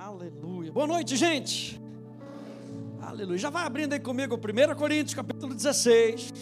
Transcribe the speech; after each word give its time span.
Aleluia. 0.00 0.72
Boa 0.72 0.86
noite, 0.86 1.14
gente. 1.14 1.78
Aleluia. 3.02 3.36
Já 3.36 3.50
vai 3.50 3.64
abrindo 3.66 3.92
aí 3.92 4.00
comigo 4.00 4.34
1 4.34 4.74
Coríntios, 4.74 5.12
capítulo 5.12 5.54
16. 5.54 6.32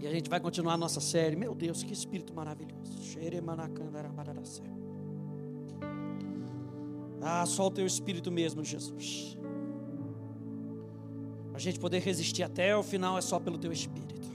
E 0.00 0.06
a 0.08 0.10
gente 0.10 0.28
vai 0.28 0.40
continuar 0.40 0.72
a 0.72 0.76
nossa 0.76 1.00
série. 1.00 1.36
Meu 1.36 1.54
Deus, 1.54 1.84
que 1.84 1.92
espírito 1.92 2.34
maravilhoso. 2.34 3.16
Ah, 7.20 7.46
só 7.46 7.68
o 7.68 7.70
teu 7.70 7.86
espírito 7.86 8.32
mesmo, 8.32 8.64
Jesus. 8.64 9.38
A 11.54 11.60
gente 11.60 11.78
poder 11.78 12.00
resistir 12.00 12.42
até 12.42 12.76
o 12.76 12.82
final 12.82 13.16
é 13.16 13.20
só 13.20 13.38
pelo 13.38 13.56
teu 13.56 13.70
espírito. 13.70 14.28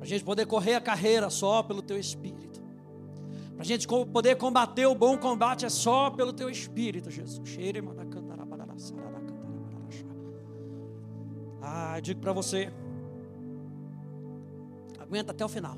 A 0.00 0.04
gente 0.04 0.24
poder 0.24 0.44
correr 0.44 0.74
a 0.74 0.80
carreira 0.80 1.30
só 1.30 1.62
pelo 1.62 1.82
teu 1.82 2.00
espírito. 2.00 2.47
Para 3.58 3.64
a 3.64 3.66
gente 3.66 3.88
poder 3.88 4.36
combater 4.36 4.86
o 4.86 4.94
bom 4.94 5.18
combate 5.18 5.66
é 5.66 5.68
só 5.68 6.10
pelo 6.10 6.32
teu 6.32 6.48
espírito, 6.48 7.10
Jesus. 7.10 7.42
Ah, 11.60 11.98
digo 11.98 12.20
para 12.20 12.32
você, 12.32 12.72
aguenta 14.96 15.32
até 15.32 15.44
o 15.44 15.48
final. 15.48 15.76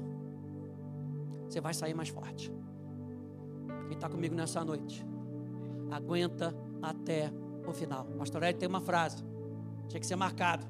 Você 1.48 1.58
vai 1.58 1.72
sair 1.72 1.94
mais 1.94 2.10
forte. 2.10 2.52
Quem 3.86 3.94
está 3.94 4.10
comigo 4.10 4.34
nessa 4.34 4.62
noite? 4.62 5.02
Aguenta 5.90 6.54
até 6.82 7.32
o 7.66 7.72
final. 7.72 8.04
Pastor 8.18 8.42
Ed 8.42 8.58
tem 8.58 8.68
uma 8.68 8.82
frase. 8.82 9.24
Tinha 9.88 9.98
que 9.98 10.06
ser 10.06 10.16
marcado. 10.16 10.66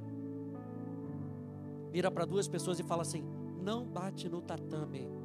Vira 1.90 2.08
para 2.08 2.24
duas 2.24 2.46
pessoas 2.46 2.78
e 2.78 2.84
fala 2.84 3.02
assim: 3.02 3.24
Não 3.60 3.84
bate 3.84 4.28
no 4.28 4.40
tatame. 4.40 5.19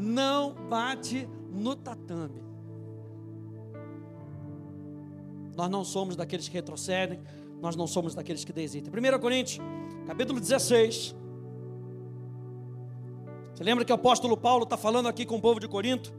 Não 0.00 0.54
bate 0.54 1.28
no 1.52 1.76
tatame. 1.76 2.42
Nós 5.54 5.68
não 5.68 5.84
somos 5.84 6.16
daqueles 6.16 6.48
que 6.48 6.54
retrocedem, 6.54 7.20
nós 7.60 7.76
não 7.76 7.86
somos 7.86 8.14
daqueles 8.14 8.42
que 8.42 8.52
desistem. 8.52 8.90
1 8.90 9.18
Coríntios, 9.20 9.62
capítulo 10.06 10.40
16. 10.40 11.14
Você 13.52 13.62
lembra 13.62 13.84
que 13.84 13.92
o 13.92 13.94
apóstolo 13.94 14.38
Paulo 14.38 14.64
está 14.64 14.78
falando 14.78 15.06
aqui 15.06 15.26
com 15.26 15.36
o 15.36 15.40
povo 15.40 15.60
de 15.60 15.68
Corinto? 15.68 16.14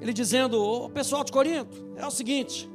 Ele 0.00 0.12
dizendo: 0.12 0.62
o 0.62 0.88
pessoal 0.88 1.24
de 1.24 1.32
Corinto, 1.32 1.92
é 1.96 2.06
o 2.06 2.12
seguinte. 2.12 2.70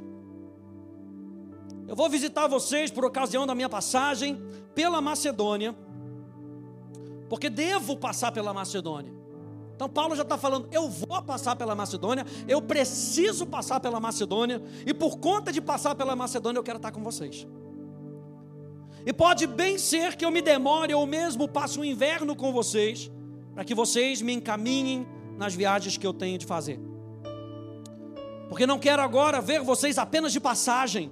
Eu 1.88 1.96
vou 1.96 2.10
visitar 2.10 2.48
vocês 2.48 2.92
por 2.92 3.06
ocasião 3.06 3.48
da 3.48 3.56
minha 3.56 3.70
passagem 3.70 4.38
pela 4.76 5.00
Macedônia, 5.00 5.74
porque 7.30 7.50
devo 7.50 7.96
passar 7.96 8.34
pela 8.34 8.54
Macedônia. 8.54 9.23
Então 9.76 9.90
Paulo 9.90 10.16
já 10.16 10.24
está 10.24 10.38
falando, 10.38 10.68
eu 10.72 10.90
vou 10.90 11.22
passar 11.22 11.56
pela 11.56 11.76
Macedônia, 11.76 12.26
eu 12.48 12.62
preciso 12.62 13.46
passar 13.46 13.80
pela 13.80 14.00
Macedônia, 14.00 14.62
e 14.86 14.94
por 14.94 15.18
conta 15.18 15.52
de 15.52 15.60
passar 15.60 15.96
pela 15.96 16.16
Macedônia 16.16 16.60
eu 16.60 16.64
quero 16.64 16.78
estar 16.78 16.92
com 16.92 17.04
vocês. 17.04 17.48
E 19.06 19.12
pode 19.12 19.48
bem 19.48 19.78
ser 19.78 20.16
que 20.16 20.24
eu 20.24 20.32
me 20.32 20.42
demore 20.42 20.94
ou 20.94 21.06
mesmo 21.06 21.48
passe 21.48 21.80
um 21.80 21.84
inverno 21.84 22.36
com 22.36 22.54
vocês, 22.54 23.12
para 23.54 23.64
que 23.64 23.76
vocês 23.76 24.22
me 24.22 24.34
encaminhem 24.34 25.08
nas 25.38 25.54
viagens 25.54 25.98
que 25.98 26.08
eu 26.08 26.14
tenho 26.14 26.38
de 26.38 26.46
fazer 26.46 26.80
porque 28.54 28.68
não 28.68 28.78
quero 28.78 29.02
agora 29.02 29.42
ver 29.42 29.62
vocês 29.62 29.98
apenas 29.98 30.32
de 30.32 30.40
passagem, 30.40 31.12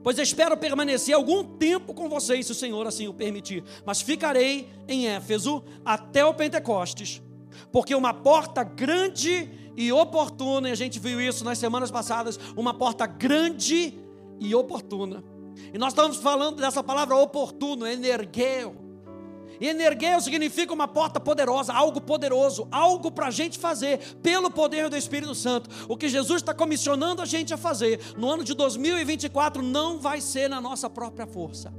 pois 0.00 0.16
espero 0.16 0.56
permanecer 0.56 1.12
algum 1.12 1.42
tempo 1.42 1.92
com 1.92 2.08
vocês, 2.08 2.46
se 2.46 2.52
o 2.52 2.54
Senhor 2.54 2.86
assim 2.86 3.08
o 3.08 3.12
permitir, 3.12 3.64
mas 3.84 4.00
ficarei 4.00 4.68
em 4.86 5.08
Éfeso 5.08 5.60
até 5.84 6.24
o 6.24 6.32
Pentecostes, 6.32 7.20
porque 7.70 7.94
uma 7.94 8.14
porta 8.14 8.62
grande 8.62 9.50
e 9.76 9.92
oportuna, 9.92 10.68
e 10.68 10.72
a 10.72 10.76
gente 10.76 10.98
viu 10.98 11.20
isso 11.20 11.44
nas 11.44 11.58
semanas 11.58 11.90
passadas, 11.90 12.38
uma 12.56 12.74
porta 12.74 13.06
grande 13.06 13.98
e 14.38 14.54
oportuna. 14.54 15.24
E 15.72 15.78
nós 15.78 15.92
estamos 15.92 16.16
falando 16.18 16.56
dessa 16.56 16.82
palavra 16.82 17.16
oportuno, 17.16 17.86
energeu. 17.86 18.76
E 19.60 19.68
energeu 19.68 20.20
significa 20.20 20.72
uma 20.72 20.88
porta 20.88 21.20
poderosa, 21.20 21.72
algo 21.72 22.00
poderoso, 22.00 22.66
algo 22.70 23.10
para 23.10 23.28
a 23.28 23.30
gente 23.30 23.58
fazer, 23.58 24.16
pelo 24.22 24.50
poder 24.50 24.88
do 24.88 24.96
Espírito 24.96 25.34
Santo. 25.34 25.70
O 25.88 25.96
que 25.96 26.08
Jesus 26.08 26.42
está 26.42 26.52
comissionando 26.52 27.22
a 27.22 27.24
gente 27.24 27.54
a 27.54 27.56
fazer 27.56 28.00
no 28.16 28.28
ano 28.28 28.42
de 28.42 28.54
2024 28.54 29.62
não 29.62 29.98
vai 29.98 30.20
ser 30.20 30.48
na 30.48 30.60
nossa 30.60 30.90
própria 30.90 31.26
força, 31.26 31.72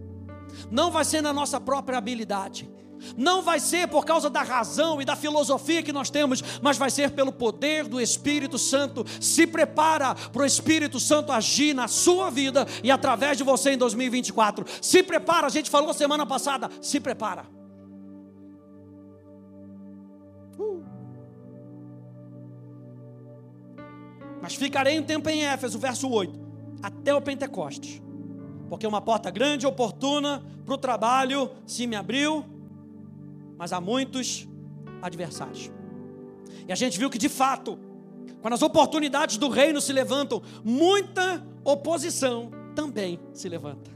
não 0.71 0.91
vai 0.91 1.03
ser 1.03 1.21
na 1.21 1.33
nossa 1.33 1.59
própria 1.59 1.97
habilidade. 1.97 2.69
Não 3.17 3.41
vai 3.41 3.59
ser 3.59 3.87
por 3.87 4.05
causa 4.05 4.29
da 4.29 4.41
razão 4.41 5.01
e 5.01 5.05
da 5.05 5.15
filosofia 5.15 5.83
que 5.83 5.93
nós 5.93 6.09
temos, 6.09 6.43
mas 6.61 6.77
vai 6.77 6.89
ser 6.89 7.11
pelo 7.11 7.31
poder 7.31 7.87
do 7.87 7.99
Espírito 7.99 8.57
Santo. 8.57 9.05
Se 9.19 9.45
prepara 9.47 10.15
para 10.15 10.41
o 10.41 10.45
Espírito 10.45 10.99
Santo 10.99 11.31
agir 11.31 11.73
na 11.73 11.87
sua 11.87 12.29
vida 12.29 12.67
e 12.83 12.91
através 12.91 13.37
de 13.37 13.43
você 13.43 13.71
em 13.71 13.77
2024. 13.77 14.65
Se 14.81 15.03
prepara, 15.03 15.47
a 15.47 15.49
gente 15.49 15.69
falou 15.69 15.93
semana 15.93 16.25
passada, 16.25 16.69
se 16.81 16.99
prepara. 16.99 17.45
Mas 24.43 24.55
ficarei 24.55 24.99
um 24.99 25.03
tempo 25.03 25.29
em 25.29 25.45
Éfeso, 25.45 25.79
verso 25.79 26.09
8, 26.09 26.37
até 26.81 27.15
o 27.15 27.21
Pentecostes, 27.21 28.01
porque 28.67 28.85
uma 28.85 28.99
porta 28.99 29.31
grande 29.31 29.65
e 29.65 29.69
oportuna 29.69 30.43
para 30.65 30.73
o 30.73 30.77
trabalho 30.77 31.49
se 31.65 31.87
me 31.87 31.95
abriu, 31.95 32.43
mas 33.63 33.71
há 33.71 33.79
muitos 33.79 34.45
adversários. 35.01 35.71
E 36.67 36.73
a 36.73 36.75
gente 36.75 36.99
viu 36.99 37.09
que 37.09 37.17
de 37.17 37.29
fato, 37.29 37.79
quando 38.41 38.55
as 38.55 38.61
oportunidades 38.61 39.37
do 39.37 39.47
reino 39.47 39.79
se 39.79 39.93
levantam, 39.93 40.41
muita 40.65 41.41
oposição 41.63 42.51
também 42.75 43.17
se 43.31 43.47
levanta. 43.47 43.89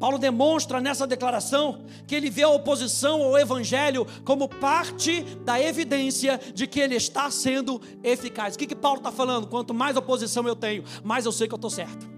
Paulo 0.00 0.16
demonstra 0.16 0.80
nessa 0.80 1.06
declaração 1.06 1.84
que 2.06 2.14
ele 2.14 2.30
vê 2.30 2.42
a 2.42 2.48
oposição 2.48 3.22
ao 3.22 3.36
evangelho 3.36 4.06
como 4.24 4.48
parte 4.48 5.20
da 5.44 5.60
evidência 5.60 6.40
de 6.54 6.66
que 6.66 6.80
ele 6.80 6.94
está 6.94 7.30
sendo 7.30 7.78
eficaz. 8.02 8.54
O 8.54 8.58
que, 8.58 8.66
que 8.66 8.74
Paulo 8.74 8.96
está 8.96 9.12
falando? 9.12 9.46
Quanto 9.46 9.74
mais 9.74 9.94
oposição 9.94 10.48
eu 10.48 10.56
tenho, 10.56 10.84
mais 11.04 11.26
eu 11.26 11.32
sei 11.32 11.46
que 11.46 11.52
eu 11.52 11.56
estou 11.56 11.70
certo. 11.70 12.15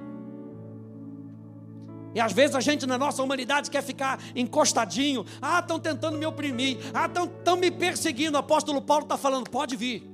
E 2.14 2.20
às 2.20 2.32
vezes 2.32 2.56
a 2.56 2.60
gente 2.60 2.86
na 2.86 2.96
nossa 2.96 3.22
humanidade 3.22 3.70
quer 3.70 3.82
ficar 3.82 4.18
encostadinho. 4.34 5.24
Ah, 5.40 5.60
estão 5.60 5.78
tentando 5.78 6.18
me 6.18 6.26
oprimir. 6.26 6.78
Ah, 6.94 7.06
estão 7.06 7.56
me 7.56 7.70
perseguindo. 7.70 8.36
O 8.36 8.40
apóstolo 8.40 8.80
Paulo 8.80 9.04
está 9.04 9.16
falando: 9.16 9.50
pode 9.50 9.76
vir. 9.76 10.08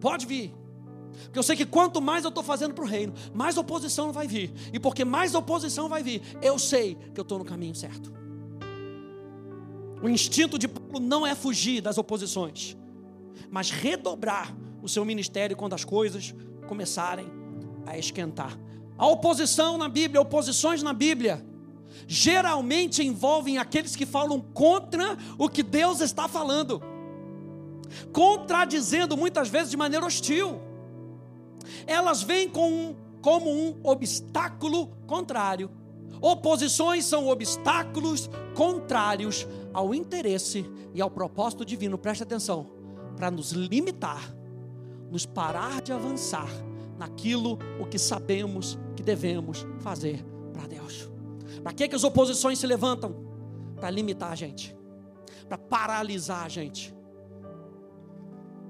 Pode 0.00 0.26
vir. 0.26 0.52
Porque 1.24 1.38
eu 1.38 1.42
sei 1.42 1.56
que 1.56 1.66
quanto 1.66 2.00
mais 2.00 2.24
eu 2.24 2.28
estou 2.28 2.42
fazendo 2.42 2.74
para 2.74 2.84
o 2.84 2.86
reino, 2.86 3.14
mais 3.32 3.56
oposição 3.56 4.12
vai 4.12 4.26
vir. 4.26 4.52
E 4.72 4.80
porque 4.80 5.04
mais 5.04 5.34
oposição 5.34 5.88
vai 5.88 6.02
vir, 6.02 6.22
eu 6.42 6.58
sei 6.58 6.94
que 7.14 7.20
eu 7.20 7.22
estou 7.22 7.38
no 7.38 7.44
caminho 7.44 7.74
certo. 7.74 8.12
O 10.02 10.08
instinto 10.08 10.58
de 10.58 10.66
Paulo 10.66 10.98
não 11.00 11.26
é 11.26 11.34
fugir 11.34 11.80
das 11.80 11.96
oposições, 11.96 12.76
mas 13.50 13.70
redobrar 13.70 14.54
o 14.82 14.88
seu 14.88 15.04
ministério 15.04 15.56
quando 15.56 15.74
as 15.74 15.84
coisas 15.84 16.34
começarem 16.66 17.26
a 17.86 17.96
esquentar. 17.96 18.58
A 18.96 19.06
oposição 19.06 19.78
na 19.78 19.88
Bíblia, 19.88 20.20
oposições 20.20 20.82
na 20.82 20.92
Bíblia, 20.92 21.44
geralmente 22.06 23.02
envolvem 23.02 23.58
aqueles 23.58 23.96
que 23.96 24.06
falam 24.06 24.40
contra 24.40 25.16
o 25.38 25.48
que 25.48 25.62
Deus 25.62 26.00
está 26.00 26.28
falando, 26.28 26.82
contradizendo 28.12 29.16
muitas 29.16 29.48
vezes 29.48 29.70
de 29.70 29.76
maneira 29.76 30.06
hostil 30.06 30.72
elas 31.86 32.22
vêm 32.22 32.48
com 32.48 32.70
um, 32.70 32.96
como 33.20 33.50
um 33.50 33.80
obstáculo 33.82 34.88
contrário. 35.06 35.70
Oposições 36.20 37.04
são 37.04 37.28
obstáculos 37.28 38.30
contrários 38.54 39.46
ao 39.72 39.94
interesse 39.94 40.64
e 40.94 41.00
ao 41.00 41.10
propósito 41.10 41.64
divino. 41.64 41.98
Preste 41.98 42.22
atenção, 42.22 42.70
para 43.16 43.30
nos 43.30 43.52
limitar, 43.52 44.22
nos 45.10 45.26
parar 45.26 45.82
de 45.82 45.92
avançar 45.92 46.48
naquilo 47.02 47.58
o 47.80 47.86
que 47.86 47.98
sabemos 47.98 48.78
que 48.94 49.02
devemos 49.02 49.66
fazer 49.80 50.24
para 50.52 50.68
Deus. 50.68 51.10
Para 51.60 51.72
que, 51.72 51.88
que 51.88 51.96
as 51.96 52.04
oposições 52.04 52.60
se 52.60 52.66
levantam? 52.66 53.12
Para 53.74 53.90
limitar 53.90 54.30
a 54.30 54.34
gente, 54.36 54.76
para 55.48 55.58
paralisar 55.58 56.44
a 56.44 56.48
gente. 56.48 56.94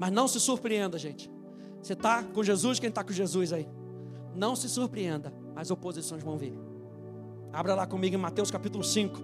Mas 0.00 0.10
não 0.10 0.26
se 0.26 0.40
surpreenda, 0.40 0.98
gente. 0.98 1.30
Você 1.82 1.92
está 1.92 2.22
com 2.22 2.42
Jesus? 2.42 2.78
Quem 2.78 2.88
está 2.88 3.04
com 3.04 3.12
Jesus 3.12 3.52
aí? 3.52 3.68
Não 4.34 4.56
se 4.56 4.66
surpreenda, 4.66 5.30
as 5.54 5.70
oposições 5.70 6.22
vão 6.22 6.38
vir. 6.38 6.54
Abra 7.52 7.74
lá 7.74 7.86
comigo 7.86 8.16
em 8.16 8.18
Mateus 8.18 8.50
capítulo 8.50 8.82
5. 8.82 9.20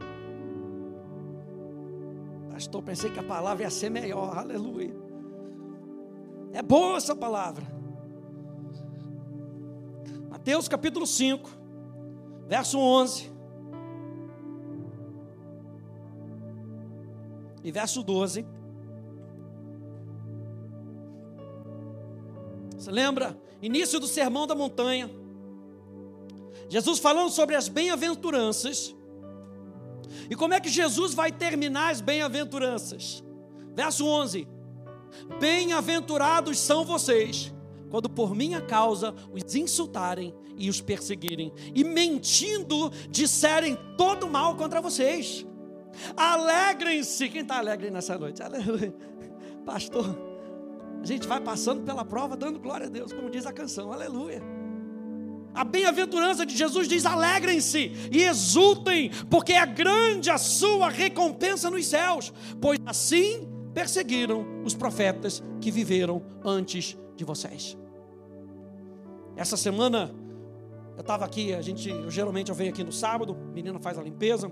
Pastor, 2.50 2.82
pensei 2.82 3.10
que 3.10 3.18
a 3.18 3.22
palavra 3.22 3.64
ia 3.64 3.70
ser 3.70 3.88
melhor, 3.88 4.36
aleluia. 4.36 4.94
É 6.52 6.60
boa 6.60 6.98
essa 6.98 7.16
palavra. 7.16 7.77
Mateus 10.48 10.66
capítulo 10.66 11.06
5, 11.06 11.50
verso 12.46 12.78
11. 12.78 13.30
e 17.62 17.70
verso 17.70 18.02
12. 18.02 18.46
Você 22.78 22.90
lembra? 22.90 23.38
Início 23.60 24.00
do 24.00 24.06
Sermão 24.06 24.46
da 24.46 24.54
Montanha. 24.54 25.10
Jesus 26.70 26.98
falando 26.98 27.28
sobre 27.28 27.54
as 27.54 27.68
bem-aventuranças. 27.68 28.96
E 30.30 30.34
como 30.34 30.54
é 30.54 30.60
que 30.60 30.70
Jesus 30.70 31.12
vai 31.12 31.30
terminar 31.30 31.90
as 31.90 32.00
bem-aventuranças? 32.00 33.22
Verso 33.74 34.06
11: 34.06 34.48
Bem-aventurados 35.38 36.58
são 36.58 36.86
vocês, 36.86 37.52
quando 37.88 38.08
por 38.08 38.34
minha 38.34 38.60
causa 38.60 39.14
os 39.32 39.54
insultarem 39.54 40.34
e 40.56 40.68
os 40.68 40.80
perseguirem, 40.80 41.52
e 41.74 41.84
mentindo 41.84 42.90
disserem 43.10 43.78
todo 43.96 44.28
mal 44.28 44.56
contra 44.56 44.80
vocês. 44.80 45.46
Alegrem-se. 46.16 47.28
Quem 47.28 47.42
está 47.42 47.58
alegre 47.58 47.90
nessa 47.90 48.18
noite? 48.18 48.42
Aleluia. 48.42 48.94
Pastor, 49.64 50.18
a 51.02 51.06
gente 51.06 51.26
vai 51.26 51.40
passando 51.40 51.82
pela 51.82 52.04
prova, 52.04 52.36
dando 52.36 52.58
glória 52.58 52.86
a 52.86 52.90
Deus, 52.90 53.12
como 53.12 53.30
diz 53.30 53.46
a 53.46 53.52
canção. 53.52 53.92
Aleluia. 53.92 54.42
A 55.54 55.64
bem-aventurança 55.64 56.44
de 56.44 56.56
Jesus 56.56 56.88
diz: 56.88 57.04
alegrem-se 57.06 57.92
e 58.12 58.22
exultem, 58.22 59.10
porque 59.30 59.52
é 59.52 59.66
grande 59.66 60.30
a 60.30 60.38
sua 60.38 60.88
recompensa 60.88 61.70
nos 61.70 61.86
céus, 61.86 62.32
pois 62.60 62.78
assim 62.86 63.48
perseguiram 63.74 64.62
os 64.64 64.74
profetas 64.74 65.42
que 65.60 65.70
viveram 65.70 66.22
antes 66.44 66.90
de 66.90 67.07
vocês. 67.24 67.76
Essa 69.36 69.56
semana 69.56 70.14
eu 70.96 71.02
estava 71.02 71.24
aqui, 71.24 71.54
a 71.54 71.62
gente, 71.62 71.88
eu 71.88 72.10
geralmente 72.10 72.50
eu 72.50 72.54
venho 72.56 72.70
aqui 72.70 72.82
no 72.82 72.90
sábado, 72.90 73.36
menina 73.54 73.78
faz 73.78 73.96
a 73.96 74.02
limpeza. 74.02 74.50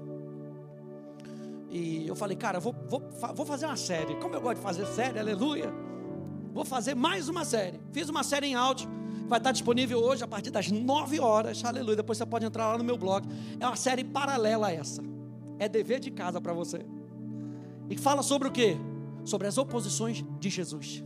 E 1.68 2.06
eu 2.06 2.14
falei, 2.14 2.36
cara, 2.36 2.60
vou, 2.60 2.72
vou, 2.88 3.02
vou 3.34 3.44
fazer 3.44 3.66
uma 3.66 3.76
série. 3.76 4.14
Como 4.16 4.34
eu 4.34 4.40
gosto 4.40 4.58
de 4.58 4.62
fazer 4.62 4.86
série, 4.86 5.18
aleluia. 5.18 5.72
Vou 6.54 6.64
fazer 6.64 6.94
mais 6.94 7.28
uma 7.28 7.44
série. 7.44 7.80
Fiz 7.92 8.08
uma 8.08 8.22
série 8.22 8.46
em 8.46 8.54
áudio. 8.54 8.88
Vai 9.26 9.38
estar 9.38 9.50
disponível 9.50 9.98
hoje 9.98 10.22
a 10.22 10.28
partir 10.28 10.50
das 10.50 10.70
9 10.70 11.18
horas. 11.18 11.64
Aleluia. 11.64 11.96
Depois 11.96 12.16
você 12.16 12.24
pode 12.24 12.46
entrar 12.46 12.70
lá 12.70 12.78
no 12.78 12.84
meu 12.84 12.96
blog. 12.96 13.28
É 13.58 13.66
uma 13.66 13.76
série 13.76 14.04
paralela 14.04 14.68
a 14.68 14.72
essa. 14.72 15.02
É 15.58 15.68
dever 15.68 15.98
de 15.98 16.10
casa 16.12 16.40
para 16.40 16.52
você. 16.52 16.86
E 17.90 17.98
fala 17.98 18.22
sobre 18.22 18.48
o 18.48 18.52
que? 18.52 18.76
Sobre 19.24 19.48
as 19.48 19.58
oposições 19.58 20.24
de 20.38 20.48
Jesus. 20.48 21.04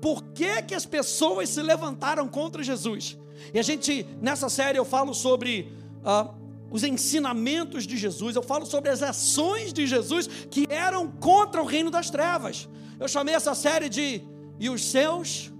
Por 0.00 0.22
que, 0.34 0.62
que 0.62 0.74
as 0.74 0.86
pessoas 0.86 1.48
se 1.48 1.62
levantaram 1.62 2.28
contra 2.28 2.62
Jesus? 2.62 3.18
E 3.52 3.58
a 3.58 3.62
gente, 3.62 4.06
nessa 4.20 4.48
série, 4.48 4.78
eu 4.78 4.84
falo 4.84 5.14
sobre 5.14 5.72
uh, 6.04 6.34
os 6.70 6.82
ensinamentos 6.84 7.86
de 7.86 7.96
Jesus, 7.96 8.34
eu 8.36 8.42
falo 8.42 8.64
sobre 8.64 8.90
as 8.90 9.02
ações 9.02 9.72
de 9.72 9.86
Jesus 9.86 10.26
que 10.26 10.66
eram 10.70 11.08
contra 11.08 11.60
o 11.60 11.66
reino 11.66 11.90
das 11.90 12.10
trevas. 12.10 12.68
Eu 12.98 13.08
chamei 13.08 13.34
essa 13.34 13.54
série 13.54 13.88
de 13.88 14.22
E 14.58 14.70
os 14.70 14.84
seus 14.84 15.52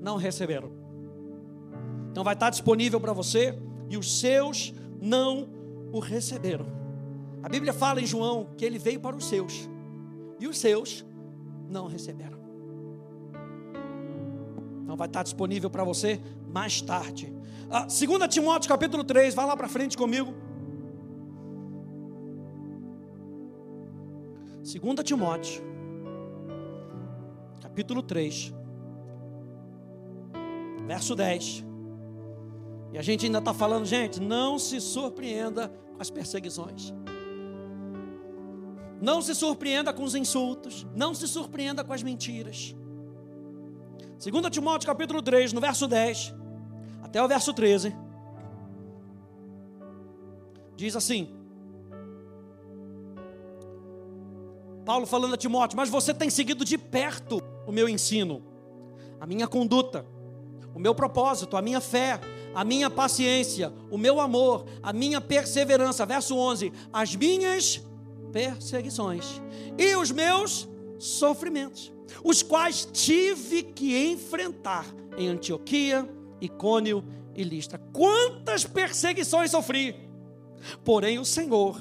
não 0.00 0.16
receberam. 0.16 0.70
Então 2.10 2.24
vai 2.24 2.34
estar 2.34 2.50
disponível 2.50 3.00
para 3.00 3.12
você, 3.12 3.56
e 3.88 3.96
os 3.96 4.20
seus 4.20 4.74
não 5.00 5.48
o 5.92 6.00
receberam. 6.00 6.66
A 7.42 7.48
Bíblia 7.48 7.72
fala 7.72 8.00
em 8.00 8.06
João 8.06 8.48
que 8.56 8.64
ele 8.64 8.78
veio 8.78 9.00
para 9.00 9.16
os 9.16 9.26
seus, 9.26 9.68
e 10.38 10.46
os 10.46 10.58
seus 10.58 11.04
não 11.68 11.86
receberam. 11.86 12.39
Então 14.90 14.96
vai 14.96 15.06
estar 15.06 15.22
disponível 15.22 15.70
para 15.70 15.84
você 15.84 16.20
mais 16.52 16.80
tarde. 16.80 17.32
Ah, 17.70 17.82
2 17.82 18.00
Timóteo 18.28 18.68
capítulo 18.68 19.04
3, 19.04 19.32
vai 19.36 19.46
lá 19.46 19.56
para 19.56 19.68
frente 19.68 19.96
comigo. 19.96 20.34
2 24.64 24.74
Timóteo, 25.04 25.62
capítulo 27.60 28.02
3, 28.02 28.52
verso 30.88 31.14
10. 31.14 31.64
E 32.92 32.98
a 32.98 33.02
gente 33.02 33.26
ainda 33.26 33.38
está 33.38 33.54
falando, 33.54 33.84
gente, 33.84 34.20
não 34.20 34.58
se 34.58 34.80
surpreenda 34.80 35.68
com 35.94 36.02
as 36.02 36.10
perseguições. 36.10 36.92
Não 39.00 39.22
se 39.22 39.36
surpreenda 39.36 39.92
com 39.92 40.02
os 40.02 40.16
insultos. 40.16 40.84
Não 40.96 41.14
se 41.14 41.28
surpreenda 41.28 41.84
com 41.84 41.92
as 41.92 42.02
mentiras. 42.02 42.74
2 44.20 44.50
Timóteo 44.50 44.86
capítulo 44.86 45.22
3, 45.22 45.54
no 45.54 45.62
verso 45.62 45.86
10 45.86 46.34
até 47.02 47.22
o 47.22 47.26
verso 47.26 47.54
13. 47.54 47.96
Diz 50.76 50.94
assim: 50.94 51.34
Paulo 54.84 55.06
falando 55.06 55.32
a 55.32 55.36
Timóteo, 55.38 55.74
mas 55.74 55.88
você 55.88 56.12
tem 56.12 56.28
seguido 56.28 56.66
de 56.66 56.76
perto 56.76 57.42
o 57.66 57.72
meu 57.72 57.88
ensino, 57.88 58.42
a 59.18 59.26
minha 59.26 59.48
conduta, 59.48 60.04
o 60.74 60.78
meu 60.78 60.94
propósito, 60.94 61.56
a 61.56 61.62
minha 61.62 61.80
fé, 61.80 62.20
a 62.54 62.62
minha 62.62 62.90
paciência, 62.90 63.72
o 63.90 63.96
meu 63.96 64.20
amor, 64.20 64.66
a 64.82 64.92
minha 64.92 65.20
perseverança. 65.22 66.04
Verso 66.04 66.36
11: 66.36 66.70
as 66.92 67.16
minhas 67.16 67.80
perseguições 68.30 69.40
e 69.78 69.96
os 69.96 70.10
meus 70.10 70.68
sofrimentos, 70.98 71.90
os 72.24 72.42
quais 72.42 72.84
tive 72.92 73.62
que 73.62 74.12
enfrentar 74.12 74.86
em 75.16 75.28
Antioquia, 75.28 76.08
Icônio 76.40 77.04
e 77.34 77.42
Listra. 77.42 77.78
Quantas 77.92 78.64
perseguições 78.64 79.50
sofri, 79.50 79.94
porém 80.84 81.18
o 81.18 81.24
Senhor 81.24 81.80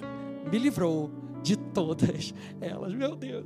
me 0.52 0.58
livrou 0.58 1.12
de 1.42 1.56
todas 1.56 2.34
elas. 2.60 2.94
Meu 2.94 3.16
Deus, 3.16 3.46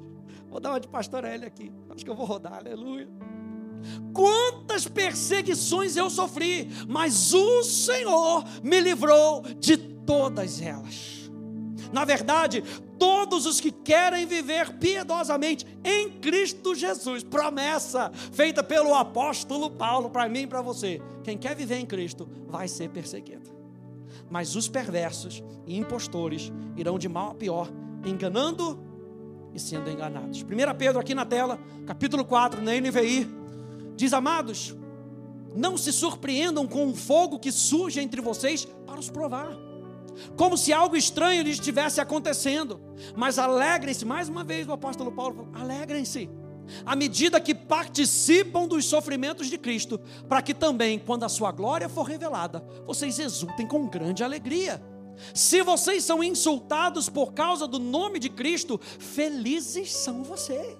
vou 0.49 0.59
dar 0.59 0.71
uma 0.71 0.79
de 0.79 0.87
pastor 0.87 1.23
Hélio 1.23 1.47
aqui. 1.47 1.71
Acho 1.89 2.03
que 2.03 2.09
eu 2.09 2.15
vou 2.15 2.25
rodar, 2.25 2.55
aleluia. 2.55 3.07
Quantas 4.13 4.87
perseguições 4.87 5.97
eu 5.97 6.09
sofri, 6.09 6.69
mas 6.87 7.33
o 7.33 7.63
Senhor 7.63 8.43
me 8.63 8.79
livrou 8.79 9.41
de 9.59 9.75
todas 9.75 10.61
elas. 10.61 11.29
Na 11.91 12.05
verdade, 12.05 12.63
todos 13.03 13.45
os 13.45 13.59
que 13.59 13.69
querem 13.69 14.25
viver 14.25 14.77
piedosamente 14.77 15.67
em 15.83 16.09
Cristo 16.09 16.73
Jesus, 16.73 17.21
promessa 17.21 18.09
feita 18.31 18.63
pelo 18.63 18.95
apóstolo 18.95 19.69
Paulo 19.69 20.09
para 20.09 20.29
mim 20.29 20.43
e 20.43 20.47
para 20.47 20.61
você. 20.61 21.01
Quem 21.21 21.37
quer 21.37 21.53
viver 21.53 21.75
em 21.75 21.85
Cristo 21.85 22.29
vai 22.47 22.65
ser 22.65 22.91
perseguido. 22.91 23.51
Mas 24.29 24.55
os 24.55 24.69
perversos 24.69 25.43
e 25.67 25.77
impostores 25.77 26.49
irão 26.77 26.97
de 26.97 27.09
mal 27.09 27.31
a 27.31 27.35
pior, 27.35 27.69
enganando 28.05 28.79
e 29.53 29.59
sendo 29.59 29.89
enganados. 29.89 30.41
1 30.41 30.45
Pedro 30.77 31.01
aqui 31.01 31.13
na 31.13 31.25
tela, 31.25 31.59
capítulo 31.85 32.23
4, 32.23 32.61
na 32.61 32.71
NVI, 32.71 33.27
diz: 33.97 34.13
Amados, 34.13 34.73
não 35.53 35.77
se 35.77 35.91
surpreendam 35.91 36.65
com 36.65 36.87
o 36.87 36.95
fogo 36.95 37.37
que 37.37 37.51
surge 37.51 37.99
entre 37.99 38.21
vocês 38.21 38.65
para 38.85 38.97
os 38.97 39.09
provar, 39.09 39.57
como 40.35 40.57
se 40.57 40.71
algo 40.71 40.95
estranho 40.95 41.43
lhes 41.43 41.55
estivesse 41.59 41.99
acontecendo, 41.99 42.79
mas 43.15 43.39
alegrem-se, 43.39 44.05
mais 44.05 44.29
uma 44.29 44.43
vez 44.43 44.67
o 44.67 44.73
apóstolo 44.73 45.11
Paulo 45.11 45.35
falou: 45.35 45.51
alegrem-se 45.53 46.29
à 46.85 46.95
medida 46.95 47.39
que 47.39 47.53
participam 47.53 48.67
dos 48.67 48.85
sofrimentos 48.85 49.47
de 49.49 49.57
Cristo, 49.57 49.99
para 50.27 50.41
que 50.41 50.53
também, 50.53 50.99
quando 50.99 51.23
a 51.23 51.29
sua 51.29 51.51
glória 51.51 51.89
for 51.89 52.03
revelada, 52.03 52.63
vocês 52.85 53.19
exultem 53.19 53.67
com 53.67 53.87
grande 53.87 54.23
alegria. 54.23 54.81
Se 55.33 55.61
vocês 55.61 56.03
são 56.03 56.23
insultados 56.23 57.09
por 57.09 57.33
causa 57.33 57.67
do 57.67 57.79
nome 57.79 58.19
de 58.19 58.29
Cristo, 58.29 58.79
felizes 58.81 59.93
são 59.93 60.23
vocês, 60.23 60.77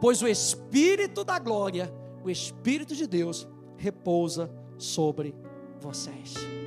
pois 0.00 0.22
o 0.22 0.28
Espírito 0.28 1.22
da 1.22 1.38
glória, 1.38 1.92
o 2.24 2.30
Espírito 2.30 2.94
de 2.94 3.06
Deus, 3.06 3.46
repousa 3.76 4.50
sobre 4.78 5.34
vocês. 5.80 6.61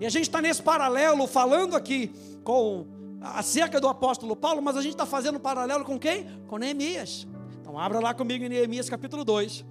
E 0.00 0.06
a 0.06 0.08
gente 0.08 0.24
está 0.24 0.40
nesse 0.40 0.62
paralelo, 0.62 1.26
falando 1.26 1.74
aqui 1.74 2.12
com 2.44 2.86
acerca 3.20 3.80
do 3.80 3.88
apóstolo 3.88 4.36
Paulo, 4.36 4.62
mas 4.62 4.76
a 4.76 4.82
gente 4.82 4.92
está 4.92 5.04
fazendo 5.06 5.36
um 5.36 5.40
paralelo 5.40 5.84
com 5.84 5.98
quem? 5.98 6.26
Com 6.46 6.56
Neemias. 6.56 7.26
Então 7.60 7.78
abra 7.78 7.98
lá 8.00 8.14
comigo 8.14 8.44
em 8.44 8.48
Neemias 8.48 8.88
capítulo 8.88 9.24
2. 9.24 9.64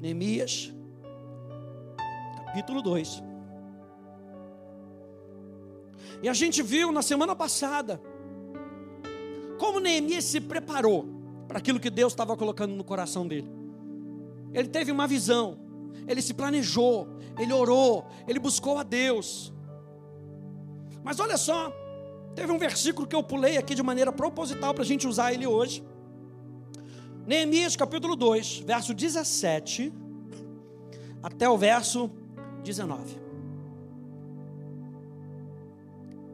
Neemias, 0.00 0.72
capítulo 2.46 2.82
2. 2.82 3.22
E 6.22 6.28
a 6.28 6.32
gente 6.32 6.62
viu 6.62 6.92
na 6.92 7.02
semana 7.02 7.34
passada 7.34 8.00
como 9.58 9.80
Neemias 9.80 10.24
se 10.24 10.40
preparou 10.40 11.06
para 11.48 11.58
aquilo 11.58 11.80
que 11.80 11.90
Deus 11.90 12.12
estava 12.12 12.36
colocando 12.36 12.74
no 12.74 12.84
coração 12.84 13.26
dele. 13.26 13.50
Ele 14.52 14.68
teve 14.68 14.92
uma 14.92 15.06
visão, 15.06 15.58
ele 16.06 16.22
se 16.22 16.34
planejou, 16.34 17.08
ele 17.38 17.52
orou, 17.52 18.06
ele 18.26 18.38
buscou 18.38 18.78
a 18.78 18.82
Deus. 18.82 19.52
Mas 21.02 21.18
olha 21.20 21.36
só, 21.36 21.72
teve 22.34 22.52
um 22.52 22.58
versículo 22.58 23.06
que 23.06 23.16
eu 23.16 23.22
pulei 23.22 23.56
aqui 23.56 23.74
de 23.74 23.82
maneira 23.82 24.12
proposital 24.12 24.74
para 24.74 24.82
a 24.82 24.86
gente 24.86 25.06
usar 25.06 25.32
ele 25.32 25.46
hoje. 25.46 25.82
Neemias 27.26 27.76
capítulo 27.76 28.16
2, 28.16 28.60
verso 28.66 28.94
17 28.94 29.92
até 31.22 31.48
o 31.48 31.58
verso 31.58 32.10
19. 32.62 33.18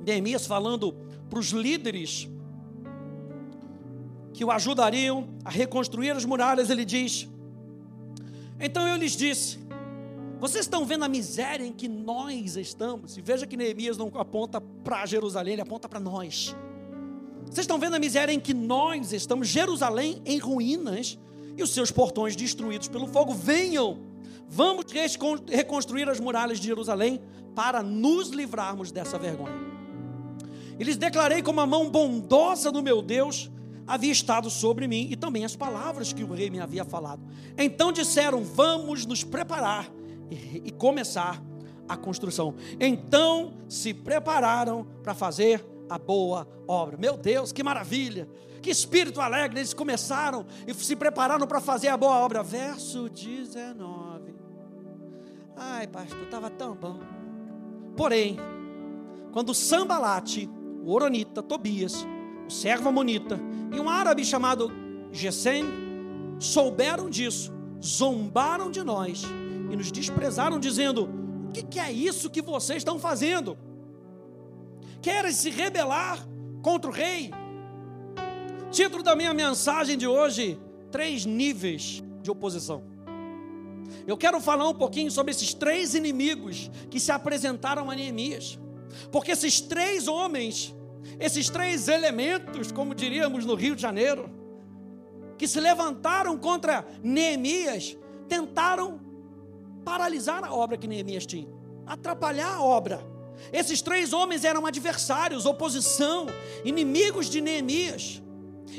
Neemias 0.07 0.47
falando 0.47 0.95
para 1.31 1.39
os 1.39 1.49
líderes 1.49 2.29
que 4.33 4.45
o 4.45 4.51
ajudariam 4.51 5.29
a 5.45 5.51
reconstruir 5.51 6.11
as 6.11 6.25
muralhas, 6.25 6.69
ele 6.69 6.85
diz: 6.85 7.29
Então 8.65 8.89
eu 8.89 8.97
lhes 8.97 9.13
disse: 9.13 9.59
Vocês 10.41 10.65
estão 10.65 10.87
vendo 10.87 11.05
a 11.05 11.09
miséria 11.09 11.67
em 11.67 11.73
que 11.73 11.87
nós 11.87 12.57
estamos? 12.57 13.15
E 13.19 13.21
veja 13.21 13.47
que 13.47 13.59
Neemias 13.59 13.99
não 13.99 14.11
aponta 14.15 14.59
para 14.59 15.05
Jerusalém, 15.05 15.53
ele 15.53 15.63
aponta 15.63 15.87
para 15.87 16.01
nós. 16.01 16.57
Vocês 17.45 17.65
estão 17.65 17.79
vendo 17.79 17.95
a 17.95 17.99
miséria 17.99 18.33
em 18.33 18.41
que 18.41 18.55
nós 18.55 19.13
estamos? 19.13 19.49
Jerusalém 19.49 20.23
em 20.25 20.39
ruínas 20.39 21.19
e 21.59 21.63
os 21.63 21.75
seus 21.75 21.91
portões 21.91 22.35
destruídos 22.35 22.89
pelo 22.89 23.07
fogo. 23.07 23.35
Venham, 23.35 23.99
vamos 24.49 24.87
reconstruir 25.51 26.09
as 26.09 26.19
muralhas 26.19 26.59
de 26.59 26.67
Jerusalém 26.67 27.21
para 27.55 27.83
nos 27.83 28.31
livrarmos 28.31 28.91
dessa 28.91 29.19
vergonha. 29.19 29.75
E 30.79 30.85
lhes 30.85 30.97
declarei 30.97 31.43
como 31.43 31.61
a 31.61 31.67
mão 31.67 31.91
bondosa 31.91 32.73
do 32.73 32.83
meu 32.83 33.03
Deus 33.03 33.51
havia 33.87 34.13
estado 34.13 34.51
sobre 34.51 34.87
mim 34.87 35.09
e 35.11 35.17
também 35.17 35.45
as 35.45 35.57
palavras 35.57 36.13
que 36.13 36.25
o 36.25 36.33
rei 36.33 36.51
me 36.51 36.61
havia 36.61 36.85
falado. 36.85 37.23
Então 37.57 37.93
disseram: 37.93 38.43
Vamos 38.43 39.07
nos 39.07 39.25
preparar 39.25 39.91
e, 40.31 40.71
começar 40.71 41.43
a 41.89 41.97
construção. 41.97 42.55
Então 42.81 43.55
se 43.69 43.93
prepararam 43.93 44.87
para 45.03 45.15
fazer 45.15 45.65
a 45.89 45.99
boa 45.99 46.47
obra. 46.67 46.97
Meu 46.97 47.17
Deus, 47.17 47.53
que 47.53 47.63
maravilha! 47.63 48.29
Que 48.63 48.71
espírito 48.71 49.21
alegre! 49.21 49.61
Eles 49.61 49.75
começaram 49.75 50.47
e 50.67 50.73
se 50.73 50.97
prepararam 50.97 51.47
para 51.47 51.61
fazer 51.61 51.89
a 51.89 51.97
boa 51.97 52.19
obra. 52.19 52.43
Verso 52.43 53.09
19. 53.11 54.35
Ai, 55.57 55.87
pastor, 55.87 56.23
estava 56.23 56.51
tão 56.51 56.75
bom. 56.75 56.99
Porém, 57.97 58.39
quando 59.33 59.55
Sambalate, 59.55 60.51
o 60.83 60.93
Oronita, 60.93 61.43
Tobias, 61.43 62.07
o 62.47 62.51
servo 62.51 62.89
Amonita 62.89 63.41
e 63.73 63.81
um 63.81 63.89
árabe 63.89 64.25
chamado 64.25 64.71
Gesem 65.13 65.65
souberam 66.39 67.09
disso, 67.09 67.53
zombaram 67.83 68.71
de 68.71 68.83
nós 68.83 69.23
e 69.71 69.77
nos 69.77 69.91
desprezaram, 69.91 70.59
dizendo: 70.59 71.09
O 71.49 71.53
que, 71.53 71.63
que 71.63 71.79
é 71.79 71.91
isso 71.91 72.31
que 72.31 72.43
vocês 72.43 72.79
estão 72.79 72.99
fazendo? 72.99 73.57
Querem 75.01 75.33
se 75.33 75.51
rebelar 75.51 76.27
contra 76.63 76.91
o 76.91 76.93
rei? 76.93 77.31
Título 78.71 79.03
da 79.03 79.15
minha 79.15 79.33
mensagem 79.33 79.97
de 79.97 80.07
hoje: 80.07 80.59
Três 80.91 81.25
níveis 81.25 82.03
de 82.23 82.31
oposição. 82.31 82.83
Eu 84.07 84.17
quero 84.17 84.41
falar 84.41 84.69
um 84.69 84.75
pouquinho 84.75 85.11
sobre 85.11 85.31
esses 85.31 85.55
três 85.55 85.95
inimigos 85.95 86.71
que 86.91 86.99
se 86.99 87.13
apresentaram 87.13 87.91
a 87.91 87.95
Neemias. 87.95 88.59
Porque 89.11 89.33
esses 89.33 89.61
três 89.61 90.09
homens 90.09 90.75
esses 91.19 91.49
três 91.49 91.89
elementos, 91.89 92.73
como 92.73 92.95
diríamos 92.95 93.45
no 93.45 93.55
Rio 93.55 93.77
de 93.77 93.83
Janeiro, 93.83 94.31
que 95.37 95.49
se 95.49 95.61
levantaram 95.61 96.37
contra 96.39 96.87
Neemias, 97.03 97.97
tentaram 98.29 99.01
paralisar 99.85 100.45
a 100.45 100.53
obra 100.53 100.79
que 100.79 100.87
Neemias 100.87 101.27
tinha, 101.27 101.49
atrapalhar 101.87 102.55
a 102.55 102.63
obra. 102.63 103.01
Esses 103.53 103.83
três 103.83 104.13
homens 104.13 104.45
eram 104.45 104.65
adversários, 104.65 105.45
oposição, 105.45 106.27
inimigos 106.65 107.27
de 107.29 107.41
Neemias 107.41 108.23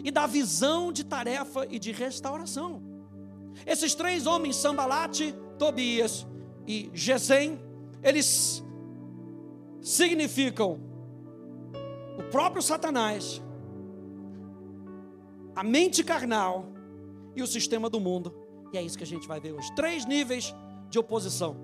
e 0.03 0.09
da 0.09 0.25
visão 0.25 0.91
de 0.91 1.03
tarefa 1.03 1.67
e 1.69 1.77
de 1.77 1.91
restauração. 1.91 2.81
Esses 3.65 3.93
três 3.93 4.25
homens, 4.25 4.55
Sambalate, 4.55 5.35
Tobias 5.57 6.25
e 6.67 6.89
Gesem, 6.93 7.59
eles 8.01 8.63
significam 9.81 10.79
o 12.17 12.23
próprio 12.23 12.61
Satanás, 12.61 13.41
a 15.55 15.63
mente 15.63 16.03
carnal 16.03 16.65
e 17.35 17.41
o 17.41 17.47
sistema 17.47 17.89
do 17.89 17.99
mundo. 17.99 18.33
E 18.73 18.77
é 18.77 18.81
isso 18.81 18.97
que 18.97 19.03
a 19.03 19.07
gente 19.07 19.27
vai 19.27 19.39
ver 19.39 19.53
hoje. 19.53 19.73
Três 19.75 20.05
níveis 20.05 20.53
de 20.89 20.99
oposição: 20.99 21.55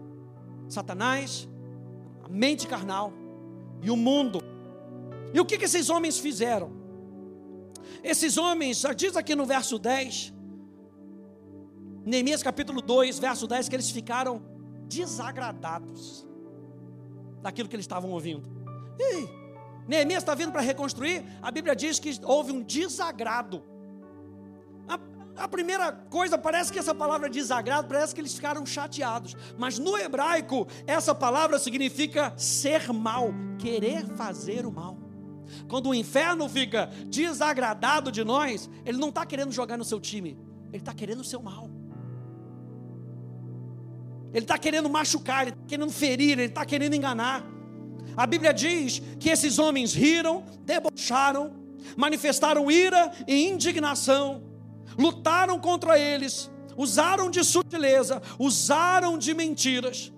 Satanás, 0.70 1.48
a 2.24 2.29
mente 2.29 2.67
carnal 2.67 3.12
e 3.81 3.89
o 3.89 3.98
mundo. 3.98 4.41
E 5.34 5.39
o 5.39 5.46
que, 5.46 5.58
que 5.58 5.65
esses 5.65 5.89
homens 5.89 6.20
fizeram? 6.20 6.72
Esses 8.03 8.38
homens, 8.38 8.84
diz 8.96 9.15
aqui 9.15 9.36
no 9.36 9.46
verso 9.46 9.77
10, 9.77 10.34
Neemias 12.05 12.41
capítulo 12.41 12.81
2, 12.81 13.20
verso 13.20 13.48
10, 13.48 13.70
que 13.70 13.75
eles 13.75 13.91
ficaram 13.91 14.41
desagradados 14.88 16.27
daquilo 17.41 17.70
que 17.70 17.75
eles 17.75 17.84
estavam 17.84 18.12
ouvindo. 18.12 18.50
Ei, 19.00 19.29
Neemias 19.88 20.23
está 20.23 20.35
vindo 20.35 20.51
para 20.51 20.61
reconstruir, 20.61 21.23
a 21.41 21.51
Bíblia 21.51 21.75
diz 21.75 22.00
que 22.00 22.11
houve 22.23 22.51
um 22.51 22.61
desagrado. 22.61 23.63
A, 24.88 25.00
a, 25.43 25.47
primeira 25.47 25.91
coisa, 25.91 26.38
parece 26.38 26.71
que 26.71 26.79
essa 26.79 26.93
palavra 26.93 27.29
desagrado, 27.29 27.88
parece 27.88 28.13
que 28.13 28.21
eles 28.21 28.33
ficaram 28.33 28.65
chateados. 28.65 29.35
Mas 29.57 29.79
no 29.79 29.97
hebraico, 29.97 30.67
essa 30.85 31.15
palavra 31.15 31.57
significa 31.59 32.33
ser 32.38 32.91
mal, 32.93 33.33
querer 33.57 34.05
fazer 34.15 34.65
o 34.65 34.71
mal. 34.71 34.97
Quando 35.67 35.89
o 35.89 35.95
inferno 35.95 36.47
fica 36.47 36.88
desagradado 37.07 38.11
de 38.11 38.23
nós, 38.23 38.69
ele 38.85 38.97
não 38.97 39.09
está 39.09 39.25
querendo 39.25 39.51
jogar 39.51 39.77
no 39.77 39.83
seu 39.83 40.00
time, 40.00 40.38
ele 40.69 40.81
está 40.81 40.93
querendo 40.93 41.21
o 41.21 41.25
seu 41.25 41.41
mal. 41.41 41.69
Ele 44.33 44.45
está 44.45 44.57
querendo 44.57 44.89
machucar, 44.89 45.41
ele 45.41 45.51
está 45.51 45.65
querendo 45.67 45.91
ferir, 45.91 46.31
ele 46.31 46.43
está 46.43 46.65
querendo 46.65 46.95
enganar. 46.95 47.45
A 48.15 48.25
Bíblia 48.25 48.53
diz 48.53 49.01
que 49.19 49.29
esses 49.29 49.59
homens 49.59 49.93
riram, 49.93 50.43
debocharam, 50.63 51.53
manifestaram 51.95 52.69
ira 52.69 53.11
e 53.27 53.47
indignação, 53.47 54.43
lutaram 54.97 55.59
contra 55.59 55.97
eles, 55.97 56.49
usaram 56.77 57.29
de 57.29 57.43
sutileza, 57.43 58.21
usaram 58.39 59.17
de 59.17 59.33
mentiras. 59.33 60.11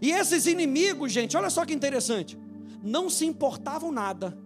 E 0.00 0.10
esses 0.10 0.46
inimigos, 0.46 1.12
gente, 1.12 1.36
olha 1.36 1.50
só 1.50 1.64
que 1.64 1.74
interessante, 1.74 2.38
não 2.82 3.10
se 3.10 3.26
importavam 3.26 3.90
nada 3.90 4.38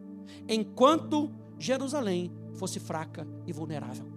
enquanto 0.49 1.31
Jerusalém 1.59 2.33
fosse 2.55 2.81
fraca 2.81 3.27
e 3.47 3.53
vulnerável. 3.53 4.11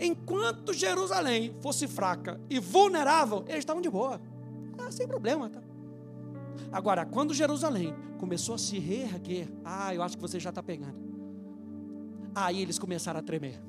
Enquanto 0.00 0.72
Jerusalém 0.72 1.54
fosse 1.60 1.86
fraca 1.86 2.40
e 2.50 2.58
vulnerável, 2.58 3.44
eles 3.46 3.60
estavam 3.60 3.80
de 3.80 3.88
boa. 3.88 4.20
Ah, 4.86 4.90
sem 4.90 5.06
problema, 5.06 5.48
tá? 5.48 5.62
Agora, 6.70 7.04
quando 7.04 7.34
Jerusalém 7.34 7.94
começou 8.18 8.54
a 8.54 8.58
se 8.58 8.78
reerguer, 8.78 9.48
ah, 9.64 9.94
eu 9.94 10.02
acho 10.02 10.16
que 10.16 10.22
você 10.22 10.38
já 10.40 10.50
está 10.50 10.62
pegando. 10.62 10.96
Aí 12.34 12.60
eles 12.60 12.78
começaram 12.78 13.20
a 13.20 13.22
tremer. 13.22 13.62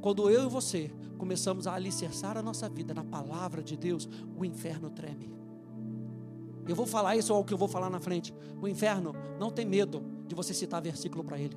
Quando 0.00 0.28
eu 0.30 0.44
e 0.44 0.48
você 0.48 0.90
começamos 1.18 1.66
a 1.66 1.74
alicerçar 1.74 2.36
a 2.36 2.42
nossa 2.42 2.68
vida 2.68 2.92
na 2.92 3.04
palavra 3.04 3.62
de 3.62 3.76
Deus, 3.76 4.08
o 4.36 4.44
inferno 4.44 4.90
treme. 4.90 5.32
Eu 6.66 6.74
vou 6.74 6.86
falar 6.86 7.16
isso 7.16 7.32
ou 7.32 7.40
o 7.40 7.44
que 7.44 7.52
eu 7.52 7.58
vou 7.58 7.68
falar 7.68 7.90
na 7.90 8.00
frente. 8.00 8.34
O 8.60 8.66
inferno 8.66 9.14
não 9.38 9.50
tem 9.50 9.64
medo 9.64 10.02
de 10.26 10.34
você 10.34 10.54
citar 10.54 10.80
versículo 10.82 11.22
para 11.22 11.38
ele. 11.38 11.56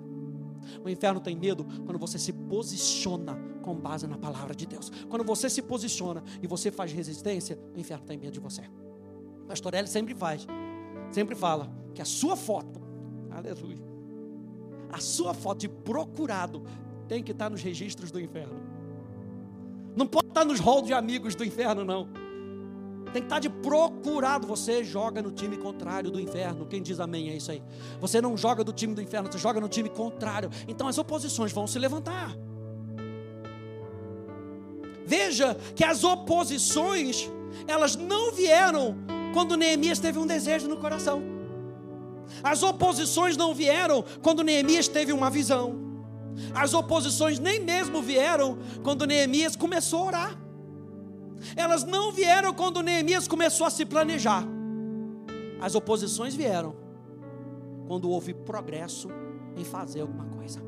O 0.84 0.90
inferno 0.90 1.20
tem 1.20 1.36
medo 1.36 1.66
quando 1.86 1.98
você 1.98 2.18
se 2.18 2.34
posiciona 2.34 3.38
com 3.62 3.76
base 3.76 4.08
na 4.08 4.18
palavra 4.18 4.56
de 4.56 4.66
Deus. 4.66 4.92
Quando 5.10 5.24
você 5.26 5.50
se 5.50 5.62
posiciona 5.62 6.24
e 6.42 6.48
você 6.48 6.72
faz 6.72 6.92
resistência, 6.92 7.60
o 7.76 7.80
inferno 7.80 8.06
tem 8.06 8.18
medo 8.18 8.32
de 8.32 8.40
você. 8.40 8.64
Pastor 9.48 9.74
Eli 9.74 9.88
sempre 9.88 10.16
faz, 10.16 10.46
sempre 11.12 11.36
fala 11.36 11.70
que 11.94 12.02
a 12.02 12.06
sua 12.06 12.36
foto, 12.36 12.82
aleluia, 13.32 13.78
a 14.92 15.00
sua 15.00 15.34
foto 15.34 15.60
de 15.60 15.70
procurado 15.70 16.64
tem 17.08 17.24
que 17.24 17.32
estar 17.32 17.50
nos 17.50 17.62
registros 17.62 18.12
do 18.12 18.20
inferno. 18.20 18.60
Não 19.96 20.06
pode 20.06 20.28
estar 20.28 20.46
nos 20.46 20.60
halls 20.60 20.86
de 20.86 20.94
amigos 20.94 21.34
do 21.36 21.44
inferno, 21.44 21.84
não. 21.84 22.08
Tem 23.14 23.22
que 23.22 23.28
estar 23.28 23.40
de 23.40 23.50
procurado. 23.50 24.46
Você 24.48 24.84
joga 24.84 25.22
no 25.22 25.32
time 25.32 25.58
contrário 25.58 26.12
do 26.12 26.20
inferno. 26.20 26.66
Quem 26.66 26.82
diz 26.82 27.00
amém 27.00 27.30
é 27.30 27.38
isso 27.38 27.52
aí. 27.52 27.64
Você 28.00 28.22
não 28.22 28.38
joga 28.38 28.64
do 28.64 28.74
time 28.74 28.94
do 28.94 29.02
inferno, 29.02 29.32
você 29.32 29.38
joga 29.38 29.60
no 29.60 29.68
time 29.68 29.90
contrário. 29.90 30.50
Então 30.68 30.88
as 30.88 30.98
oposições 30.98 31.52
vão 31.52 31.68
se 31.68 31.80
levantar. 31.80 32.36
Veja 35.06 35.56
que 35.74 35.86
as 35.86 36.04
oposições, 36.04 37.30
elas 37.66 37.96
não 37.96 38.34
vieram 38.34 38.98
quando 39.34 39.56
Neemias 39.56 40.00
teve 40.00 40.20
um 40.20 40.28
desejo 40.28 40.68
no 40.68 40.78
coração. 40.78 41.22
As 42.44 42.62
oposições 42.62 43.38
não 43.38 43.54
vieram 43.54 44.04
quando 44.22 44.44
Neemias 44.44 44.88
teve 44.88 45.14
uma 45.14 45.30
visão. 45.30 45.88
As 46.54 46.74
oposições 46.74 47.40
nem 47.40 47.60
mesmo 47.60 48.02
vieram 48.02 48.58
quando 48.84 49.08
Neemias 49.08 49.56
começou 49.56 50.04
a 50.04 50.06
orar. 50.06 50.47
Elas 51.56 51.84
não 51.84 52.12
vieram 52.12 52.54
quando 52.54 52.82
Neemias 52.82 53.28
começou 53.28 53.66
a 53.68 53.70
se 53.70 53.86
planejar. 53.86 54.44
As 55.60 55.76
oposições 55.76 56.36
vieram 56.36 56.76
quando 57.88 58.10
houve 58.10 58.34
progresso 58.34 59.10
em 59.56 59.64
fazer 59.64 60.02
alguma 60.02 60.26
coisa. 60.26 60.62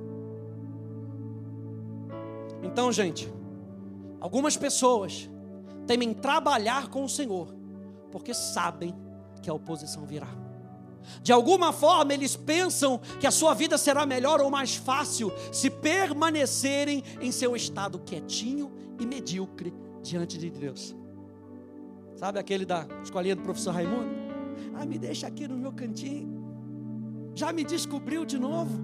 Então, 2.63 2.91
gente, 2.91 3.31
algumas 4.19 4.57
pessoas 4.57 5.29
temem 5.85 6.13
trabalhar 6.13 6.87
com 6.87 7.03
o 7.03 7.09
Senhor 7.09 7.53
porque 8.11 8.33
sabem 8.33 8.95
que 9.41 9.49
a 9.49 9.53
oposição 9.53 10.05
virá. 10.05 10.27
De 11.21 11.31
alguma 11.31 11.71
forma, 11.71 12.13
eles 12.13 12.35
pensam 12.35 12.99
que 13.19 13.25
a 13.25 13.31
sua 13.31 13.53
vida 13.53 13.77
será 13.77 14.05
melhor 14.05 14.41
ou 14.41 14.49
mais 14.49 14.75
fácil 14.75 15.31
se 15.51 15.69
permanecerem 15.69 17.03
em 17.21 17.31
seu 17.31 17.55
estado 17.55 17.99
quietinho 17.99 18.71
e 18.99 19.05
medíocre 19.05 19.73
diante 20.01 20.37
de 20.37 20.49
Deus. 20.49 20.95
Sabe 22.15 22.39
aquele 22.39 22.65
da 22.65 22.85
escolinha 23.01 23.35
do 23.35 23.41
professor 23.41 23.73
Raimundo? 23.73 24.09
Ah, 24.75 24.85
me 24.85 24.97
deixa 24.97 25.27
aqui 25.27 25.47
no 25.47 25.57
meu 25.57 25.71
cantinho. 25.71 27.31
Já 27.33 27.53
me 27.53 27.63
descobriu 27.63 28.25
de 28.25 28.37
novo. 28.37 28.77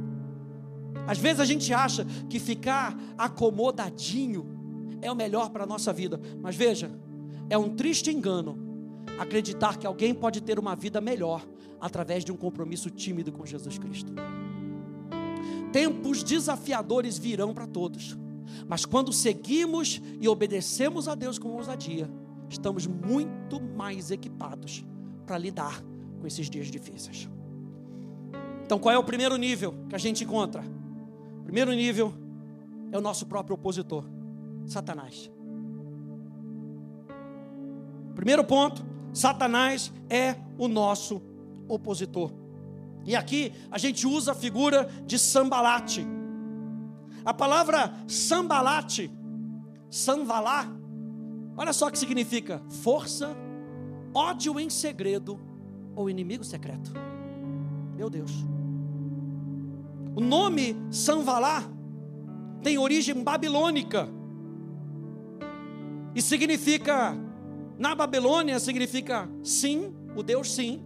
Às 1.05 1.17
vezes 1.17 1.39
a 1.39 1.45
gente 1.45 1.73
acha 1.73 2.05
que 2.29 2.39
ficar 2.39 2.97
acomodadinho 3.17 4.45
é 5.01 5.11
o 5.11 5.15
melhor 5.15 5.49
para 5.49 5.65
a 5.65 5.67
nossa 5.67 5.91
vida. 5.91 6.19
Mas 6.41 6.55
veja, 6.55 6.89
é 7.49 7.57
um 7.57 7.75
triste 7.75 8.09
engano 8.09 8.57
acreditar 9.19 9.77
que 9.77 9.85
alguém 9.85 10.13
pode 10.13 10.41
ter 10.41 10.57
uma 10.57 10.75
vida 10.75 10.99
melhor 10.99 11.45
através 11.79 12.23
de 12.23 12.31
um 12.31 12.37
compromisso 12.37 12.89
tímido 12.89 13.31
com 13.31 13.45
Jesus 13.45 13.77
Cristo. 13.77 14.13
Tempos 15.71 16.23
desafiadores 16.23 17.17
virão 17.17 17.53
para 17.53 17.67
todos, 17.67 18.17
mas 18.67 18.85
quando 18.85 19.11
seguimos 19.11 20.01
e 20.19 20.27
obedecemos 20.27 21.07
a 21.07 21.15
Deus 21.15 21.37
com 21.37 21.49
ousadia, 21.49 22.09
estamos 22.49 22.87
muito 22.87 23.61
mais 23.61 24.11
equipados 24.11 24.85
para 25.25 25.37
lidar 25.37 25.81
com 26.19 26.27
esses 26.27 26.49
dias 26.49 26.67
difíceis. 26.67 27.29
Então, 28.63 28.79
qual 28.79 28.93
é 28.93 28.97
o 28.97 29.03
primeiro 29.03 29.37
nível 29.37 29.75
que 29.89 29.95
a 29.95 29.99
gente 29.99 30.23
encontra? 30.23 30.63
O 31.39 31.43
primeiro 31.43 31.71
nível 31.71 32.13
é 32.91 32.97
o 32.97 33.01
nosso 33.01 33.25
próprio 33.25 33.55
opositor, 33.55 34.03
Satanás. 34.65 35.29
Primeiro 38.15 38.43
ponto, 38.43 38.85
Satanás 39.13 39.91
é 40.09 40.35
o 40.57 40.67
nosso 40.67 41.21
opositor. 41.67 42.31
E 43.05 43.15
aqui 43.15 43.53
a 43.69 43.77
gente 43.77 44.07
usa 44.07 44.31
a 44.31 44.35
figura 44.35 44.89
de 45.05 45.19
sambalate. 45.19 46.05
A 47.25 47.33
palavra 47.33 47.91
sambalate, 48.07 49.11
samvalá, 49.89 50.67
olha 51.57 51.73
só 51.73 51.87
o 51.87 51.91
que 51.91 51.97
significa: 51.97 52.61
força, 52.69 53.35
ódio 54.13 54.59
em 54.59 54.69
segredo 54.69 55.39
ou 55.95 56.09
inimigo 56.09 56.43
secreto. 56.43 56.93
Meu 57.95 58.09
Deus. 58.09 58.31
O 60.15 60.21
nome 60.21 60.77
Sanvalá 60.89 61.63
tem 62.63 62.77
origem 62.77 63.21
babilônica 63.21 64.07
e 66.15 66.21
significa, 66.21 67.13
na 67.77 67.93
Babilônia, 67.93 68.57
significa 68.57 69.29
sim, 69.43 69.93
o 70.15 70.23
Deus 70.23 70.53
sim, 70.53 70.81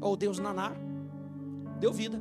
ou 0.00 0.16
Deus 0.16 0.38
Naná, 0.38 0.72
deu 1.80 1.92
vida. 1.92 2.20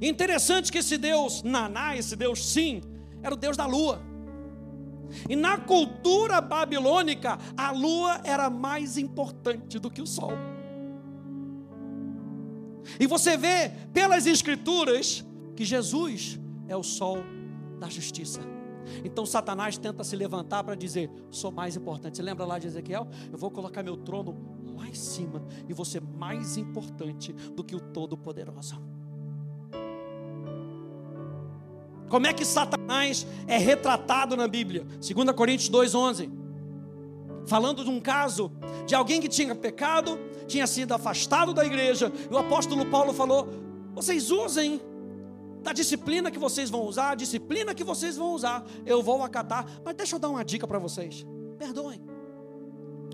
Interessante 0.00 0.70
que 0.70 0.78
esse 0.78 0.98
Deus 0.98 1.42
Naná, 1.42 1.96
esse 1.96 2.16
Deus 2.16 2.44
sim, 2.44 2.82
era 3.22 3.34
o 3.34 3.36
Deus 3.36 3.56
da 3.56 3.66
lua. 3.66 4.02
E 5.28 5.36
na 5.36 5.58
cultura 5.58 6.40
babilônica, 6.40 7.38
a 7.56 7.70
lua 7.70 8.20
era 8.24 8.50
mais 8.50 8.98
importante 8.98 9.78
do 9.78 9.90
que 9.90 10.02
o 10.02 10.06
sol. 10.06 10.32
E 12.98 13.06
você 13.06 13.36
vê 13.36 13.70
pelas 13.92 14.26
escrituras 14.26 15.24
que 15.56 15.64
Jesus 15.64 16.38
é 16.68 16.76
o 16.76 16.82
sol 16.82 17.18
da 17.78 17.88
justiça. 17.88 18.40
Então 19.04 19.24
Satanás 19.24 19.78
tenta 19.78 20.04
se 20.04 20.14
levantar 20.14 20.62
para 20.62 20.74
dizer: 20.74 21.10
sou 21.30 21.50
mais 21.50 21.76
importante. 21.76 22.16
Você 22.16 22.22
lembra 22.22 22.44
lá 22.44 22.58
de 22.58 22.66
Ezequiel? 22.66 23.08
Eu 23.32 23.38
vou 23.38 23.50
colocar 23.50 23.82
meu 23.82 23.96
trono 23.96 24.36
lá 24.76 24.88
em 24.88 24.94
cima 24.94 25.42
e 25.68 25.84
ser 25.84 26.02
mais 26.02 26.56
importante 26.56 27.32
do 27.32 27.64
que 27.64 27.74
o 27.74 27.80
Todo-Poderoso. 27.80 28.93
Como 32.08 32.26
é 32.26 32.32
que 32.32 32.44
Satanás 32.44 33.26
é 33.46 33.58
retratado 33.58 34.36
na 34.36 34.46
Bíblia? 34.46 34.86
2 35.00 35.30
Coríntios 35.32 35.70
2,11. 35.70 36.30
Falando 37.46 37.84
de 37.84 37.90
um 37.90 38.00
caso 38.00 38.50
de 38.86 38.94
alguém 38.94 39.20
que 39.20 39.28
tinha 39.28 39.54
pecado, 39.54 40.18
tinha 40.46 40.66
sido 40.66 40.92
afastado 40.92 41.52
da 41.52 41.64
igreja, 41.64 42.12
e 42.30 42.34
o 42.34 42.38
apóstolo 42.38 42.86
Paulo 42.86 43.12
falou: 43.12 43.48
vocês 43.94 44.30
usem 44.30 44.80
da 45.62 45.72
disciplina 45.72 46.30
que 46.30 46.38
vocês 46.38 46.68
vão 46.68 46.82
usar, 46.82 47.12
a 47.12 47.14
disciplina 47.14 47.74
que 47.74 47.82
vocês 47.82 48.16
vão 48.16 48.34
usar, 48.34 48.64
eu 48.84 49.02
vou 49.02 49.22
acatar. 49.22 49.66
Mas 49.84 49.94
deixa 49.94 50.16
eu 50.16 50.20
dar 50.20 50.28
uma 50.28 50.44
dica 50.44 50.66
para 50.66 50.78
vocês: 50.78 51.26
perdoem. 51.58 52.00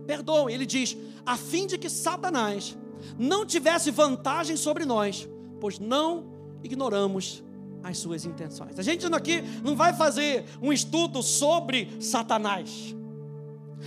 Perdoem. 0.07 0.55
Ele 0.55 0.67
diz: 0.67 0.97
a 1.25 1.37
fim 1.37 1.67
de 1.67 1.79
que 1.79 1.89
Satanás 1.89 2.77
não 3.19 3.47
tivesse 3.47 3.91
vantagem 3.91 4.57
sobre 4.57 4.85
nós, 4.85 5.29
pois 5.61 5.79
não 5.79 6.27
ignoramos 6.63 7.43
as 7.83 7.99
suas 7.99 8.25
intenções. 8.25 8.79
A 8.79 8.83
gente 8.83 9.07
aqui 9.15 9.43
não 9.63 9.77
vai 9.77 9.93
fazer 9.95 10.45
um 10.61 10.73
estudo 10.73 11.23
sobre 11.23 11.97
Satanás. 12.01 12.95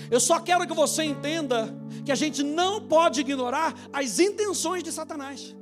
Eu 0.09 0.19
só 0.19 0.39
quero 0.39 0.67
que 0.67 0.73
você 0.73 1.03
entenda 1.03 1.73
que 2.03 2.11
a 2.11 2.15
gente 2.15 2.43
não 2.43 2.81
pode 2.81 3.21
ignorar 3.21 3.73
as 3.91 4.19
intenções 4.19 4.83
de 4.83 4.91
Satanás. 4.91 5.55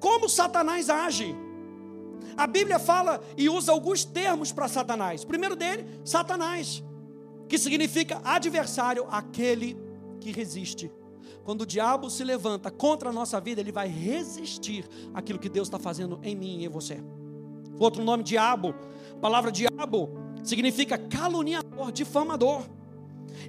Como 0.00 0.28
Satanás 0.28 0.88
age? 0.88 1.34
A 2.36 2.46
Bíblia 2.46 2.78
fala 2.78 3.20
e 3.36 3.48
usa 3.48 3.72
alguns 3.72 4.04
termos 4.04 4.52
para 4.52 4.68
Satanás. 4.68 5.24
O 5.24 5.26
primeiro 5.26 5.56
dele, 5.56 5.86
Satanás, 6.04 6.82
que 7.48 7.58
significa 7.58 8.20
adversário, 8.24 9.06
aquele 9.10 9.76
que 10.20 10.30
resiste. 10.30 10.90
Quando 11.44 11.62
o 11.62 11.66
diabo 11.66 12.10
se 12.10 12.22
levanta 12.22 12.70
contra 12.70 13.08
a 13.08 13.12
nossa 13.12 13.40
vida, 13.40 13.60
ele 13.60 13.72
vai 13.72 13.88
resistir 13.88 14.86
aquilo 15.14 15.38
que 15.38 15.48
Deus 15.48 15.66
está 15.66 15.78
fazendo 15.78 16.20
em 16.22 16.36
mim 16.36 16.58
e 16.58 16.66
em 16.66 16.68
você. 16.68 17.02
Outro 17.78 18.02
nome, 18.02 18.22
diabo. 18.22 18.74
A 19.12 19.20
palavra 19.20 19.50
diabo 19.50 20.10
significa 20.42 20.98
caluniador, 20.98 21.92
difamador. 21.92 22.68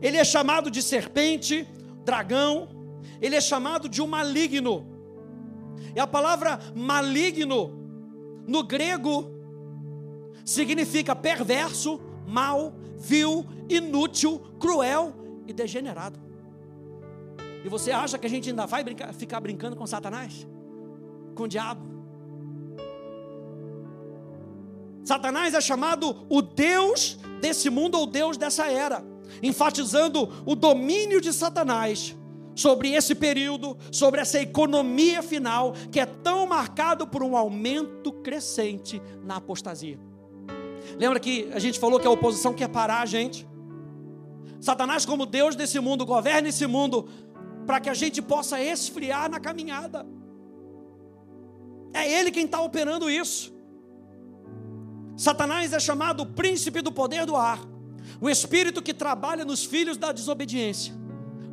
Ele 0.01 0.17
é 0.17 0.23
chamado 0.23 0.69
de 0.69 0.81
serpente, 0.81 1.67
dragão, 2.03 2.69
ele 3.21 3.35
é 3.35 3.41
chamado 3.41 3.89
de 3.89 4.01
um 4.01 4.07
maligno. 4.07 4.85
E 5.95 5.99
a 5.99 6.07
palavra 6.07 6.59
maligno, 6.75 7.77
no 8.47 8.63
grego, 8.63 9.31
significa 10.45 11.15
perverso, 11.15 11.99
mau, 12.27 12.73
vil, 12.97 13.45
inútil, 13.67 14.39
cruel 14.59 15.13
e 15.47 15.53
degenerado. 15.53 16.19
E 17.63 17.69
você 17.69 17.91
acha 17.91 18.17
que 18.17 18.25
a 18.25 18.29
gente 18.29 18.49
ainda 18.49 18.65
vai 18.65 18.83
brincar, 18.83 19.13
ficar 19.13 19.39
brincando 19.39 19.75
com 19.75 19.85
Satanás? 19.85 20.47
Com 21.35 21.43
o 21.43 21.47
diabo? 21.47 21.98
Satanás 25.03 25.53
é 25.53 25.61
chamado 25.61 26.25
o 26.29 26.41
Deus 26.41 27.17
desse 27.41 27.69
mundo 27.69 27.97
ou 27.97 28.05
Deus 28.05 28.37
dessa 28.37 28.67
era, 28.67 29.03
enfatizando 29.41 30.43
o 30.45 30.55
domínio 30.55 31.21
de 31.21 31.31
Satanás 31.33 32.15
sobre 32.55 32.91
esse 32.91 33.15
período, 33.15 33.77
sobre 33.91 34.19
essa 34.19 34.39
economia 34.39 35.23
final 35.23 35.73
que 35.91 35.99
é 35.99 36.05
tão 36.05 36.45
marcado 36.45 37.07
por 37.07 37.23
um 37.23 37.35
aumento 37.35 38.11
crescente 38.11 39.01
na 39.23 39.37
apostasia. 39.37 39.99
Lembra 40.97 41.19
que 41.19 41.49
a 41.53 41.59
gente 41.59 41.79
falou 41.79 41.99
que 41.99 42.07
a 42.07 42.11
oposição 42.11 42.53
quer 42.53 42.67
parar 42.67 43.01
a 43.01 43.05
gente? 43.05 43.47
Satanás, 44.59 45.05
como 45.05 45.25
Deus 45.25 45.55
desse 45.55 45.79
mundo, 45.79 46.05
governa 46.05 46.49
esse 46.49 46.67
mundo 46.67 47.07
para 47.65 47.79
que 47.79 47.89
a 47.89 47.93
gente 47.93 48.21
possa 48.21 48.61
esfriar 48.61 49.29
na 49.29 49.39
caminhada. 49.39 50.05
É 51.93 52.11
Ele 52.11 52.31
quem 52.31 52.45
está 52.45 52.61
operando 52.61 53.09
isso. 53.09 53.53
Satanás 55.19 55.73
é 55.73 55.79
chamado 55.81 56.23
o 56.23 56.25
príncipe 56.25 56.81
do 56.81 56.93
poder 56.93 57.25
do 57.25 57.35
ar, 57.35 57.59
o 58.21 58.29
espírito 58.29 58.81
que 58.81 58.93
trabalha 58.93 59.43
nos 59.43 59.65
filhos 59.65 59.97
da 59.97 60.13
desobediência, 60.13 60.93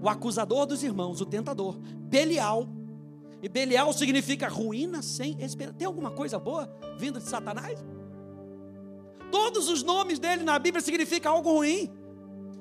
o 0.00 0.08
acusador 0.08 0.66
dos 0.66 0.84
irmãos, 0.84 1.20
o 1.20 1.26
tentador, 1.26 1.76
Belial. 1.76 2.68
E 3.42 3.48
Belial 3.48 3.92
significa 3.92 4.46
ruína 4.46 5.02
sem 5.02 5.42
esperança. 5.42 5.78
Tem 5.78 5.84
alguma 5.84 6.12
coisa 6.12 6.38
boa 6.38 6.72
vindo 6.96 7.18
de 7.18 7.28
Satanás? 7.28 7.84
Todos 9.32 9.68
os 9.68 9.82
nomes 9.82 10.20
dele 10.20 10.44
na 10.44 10.60
Bíblia 10.60 10.80
significam 10.80 11.32
algo 11.32 11.50
ruim. 11.54 11.92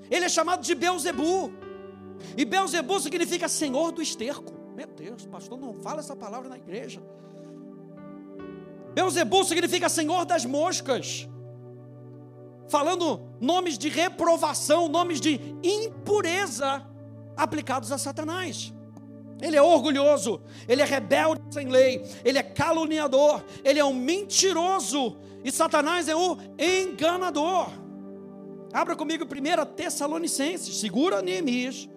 Ele 0.10 0.26
é 0.26 0.30
chamado 0.30 0.64
de 0.64 0.74
Beuzebu. 0.74 1.54
E 2.36 2.44
Beuzebu 2.44 3.00
significa 3.00 3.48
senhor 3.48 3.92
do 3.92 4.02
esterco. 4.02 4.52
Meu 4.76 4.88
Deus, 4.88 5.24
pastor, 5.28 5.60
não 5.60 5.72
fala 5.72 6.00
essa 6.00 6.16
palavra 6.16 6.50
na 6.50 6.58
igreja. 6.58 7.00
Beuzebu 8.96 9.44
significa 9.44 9.90
Senhor 9.90 10.26
das 10.26 10.46
moscas. 10.46 11.28
Falando 12.70 13.22
nomes 13.42 13.78
de 13.78 13.90
reprovação, 13.90 14.88
nomes 14.88 15.20
de 15.20 15.40
impureza 15.62 16.82
aplicados 17.36 17.92
a 17.92 17.98
Satanás. 17.98 18.74
Ele 19.42 19.58
é 19.58 19.62
orgulhoso, 19.62 20.42
ele 20.66 20.82
é 20.82 20.86
rebelde 20.86 21.42
sem 21.52 21.68
lei, 21.68 22.02
ele 22.24 22.38
é 22.38 22.44
caluniador, 22.44 23.44
ele 23.66 23.80
é 23.80 23.84
um 23.84 23.94
mentiroso 23.94 25.18
e 25.44 25.52
Satanás 25.52 26.08
é 26.08 26.16
o 26.16 26.38
enganador. 26.58 27.68
Abra 28.72 28.96
comigo 28.96 29.26
1 29.26 29.76
Tessalonicenses, 29.76 30.78
segura 30.78 31.22
Neemias 31.22 31.90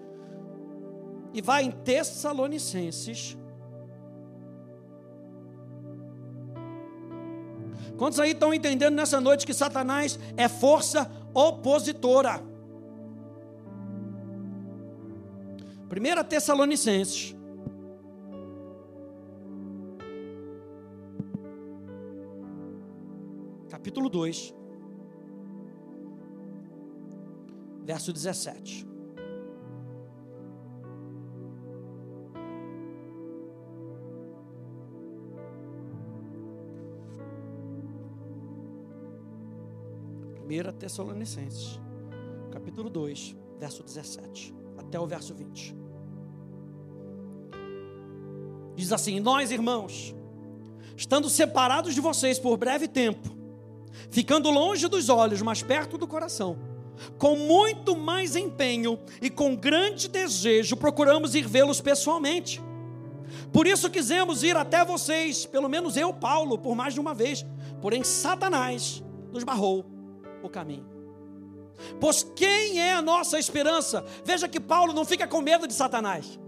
e 1.32 1.40
vai 1.40 1.62
em 1.62 1.70
Tessalonicenses, 1.70 3.38
Quantos 7.98 8.20
aí 8.20 8.30
estão 8.30 8.54
entendendo 8.54 8.94
nessa 8.94 9.20
noite 9.20 9.44
que 9.44 9.52
Satanás 9.52 10.18
é 10.36 10.48
força 10.48 11.10
opositora? 11.34 12.40
1 15.90 16.24
Tessalonicenses. 16.28 17.34
Capítulo 23.68 24.08
2, 24.08 24.54
verso 27.84 28.12
17. 28.12 28.86
Primeira 40.48 40.72
Tessalonicenses, 40.72 41.78
capítulo 42.50 42.88
2, 42.88 43.36
verso 43.60 43.82
17 43.82 44.54
até 44.78 44.98
o 44.98 45.06
verso 45.06 45.34
20. 45.34 45.76
Diz 48.74 48.90
assim: 48.90 49.20
Nós, 49.20 49.50
irmãos, 49.50 50.14
estando 50.96 51.28
separados 51.28 51.94
de 51.94 52.00
vocês 52.00 52.38
por 52.38 52.56
breve 52.56 52.88
tempo, 52.88 53.28
ficando 54.10 54.48
longe 54.48 54.88
dos 54.88 55.10
olhos, 55.10 55.42
mas 55.42 55.62
perto 55.62 55.98
do 55.98 56.06
coração, 56.06 56.58
com 57.18 57.36
muito 57.36 57.94
mais 57.94 58.34
empenho 58.34 58.98
e 59.20 59.28
com 59.28 59.54
grande 59.54 60.08
desejo, 60.08 60.78
procuramos 60.78 61.34
ir 61.34 61.46
vê-los 61.46 61.82
pessoalmente. 61.82 62.58
Por 63.52 63.66
isso 63.66 63.90
quisemos 63.90 64.42
ir 64.42 64.56
até 64.56 64.82
vocês, 64.82 65.44
pelo 65.44 65.68
menos 65.68 65.94
eu, 65.94 66.10
Paulo, 66.10 66.56
por 66.56 66.74
mais 66.74 66.94
de 66.94 67.00
uma 67.00 67.12
vez, 67.12 67.44
porém 67.82 68.02
Satanás 68.02 69.04
nos 69.30 69.44
barrou 69.44 69.97
o 70.42 70.48
caminho. 70.48 70.86
Pois 72.00 72.22
quem 72.34 72.80
é 72.80 72.92
a 72.92 73.02
nossa 73.02 73.38
esperança? 73.38 74.04
Veja 74.24 74.48
que 74.48 74.60
Paulo 74.60 74.92
não 74.92 75.04
fica 75.04 75.26
com 75.26 75.40
medo 75.40 75.66
de 75.66 75.74
Satanás. 75.74 76.38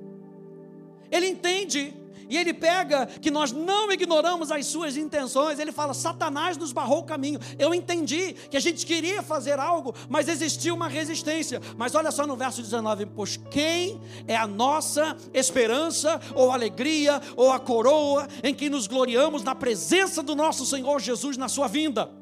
Ele 1.11 1.27
entende 1.27 1.95
e 2.31 2.37
ele 2.37 2.55
pega 2.55 3.07
que 3.07 3.29
nós 3.29 3.51
não 3.51 3.91
ignoramos 3.91 4.53
as 4.53 4.65
suas 4.67 4.97
intenções. 4.97 5.59
Ele 5.59 5.73
fala: 5.73 5.93
Satanás 5.93 6.57
nos 6.57 6.73
barrou 6.73 7.01
o 7.01 7.05
caminho. 7.05 7.41
Eu 7.59 7.75
entendi 7.75 8.35
que 8.49 8.57
a 8.57 8.61
gente 8.61 8.87
queria 8.87 9.21
fazer 9.21 9.59
algo, 9.59 9.93
mas 10.09 10.29
existia 10.29 10.73
uma 10.73 10.87
resistência. 10.87 11.61
Mas 11.77 11.97
olha 11.97 12.13
só 12.13 12.25
no 12.27 12.37
verso 12.37 12.63
19: 12.63 13.07
Pois 13.07 13.37
quem 13.37 14.01
é 14.29 14.37
a 14.37 14.47
nossa 14.47 15.17
esperança, 15.35 16.21
ou 16.33 16.53
alegria, 16.53 17.21
ou 17.37 17.51
a 17.51 17.59
coroa 17.59 18.29
em 18.45 18.55
que 18.55 18.71
nos 18.71 18.87
gloriamos 18.87 19.43
na 19.43 19.55
presença 19.57 20.23
do 20.23 20.37
nosso 20.37 20.65
Senhor 20.65 21.01
Jesus 21.01 21.37
na 21.37 21.49
sua 21.49 21.67
vinda? 21.67 22.20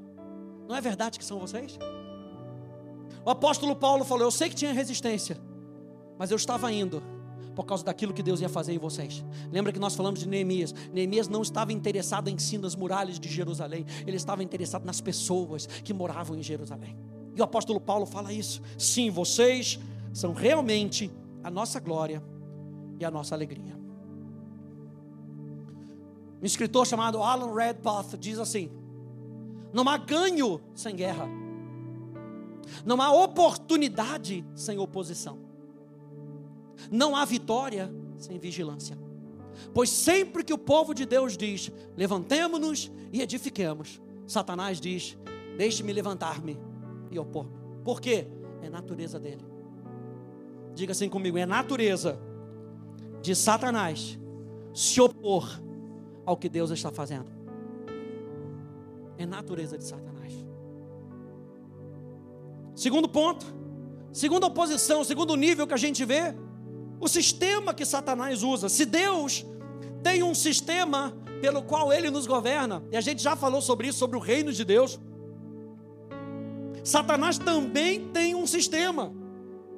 Não 0.68 0.76
é 0.76 0.80
verdade 0.82 1.18
que 1.18 1.24
são 1.24 1.38
vocês? 1.38 1.78
O 3.24 3.30
apóstolo 3.30 3.74
Paulo 3.74 4.04
falou: 4.04 4.24
Eu 4.24 4.30
sei 4.30 4.50
que 4.50 4.54
tinha 4.54 4.72
resistência, 4.72 5.38
mas 6.18 6.30
eu 6.30 6.36
estava 6.36 6.70
indo 6.70 7.02
por 7.56 7.64
causa 7.64 7.82
daquilo 7.82 8.12
que 8.12 8.22
Deus 8.22 8.40
ia 8.40 8.48
fazer 8.48 8.74
em 8.74 8.78
vocês. 8.78 9.24
Lembra 9.50 9.72
que 9.72 9.78
nós 9.78 9.96
falamos 9.96 10.20
de 10.20 10.28
Neemias? 10.28 10.74
Neemias 10.92 11.26
não 11.26 11.40
estava 11.42 11.72
interessado 11.72 12.28
em 12.28 12.38
si 12.38 12.58
nas 12.58 12.76
muralhas 12.76 13.18
de 13.18 13.28
Jerusalém, 13.28 13.86
ele 14.06 14.16
estava 14.16 14.44
interessado 14.44 14.84
nas 14.84 15.00
pessoas 15.00 15.66
que 15.66 15.92
moravam 15.92 16.36
em 16.36 16.42
Jerusalém. 16.42 16.96
E 17.34 17.40
o 17.40 17.44
apóstolo 17.44 17.80
Paulo 17.80 18.04
fala 18.04 18.32
isso. 18.32 18.60
Sim, 18.76 19.10
vocês 19.10 19.78
são 20.12 20.34
realmente 20.34 21.10
a 21.42 21.50
nossa 21.50 21.80
glória 21.80 22.22
e 23.00 23.04
a 23.04 23.10
nossa 23.10 23.34
alegria. 23.34 23.78
Um 26.40 26.46
escritor 26.46 26.86
chamado 26.86 27.22
Alan 27.22 27.54
Redpath 27.54 28.16
diz 28.18 28.38
assim: 28.38 28.70
Não 29.78 29.88
há 29.88 29.96
ganho 29.96 30.60
sem 30.74 30.96
guerra 30.96 31.28
não 32.84 33.00
há 33.00 33.12
oportunidade 33.12 34.44
sem 34.54 34.78
oposição. 34.78 35.38
Não 36.90 37.16
há 37.16 37.24
vitória 37.24 37.92
sem 38.18 38.38
vigilância. 38.38 38.98
Pois 39.74 39.90
sempre 39.90 40.44
que 40.44 40.52
o 40.52 40.58
povo 40.58 40.94
de 40.94 41.04
Deus 41.04 41.36
diz: 41.36 41.72
levantemo-nos 41.96 42.90
e 43.12 43.20
edifiquemos, 43.20 44.00
Satanás 44.26 44.80
diz: 44.80 45.16
deixe-me 45.56 45.92
levantar-me 45.92 46.58
e 47.10 47.18
opor-me. 47.18 47.52
Por 47.84 48.00
quê? 48.00 48.26
É 48.62 48.68
natureza 48.68 49.18
dele. 49.18 49.44
Diga 50.74 50.92
assim 50.92 51.08
comigo: 51.08 51.38
é 51.38 51.46
natureza 51.46 52.20
de 53.20 53.34
Satanás 53.34 54.18
se 54.72 55.00
opor 55.00 55.60
ao 56.24 56.36
que 56.36 56.48
Deus 56.48 56.70
está 56.70 56.92
fazendo. 56.92 57.37
É 59.18 59.26
natureza 59.26 59.76
de 59.76 59.84
Satanás. 59.84 60.32
Segundo 62.74 63.08
ponto, 63.08 63.44
segunda 64.12 64.46
oposição, 64.46 65.02
segundo 65.02 65.34
nível 65.34 65.66
que 65.66 65.74
a 65.74 65.78
gente 65.78 66.04
vê, 66.04 66.34
o 67.00 67.08
sistema 67.08 67.74
que 67.74 67.84
Satanás 67.84 68.44
usa. 68.44 68.68
Se 68.68 68.86
Deus 68.86 69.44
tem 70.02 70.22
um 70.22 70.34
sistema 70.34 71.12
pelo 71.40 71.62
qual 71.62 71.92
ele 71.92 72.10
nos 72.10 72.26
governa, 72.26 72.82
e 72.92 72.96
a 72.96 73.00
gente 73.00 73.22
já 73.22 73.34
falou 73.34 73.60
sobre 73.60 73.88
isso, 73.88 73.98
sobre 73.98 74.16
o 74.16 74.20
reino 74.20 74.52
de 74.52 74.64
Deus. 74.64 74.98
Satanás 76.84 77.38
também 77.38 78.08
tem 78.08 78.34
um 78.34 78.46
sistema. 78.46 79.12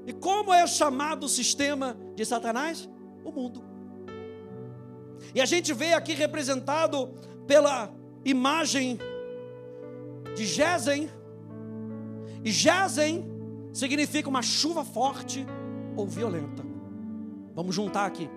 E 0.07 0.13
como 0.13 0.53
é 0.53 0.67
chamado 0.67 1.25
o 1.25 1.29
sistema 1.29 1.97
de 2.15 2.25
Satanás? 2.25 2.89
O 3.25 3.33
mundo. 3.33 3.65
E 5.35 5.41
a 5.41 5.45
gente 5.45 5.73
vê 5.73 5.95
aqui 5.95 6.15
representado 6.15 7.09
pela 7.47 7.93
imagem 8.25 8.99
de 10.35 10.45
Gesem, 10.45 11.11
e 12.45 12.51
Jazen 12.51 13.25
significa 13.73 14.29
uma 14.29 14.43
chuva 14.43 14.85
forte 14.85 15.47
ou 15.97 16.07
violenta. 16.07 16.65
Vamos 17.55 17.75
juntar 17.75 18.07
aqui. 18.07 18.31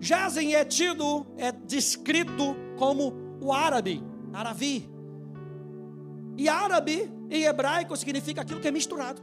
Jazen 0.00 0.54
é 0.54 0.64
tido, 0.64 1.26
é 1.36 1.52
descrito 1.52 2.56
como 2.76 3.12
o 3.40 3.52
árabe, 3.52 4.02
aravi. 4.32 4.88
E 6.36 6.48
árabe 6.48 7.12
em 7.28 7.44
hebraico 7.44 7.96
significa 7.96 8.40
aquilo 8.40 8.60
que 8.60 8.68
é 8.68 8.70
misturado. 8.70 9.22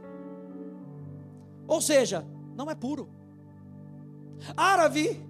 Ou 1.66 1.80
seja, 1.80 2.24
não 2.56 2.70
é 2.70 2.74
puro. 2.74 3.08
Árabe 4.56 5.20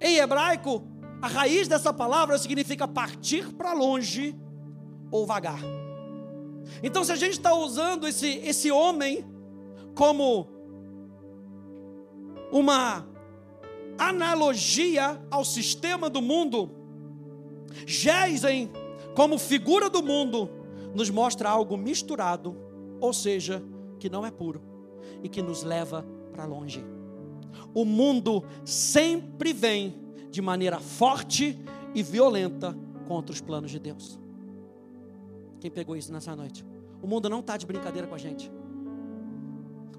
em 0.00 0.16
hebraico, 0.16 0.82
a 1.20 1.26
raiz 1.26 1.68
dessa 1.68 1.92
palavra 1.92 2.38
significa 2.38 2.88
partir 2.88 3.52
para 3.52 3.72
longe 3.72 4.34
ou 5.10 5.26
vagar. 5.26 5.60
Então, 6.82 7.04
se 7.04 7.12
a 7.12 7.16
gente 7.16 7.32
está 7.32 7.54
usando 7.54 8.06
esse, 8.06 8.28
esse 8.38 8.70
homem 8.70 9.24
como 9.94 10.48
uma 12.50 13.06
analogia 13.98 15.20
ao 15.30 15.44
sistema 15.44 16.10
do 16.10 16.20
mundo, 16.20 16.70
Gesem, 17.86 18.70
como 19.14 19.38
figura 19.38 19.88
do 19.88 20.02
mundo, 20.02 20.50
nos 20.94 21.10
mostra 21.10 21.48
algo 21.48 21.76
misturado, 21.76 22.56
ou 23.00 23.12
seja, 23.12 23.62
que 23.98 24.10
não 24.10 24.26
é 24.26 24.30
puro 24.30 24.62
e 25.22 25.28
que 25.28 25.42
nos 25.42 25.62
leva 25.62 26.06
para 26.32 26.44
longe. 26.44 26.84
O 27.74 27.84
mundo 27.84 28.44
sempre 28.64 29.52
vem 29.52 29.94
de 30.30 30.42
maneira 30.42 30.80
forte 30.80 31.58
e 31.94 32.02
violenta 32.02 32.76
contra 33.06 33.32
os 33.32 33.40
planos 33.40 33.70
de 33.70 33.78
Deus. 33.78 34.21
Quem 35.62 35.70
pegou 35.70 35.96
isso 35.96 36.12
nessa 36.12 36.34
noite? 36.34 36.66
O 37.00 37.06
mundo 37.06 37.28
não 37.28 37.38
está 37.38 37.56
de 37.56 37.64
brincadeira 37.64 38.08
com 38.08 38.16
a 38.16 38.18
gente. 38.18 38.50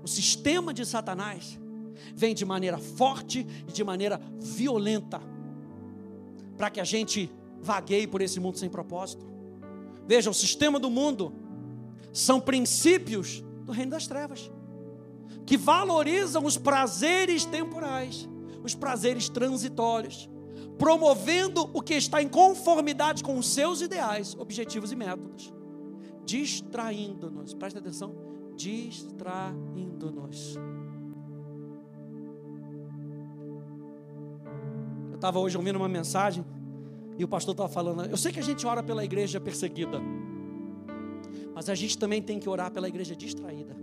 O 0.04 0.08
sistema 0.10 0.74
de 0.74 0.86
Satanás 0.86 1.58
vem 2.14 2.36
de 2.36 2.44
maneira 2.44 2.78
forte 2.78 3.48
e 3.66 3.72
de 3.72 3.82
maneira 3.82 4.20
violenta 4.42 5.22
para 6.58 6.70
que 6.70 6.82
a 6.82 6.84
gente 6.84 7.32
vagueie 7.62 8.06
por 8.06 8.22
esse 8.22 8.42
mundo 8.42 8.58
sem 8.58 8.70
propósito. 8.70 9.26
Veja, 10.06 10.30
o 10.30 10.34
sistema 10.34 10.78
do 10.78 10.90
mundo 10.90 11.32
são 12.12 12.42
princípios 12.42 13.42
do 13.64 13.72
reino 13.72 13.92
das 13.92 14.06
trevas 14.06 14.52
que 15.46 15.56
valorizam 15.56 16.44
os 16.44 16.58
prazeres 16.58 17.46
temporais, 17.46 18.28
os 18.62 18.76
prazeres 18.76 19.30
transitórios, 19.30 20.30
promovendo 20.78 21.70
o 21.74 21.82
que 21.82 21.94
está 21.94 22.22
em 22.22 22.28
conformidade 22.28 23.24
com 23.24 23.38
os 23.38 23.50
seus 23.50 23.82
ideais, 23.82 24.36
objetivos 24.38 24.92
e 24.92 24.96
métodos, 24.96 25.54
distraindo-nos. 26.26 27.54
Presta 27.54 27.80
atenção, 27.80 28.16
distraindo-nos. 28.56 30.56
Eu 35.10 35.16
estava 35.16 35.40
hoje 35.40 35.58
ouvindo 35.58 35.78
uma 35.78 35.90
mensagem 35.90 36.46
e 37.18 37.24
o 37.24 37.28
pastor 37.28 37.54
estava 37.54 37.70
falando. 37.70 38.06
Eu 38.06 38.18
sei 38.18 38.32
que 38.32 38.40
a 38.40 38.44
gente 38.44 38.66
ora 38.66 38.82
pela 38.82 39.06
igreja 39.06 39.40
perseguida, 39.40 40.02
mas 41.54 41.70
a 41.70 41.76
gente 41.76 41.98
também 41.98 42.22
tem 42.22 42.40
que 42.40 42.50
orar 42.50 42.72
pela 42.72 42.88
igreja 42.88 43.16
distraída. 43.16 43.76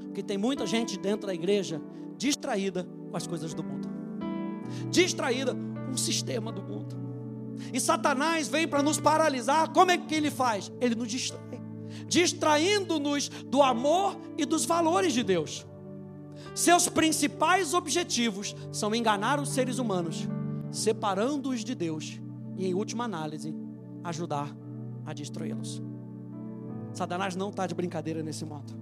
Porque 0.00 0.22
tem 0.22 0.36
muita 0.36 0.66
gente 0.66 0.98
dentro 0.98 1.26
da 1.26 1.34
igreja 1.34 1.80
distraída 2.16 2.86
com 3.10 3.16
as 3.16 3.26
coisas 3.26 3.54
do 3.54 3.62
mundo 3.62 3.85
distraída 4.90 5.54
com 5.54 5.92
o 5.92 5.98
sistema 5.98 6.50
do 6.52 6.62
mundo. 6.62 6.96
E 7.72 7.80
Satanás 7.80 8.48
vem 8.48 8.68
para 8.68 8.82
nos 8.82 9.00
paralisar. 9.00 9.72
Como 9.72 9.90
é 9.90 9.98
que 9.98 10.14
ele 10.14 10.30
faz? 10.30 10.70
Ele 10.80 10.94
nos 10.94 11.10
distrai, 11.10 11.60
distraindo-nos 12.06 13.28
do 13.28 13.62
amor 13.62 14.16
e 14.36 14.44
dos 14.44 14.64
valores 14.64 15.12
de 15.12 15.22
Deus. 15.22 15.66
Seus 16.54 16.88
principais 16.88 17.74
objetivos 17.74 18.54
são 18.72 18.94
enganar 18.94 19.40
os 19.40 19.50
seres 19.50 19.78
humanos, 19.78 20.28
separando-os 20.70 21.64
de 21.64 21.74
Deus 21.74 22.20
e, 22.56 22.66
em 22.66 22.74
última 22.74 23.04
análise, 23.04 23.54
ajudar 24.04 24.54
a 25.04 25.12
destruí-los. 25.12 25.82
Satanás 26.92 27.36
não 27.36 27.50
está 27.50 27.66
de 27.66 27.74
brincadeira 27.74 28.22
nesse 28.22 28.44
modo. 28.44 28.72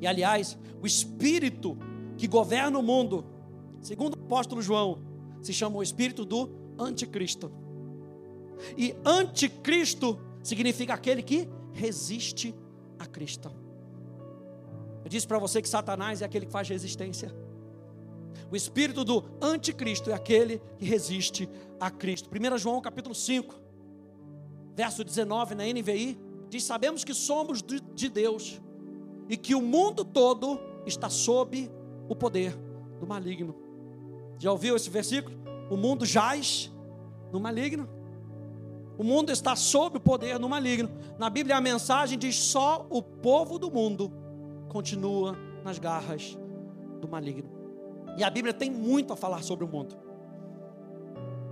E 0.00 0.06
aliás, 0.06 0.56
o 0.80 0.86
espírito 0.86 1.76
que 2.16 2.28
governa 2.28 2.78
o 2.78 2.82
mundo, 2.82 3.24
segundo 3.84 4.14
o 4.14 4.24
apóstolo 4.24 4.62
João, 4.62 4.98
se 5.42 5.52
chama 5.52 5.76
o 5.76 5.82
espírito 5.82 6.24
do 6.24 6.50
anticristo. 6.78 7.52
E 8.78 8.96
anticristo 9.04 10.18
significa 10.42 10.94
aquele 10.94 11.22
que 11.22 11.46
resiste 11.70 12.54
a 12.98 13.06
Cristo. 13.06 13.52
Eu 15.04 15.10
disse 15.10 15.26
para 15.26 15.38
você 15.38 15.60
que 15.60 15.68
Satanás 15.68 16.22
é 16.22 16.24
aquele 16.24 16.46
que 16.46 16.52
faz 16.52 16.66
resistência. 16.66 17.34
O 18.50 18.56
espírito 18.56 19.04
do 19.04 19.22
anticristo 19.40 20.10
é 20.10 20.14
aquele 20.14 20.62
que 20.78 20.86
resiste 20.86 21.48
a 21.78 21.90
Cristo. 21.90 22.30
1 22.30 22.58
João 22.58 22.80
capítulo 22.80 23.14
5, 23.14 23.54
verso 24.74 25.04
19 25.04 25.54
na 25.54 25.64
NVI, 25.64 26.18
diz: 26.48 26.64
Sabemos 26.64 27.04
que 27.04 27.12
somos 27.12 27.62
de 27.62 28.08
Deus 28.08 28.62
e 29.28 29.36
que 29.36 29.54
o 29.54 29.60
mundo 29.60 30.06
todo 30.06 30.58
está 30.86 31.10
sob 31.10 31.70
o 32.08 32.16
poder 32.16 32.56
do 32.98 33.06
maligno. 33.06 33.63
Já 34.44 34.52
ouviu 34.52 34.76
esse 34.76 34.90
versículo? 34.90 35.34
O 35.70 35.76
mundo 35.78 36.04
jaz 36.04 36.70
no 37.32 37.40
maligno. 37.40 37.88
O 38.98 39.02
mundo 39.02 39.32
está 39.32 39.56
sob 39.56 39.96
o 39.96 40.00
poder 40.00 40.38
do 40.38 40.46
maligno. 40.46 40.90
Na 41.18 41.30
Bíblia 41.30 41.56
a 41.56 41.62
mensagem 41.62 42.18
diz: 42.18 42.36
só 42.36 42.86
o 42.90 43.02
povo 43.02 43.58
do 43.58 43.70
mundo 43.70 44.12
continua 44.68 45.34
nas 45.64 45.78
garras 45.78 46.36
do 47.00 47.08
maligno. 47.08 47.48
E 48.18 48.22
a 48.22 48.28
Bíblia 48.28 48.52
tem 48.52 48.70
muito 48.70 49.14
a 49.14 49.16
falar 49.16 49.42
sobre 49.42 49.64
o 49.64 49.68
mundo. 49.68 49.96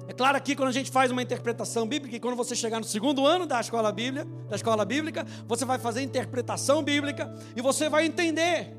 É 0.07 0.13
claro 0.13 0.37
aqui 0.37 0.55
quando 0.55 0.69
a 0.69 0.73
gente 0.73 0.91
faz 0.91 1.11
uma 1.11 1.23
interpretação 1.23 1.89
bíblica, 1.89 2.15
e 2.15 2.21
quando 2.21 2.37
você 2.37 2.55
chegar 2.55 2.79
no 2.79 2.85
segundo 2.85 3.27
ano 3.27 3.47
da 3.47 3.59
escola 3.59 3.91
bíblica, 3.91 4.29
da 4.51 4.57
escola 4.57 4.85
bíblica, 4.85 5.27
você 5.49 5.65
vai 5.65 5.79
fazer 5.79 6.03
interpretação 6.03 6.83
bíblica 6.83 7.35
e 7.57 7.63
você 7.63 7.89
vai 7.89 8.05
entender 8.05 8.77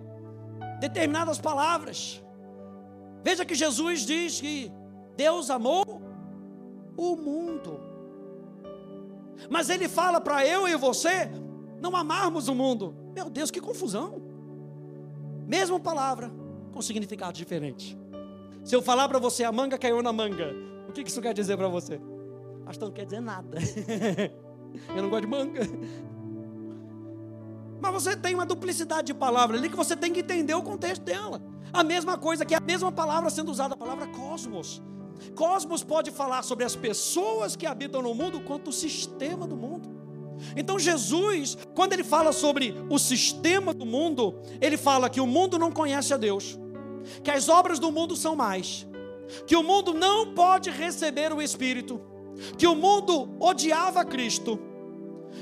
determinadas 0.79 1.39
palavras. 1.39 2.22
Veja 3.23 3.45
que 3.45 3.55
Jesus 3.55 4.01
diz 4.01 4.41
que 4.41 4.71
Deus 5.15 5.49
amou 5.49 6.01
o 6.97 7.15
mundo. 7.15 7.79
Mas 9.49 9.69
ele 9.69 9.87
fala 9.87 10.19
para 10.19 10.45
eu 10.45 10.67
e 10.67 10.75
você 10.75 11.29
não 11.81 11.95
amarmos 11.95 12.47
o 12.47 12.55
mundo. 12.55 12.95
Meu 13.13 13.29
Deus, 13.29 13.49
que 13.49 13.61
confusão. 13.61 14.21
Mesma 15.47 15.79
palavra 15.79 16.31
com 16.71 16.81
significado 16.81 17.33
diferente. 17.33 17.97
Se 18.63 18.75
eu 18.75 18.81
falar 18.81 19.07
para 19.07 19.19
você 19.19 19.43
a 19.43 19.51
manga 19.51 19.77
caiu 19.77 20.01
na 20.01 20.13
manga, 20.13 20.53
o 20.87 20.91
que 20.91 21.01
isso 21.01 21.21
quer 21.21 21.33
dizer 21.33 21.57
para 21.57 21.67
você? 21.67 21.99
Pastor, 22.65 22.89
não 22.89 22.95
quer 22.95 23.05
dizer 23.05 23.19
nada. 23.19 23.57
eu 24.95 25.01
não 25.01 25.09
gosto 25.09 25.21
de 25.21 25.27
manga. 25.27 25.61
Mas 27.81 27.93
você 27.93 28.15
tem 28.15 28.33
uma 28.33 28.45
duplicidade 28.45 29.07
de 29.07 29.13
palavras 29.13 29.59
ali 29.59 29.69
que 29.69 29.75
você 29.75 29.95
tem 29.95 30.13
que 30.13 30.21
entender 30.21 30.53
o 30.53 30.63
contexto 30.63 31.03
dela. 31.03 31.41
A 31.73 31.83
mesma 31.83 32.17
coisa 32.17 32.45
que 32.45 32.53
a 32.53 32.59
mesma 32.59 32.91
palavra 32.91 33.29
sendo 33.29 33.51
usada, 33.51 33.73
a 33.73 33.77
palavra 33.77 34.07
cosmos. 34.07 34.81
Cosmos 35.35 35.83
pode 35.83 36.11
falar 36.11 36.43
sobre 36.43 36.63
as 36.63 36.75
pessoas 36.75 37.55
que 37.55 37.65
habitam 37.65 38.01
no 38.01 38.13
mundo, 38.13 38.41
quanto 38.41 38.69
o 38.69 38.73
sistema 38.73 39.47
do 39.47 39.55
mundo. 39.55 39.89
Então 40.55 40.77
Jesus, 40.77 41.57
quando 41.73 41.93
ele 41.93 42.03
fala 42.03 42.31
sobre 42.31 42.75
o 42.89 42.99
sistema 42.99 43.73
do 43.73 43.85
mundo, 43.85 44.39
ele 44.61 44.77
fala 44.77 45.09
que 45.09 45.21
o 45.21 45.27
mundo 45.27 45.57
não 45.57 45.71
conhece 45.71 46.13
a 46.13 46.17
Deus, 46.17 46.59
que 47.23 47.31
as 47.31 47.49
obras 47.49 47.79
do 47.79 47.91
mundo 47.91 48.15
são 48.15 48.35
mais, 48.35 48.87
que 49.47 49.55
o 49.55 49.63
mundo 49.63 49.93
não 49.93 50.33
pode 50.33 50.69
receber 50.69 51.31
o 51.33 51.41
Espírito, 51.41 52.01
que 52.57 52.67
o 52.67 52.75
mundo 52.75 53.29
odiava 53.39 54.03
Cristo. 54.05 54.59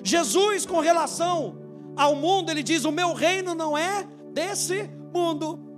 Jesus, 0.04 0.66
com 0.66 0.80
relação 0.80 1.58
ao 1.96 2.16
mundo, 2.16 2.50
ele 2.50 2.64
diz: 2.64 2.86
O 2.86 2.92
meu 2.92 3.14
reino 3.14 3.54
não 3.54 3.78
é 3.78 4.08
desse 4.34 4.90
mundo. 5.14 5.71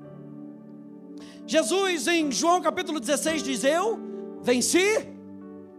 Jesus, 1.45 2.07
em 2.07 2.31
João 2.31 2.61
capítulo 2.61 2.99
16, 2.99 3.43
diz: 3.43 3.63
Eu 3.63 3.99
venci 4.41 5.07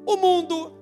o 0.06 0.16
mundo. 0.16 0.72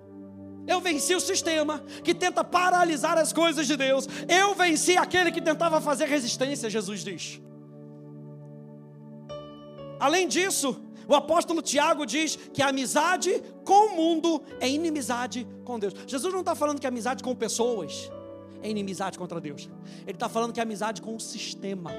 Eu 0.67 0.81
venci 0.81 1.15
o 1.15 1.21
sistema 1.21 1.83
que 2.05 2.15
tenta 2.15 2.45
paralisar 2.45 3.19
as 3.19 3.33
coisas 3.33 3.67
de 3.67 3.77
Deus. 3.77 4.07
Eu 4.29 4.55
venci 4.55 4.97
aquele 4.97 5.33
que 5.33 5.41
tentava 5.41 5.81
fazer 5.81 6.07
resistência, 6.07 6.71
Jesus 6.71 7.03
diz. 7.03 7.41
Além 9.99 10.29
disso, 10.29 10.81
o 11.09 11.15
apóstolo 11.15 11.63
Tiago 11.63 12.07
diz 12.07 12.37
que 12.37 12.63
a 12.63 12.69
amizade 12.69 13.43
com 13.65 13.89
o 13.89 13.97
mundo 13.97 14.43
é 14.61 14.69
inimizade 14.69 15.47
com 15.65 15.79
Deus. 15.79 15.95
Jesus 16.07 16.33
não 16.33 16.41
está 16.41 16.55
falando 16.55 16.81
que 16.81 16.87
a 16.87 16.91
amizade 16.91 17.23
com 17.23 17.35
pessoas 17.35 18.11
é 18.63 18.71
inimizade 18.71 19.19
contra 19.19 19.41
Deus. 19.41 19.69
Ele 20.03 20.13
está 20.13 20.29
falando 20.29 20.53
que 20.53 20.61
a 20.61 20.63
amizade 20.63 21.03
com 21.03 21.17
o 21.17 21.21
sistema 21.21 21.93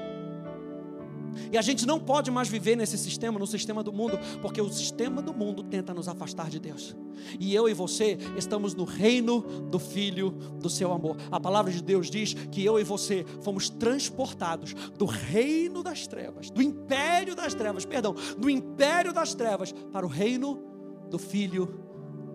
e 1.52 1.58
a 1.58 1.62
gente 1.62 1.86
não 1.86 1.98
pode 1.98 2.30
mais 2.30 2.48
viver 2.48 2.76
nesse 2.76 2.96
sistema, 2.98 3.38
no 3.38 3.46
sistema 3.46 3.82
do 3.82 3.92
mundo, 3.92 4.18
porque 4.40 4.60
o 4.60 4.72
sistema 4.72 5.22
do 5.22 5.32
mundo 5.32 5.62
tenta 5.62 5.94
nos 5.94 6.08
afastar 6.08 6.48
de 6.48 6.58
Deus. 6.58 6.96
E 7.38 7.54
eu 7.54 7.68
e 7.68 7.74
você 7.74 8.18
estamos 8.36 8.74
no 8.74 8.84
reino 8.84 9.40
do 9.70 9.78
Filho 9.78 10.30
do 10.30 10.68
seu 10.68 10.92
amor. 10.92 11.16
A 11.30 11.38
palavra 11.38 11.72
de 11.72 11.82
Deus 11.82 12.10
diz 12.10 12.34
que 12.34 12.64
eu 12.64 12.78
e 12.78 12.84
você 12.84 13.24
fomos 13.40 13.68
transportados 13.68 14.74
do 14.98 15.04
reino 15.04 15.82
das 15.82 16.06
trevas, 16.06 16.50
do 16.50 16.62
império 16.62 17.34
das 17.34 17.54
trevas, 17.54 17.84
perdão, 17.84 18.14
do 18.38 18.50
império 18.50 19.12
das 19.12 19.34
trevas 19.34 19.72
para 19.72 20.04
o 20.04 20.08
reino 20.08 20.62
do 21.10 21.18
Filho 21.18 21.80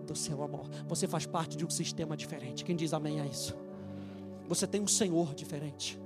do 0.06 0.16
seu 0.16 0.42
amor. 0.42 0.68
Você 0.88 1.06
faz 1.06 1.26
parte 1.26 1.56
de 1.56 1.64
um 1.64 1.70
sistema 1.70 2.16
diferente. 2.16 2.64
Quem 2.64 2.74
diz 2.74 2.92
amém 2.92 3.20
a 3.20 3.26
isso? 3.26 3.56
Você 4.48 4.66
tem 4.66 4.80
um 4.80 4.86
Senhor 4.88 5.34
diferente. 5.34 6.00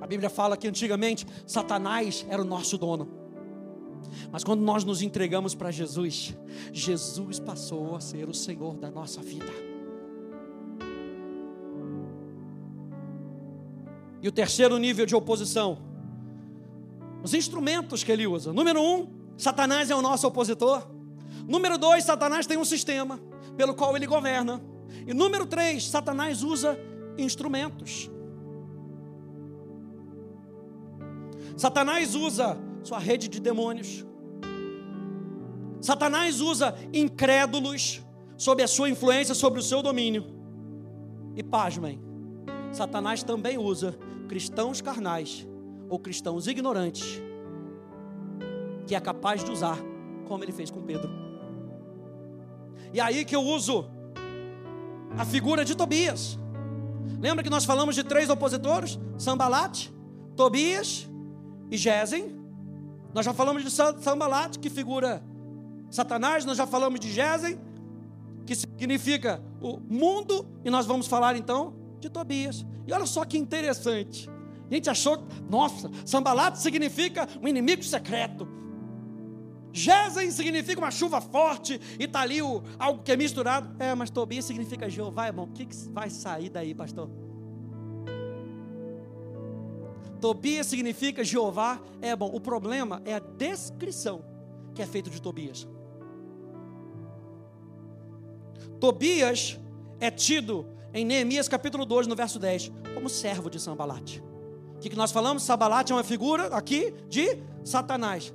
A 0.00 0.06
Bíblia 0.06 0.28
fala 0.30 0.56
que 0.56 0.68
antigamente 0.68 1.26
Satanás 1.46 2.26
era 2.28 2.42
o 2.42 2.44
nosso 2.44 2.76
dono. 2.76 3.08
Mas 4.30 4.44
quando 4.44 4.60
nós 4.60 4.84
nos 4.84 5.02
entregamos 5.02 5.54
para 5.54 5.70
Jesus, 5.70 6.34
Jesus 6.72 7.38
passou 7.38 7.94
a 7.94 8.00
ser 8.00 8.28
o 8.28 8.34
Senhor 8.34 8.76
da 8.76 8.90
nossa 8.90 9.20
vida. 9.20 9.52
E 14.22 14.28
o 14.28 14.32
terceiro 14.32 14.76
nível 14.78 15.06
de 15.06 15.14
oposição, 15.14 15.78
os 17.22 17.34
instrumentos 17.34 18.02
que 18.02 18.10
ele 18.10 18.26
usa. 18.26 18.52
Número 18.52 18.80
um, 18.80 19.08
Satanás 19.36 19.90
é 19.90 19.94
o 19.94 20.02
nosso 20.02 20.26
opositor. 20.26 20.86
Número 21.46 21.78
dois, 21.78 22.04
Satanás 22.04 22.46
tem 22.46 22.56
um 22.56 22.64
sistema 22.64 23.20
pelo 23.56 23.74
qual 23.74 23.96
ele 23.96 24.06
governa. 24.06 24.62
E 25.06 25.14
número 25.14 25.46
três, 25.46 25.88
Satanás 25.88 26.42
usa 26.42 26.78
instrumentos. 27.18 28.10
Satanás 31.56 32.14
usa 32.14 32.58
sua 32.82 32.98
rede 32.98 33.28
de 33.28 33.40
demônios. 33.40 34.04
Satanás 35.80 36.40
usa 36.40 36.74
incrédulos 36.92 38.02
sob 38.36 38.62
a 38.62 38.68
sua 38.68 38.90
influência, 38.90 39.34
sobre 39.34 39.60
o 39.60 39.62
seu 39.62 39.82
domínio. 39.82 40.26
E 41.34 41.42
pasmem, 41.42 42.00
Satanás 42.72 43.22
também 43.22 43.56
usa 43.56 43.96
cristãos 44.28 44.80
carnais 44.80 45.46
ou 45.88 45.98
cristãos 45.98 46.46
ignorantes, 46.46 47.22
que 48.86 48.94
é 48.94 49.00
capaz 49.00 49.42
de 49.42 49.50
usar, 49.50 49.78
como 50.28 50.44
ele 50.44 50.52
fez 50.52 50.70
com 50.70 50.82
Pedro. 50.82 51.10
E 52.92 53.00
aí 53.00 53.24
que 53.24 53.34
eu 53.34 53.42
uso 53.42 53.86
a 55.16 55.24
figura 55.24 55.64
de 55.64 55.74
Tobias. 55.74 56.38
Lembra 57.20 57.42
que 57.42 57.50
nós 57.50 57.64
falamos 57.64 57.94
de 57.94 58.04
três 58.04 58.28
opositores? 58.28 58.98
Sambalate, 59.16 59.92
Tobias 60.34 61.08
e 61.70 61.76
Gesem. 61.76 62.36
Nós 63.14 63.24
já 63.24 63.32
falamos 63.32 63.64
de 63.64 63.70
Sambalat, 63.70 64.58
que 64.58 64.68
figura 64.68 65.22
Satanás, 65.90 66.44
nós 66.44 66.58
já 66.58 66.66
falamos 66.66 67.00
de 67.00 67.10
Gesem, 67.10 67.58
que 68.44 68.54
significa 68.54 69.42
o 69.60 69.78
mundo, 69.80 70.46
e 70.64 70.70
nós 70.70 70.86
vamos 70.86 71.06
falar 71.06 71.36
então 71.36 71.74
de 72.00 72.10
Tobias. 72.10 72.64
E 72.86 72.92
olha 72.92 73.06
só 73.06 73.24
que 73.24 73.38
interessante. 73.38 74.28
A 74.70 74.74
gente 74.74 74.90
achou, 74.90 75.26
nossa, 75.48 75.90
Sambalat 76.04 76.56
significa 76.56 77.28
um 77.40 77.48
inimigo 77.48 77.82
secreto. 77.82 78.48
Gesem 79.72 80.30
significa 80.30 80.80
uma 80.80 80.90
chuva 80.90 81.20
forte 81.20 81.80
e 81.98 82.04
está 82.04 82.20
ali 82.20 82.40
o, 82.40 82.62
algo 82.78 83.02
que 83.02 83.12
é 83.12 83.16
misturado. 83.16 83.76
É, 83.78 83.94
mas 83.94 84.10
Tobias 84.10 84.44
significa 84.44 84.88
Jeová, 84.88 85.26
irmão. 85.26 85.44
O 85.44 85.52
que, 85.52 85.66
que 85.66 85.76
vai 85.90 86.08
sair 86.08 86.48
daí, 86.48 86.74
pastor? 86.74 87.10
Tobias 90.16 90.66
significa 90.66 91.22
Jeová 91.22 91.80
é 92.00 92.14
bom. 92.16 92.30
O 92.32 92.40
problema 92.40 93.02
é 93.04 93.14
a 93.14 93.18
descrição 93.18 94.24
que 94.74 94.82
é 94.82 94.86
feita 94.86 95.10
de 95.10 95.20
Tobias. 95.20 95.66
Tobias 98.80 99.58
é 100.00 100.10
tido 100.10 100.66
em 100.92 101.04
Neemias 101.04 101.48
capítulo 101.48 101.84
2, 101.84 102.06
no 102.06 102.16
verso 102.16 102.38
10, 102.38 102.72
como 102.94 103.08
servo 103.08 103.50
de 103.50 103.60
Sambalate. 103.60 104.22
O 104.76 104.78
que, 104.78 104.90
que 104.90 104.96
nós 104.96 105.10
falamos? 105.10 105.42
Sambalate 105.42 105.92
é 105.92 105.94
uma 105.94 106.04
figura 106.04 106.48
aqui 106.48 106.92
de 107.08 107.38
Satanás. 107.64 108.32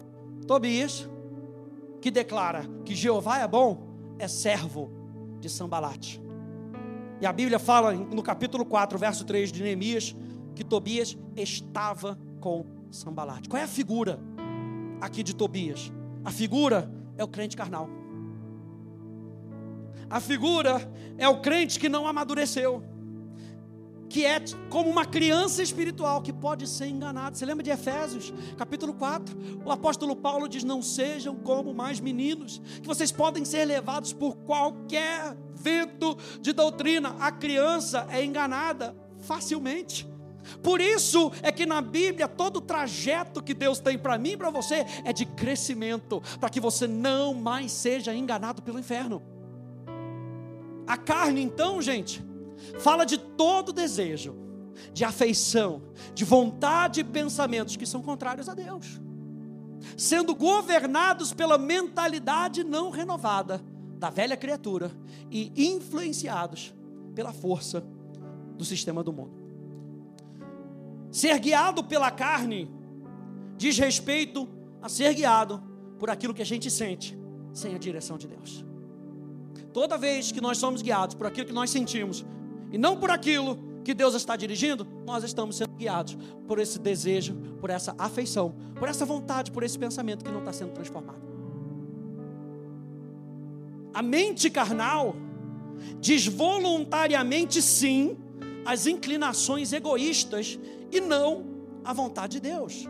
Tobias, 0.47 1.07
que 2.01 2.09
declara 2.09 2.65
que 2.83 2.95
Jeová 2.95 3.39
é 3.39 3.47
bom, 3.47 3.87
é 4.17 4.27
servo 4.27 4.91
de 5.39 5.49
Sambalate. 5.49 6.21
E 7.21 7.25
a 7.25 7.31
Bíblia 7.31 7.59
fala 7.59 7.93
no 7.93 8.23
capítulo 8.23 8.65
4, 8.65 8.97
verso 8.97 9.23
3 9.23 9.51
de 9.51 9.61
Neemias, 9.61 10.15
que 10.55 10.63
Tobias 10.63 11.17
estava 11.35 12.17
com 12.39 12.65
Sambalate. 12.91 13.47
Qual 13.47 13.59
é 13.59 13.63
a 13.63 13.67
figura 13.67 14.19
aqui 14.99 15.23
de 15.23 15.35
Tobias? 15.35 15.91
A 16.23 16.31
figura 16.31 16.91
é 17.17 17.23
o 17.23 17.27
crente 17.27 17.55
carnal. 17.55 17.89
A 20.09 20.19
figura 20.19 20.91
é 21.17 21.27
o 21.27 21.39
crente 21.39 21.79
que 21.79 21.87
não 21.87 22.05
amadureceu, 22.05 22.83
que 24.09 24.25
é 24.25 24.43
como 24.69 24.89
uma 24.89 25.05
criança 25.05 25.63
espiritual 25.63 26.21
que 26.21 26.33
pode 26.33 26.67
ser 26.67 26.87
enganado. 26.87 27.37
Você 27.37 27.45
lembra 27.45 27.63
de 27.63 27.69
Efésios, 27.69 28.33
capítulo 28.57 28.93
4? 28.93 29.61
O 29.63 29.71
apóstolo 29.71 30.13
Paulo 30.13 30.49
diz: 30.49 30.65
Não 30.65 30.81
sejam 30.81 31.33
como 31.37 31.73
mais 31.73 32.01
meninos, 32.01 32.61
que 32.81 32.87
vocês 32.87 33.09
podem 33.09 33.45
ser 33.45 33.63
levados 33.63 34.11
por 34.11 34.35
qualquer 34.35 35.37
vento 35.55 36.17
de 36.41 36.51
doutrina. 36.51 37.15
A 37.17 37.31
criança 37.31 38.05
é 38.09 38.23
enganada 38.25 38.93
facilmente. 39.21 40.10
Por 40.61 40.81
isso 40.81 41.31
é 41.41 41.51
que 41.51 41.65
na 41.65 41.81
Bíblia 41.81 42.27
todo 42.27 42.57
o 42.57 42.61
trajeto 42.61 43.41
que 43.41 43.53
Deus 43.53 43.79
tem 43.79 43.97
para 43.97 44.17
mim 44.17 44.31
e 44.31 44.37
para 44.37 44.49
você 44.49 44.85
é 45.03 45.13
de 45.13 45.25
crescimento, 45.25 46.21
para 46.39 46.49
que 46.49 46.59
você 46.59 46.87
não 46.87 47.33
mais 47.33 47.71
seja 47.71 48.13
enganado 48.13 48.61
pelo 48.61 48.79
inferno. 48.79 49.21
A 50.87 50.97
carne, 50.97 51.41
então, 51.41 51.81
gente, 51.81 52.23
fala 52.79 53.05
de 53.05 53.17
todo 53.17 53.71
desejo, 53.71 54.35
de 54.93 55.03
afeição, 55.03 55.81
de 56.13 56.25
vontade 56.25 57.01
e 57.01 57.03
pensamentos 57.03 57.75
que 57.75 57.85
são 57.85 58.01
contrários 58.01 58.49
a 58.49 58.53
Deus, 58.53 58.99
sendo 59.95 60.35
governados 60.35 61.33
pela 61.33 61.57
mentalidade 61.57 62.63
não 62.63 62.89
renovada 62.89 63.61
da 63.97 64.09
velha 64.09 64.35
criatura 64.35 64.91
e 65.29 65.51
influenciados 65.55 66.73
pela 67.13 67.31
força 67.31 67.83
do 68.57 68.65
sistema 68.65 69.03
do 69.03 69.13
mundo. 69.13 69.40
Ser 71.11 71.37
guiado 71.39 71.83
pela 71.83 72.09
carne 72.09 72.71
diz 73.57 73.77
respeito 73.77 74.47
a 74.81 74.87
ser 74.87 75.13
guiado 75.13 75.61
por 75.99 76.09
aquilo 76.09 76.33
que 76.33 76.41
a 76.41 76.45
gente 76.45 76.71
sente, 76.71 77.17
sem 77.53 77.75
a 77.75 77.77
direção 77.77 78.17
de 78.17 78.27
Deus. 78.27 78.65
Toda 79.73 79.97
vez 79.97 80.31
que 80.31 80.41
nós 80.41 80.57
somos 80.57 80.81
guiados 80.81 81.15
por 81.15 81.27
aquilo 81.27 81.47
que 81.47 81.53
nós 81.53 81.69
sentimos, 81.69 82.25
e 82.71 82.77
não 82.77 82.97
por 82.97 83.11
aquilo 83.11 83.59
que 83.83 83.93
Deus 83.93 84.15
está 84.15 84.35
dirigindo, 84.35 84.87
nós 85.05 85.23
estamos 85.23 85.57
sendo 85.57 85.75
guiados 85.75 86.17
por 86.47 86.59
esse 86.59 86.79
desejo, 86.79 87.35
por 87.59 87.69
essa 87.69 87.93
afeição, 87.97 88.55
por 88.79 88.87
essa 88.87 89.05
vontade, 89.05 89.51
por 89.51 89.63
esse 89.63 89.77
pensamento 89.77 90.23
que 90.23 90.31
não 90.31 90.39
está 90.39 90.53
sendo 90.53 90.71
transformado. 90.71 91.21
A 93.93 94.01
mente 94.01 94.49
carnal 94.49 95.15
diz 95.99 96.25
voluntariamente 96.25 97.61
sim 97.61 98.17
às 98.65 98.87
inclinações 98.87 99.73
egoístas 99.73 100.57
e 100.91 100.99
não 100.99 101.45
à 101.83 101.93
vontade 101.93 102.33
de 102.33 102.49
Deus. 102.49 102.87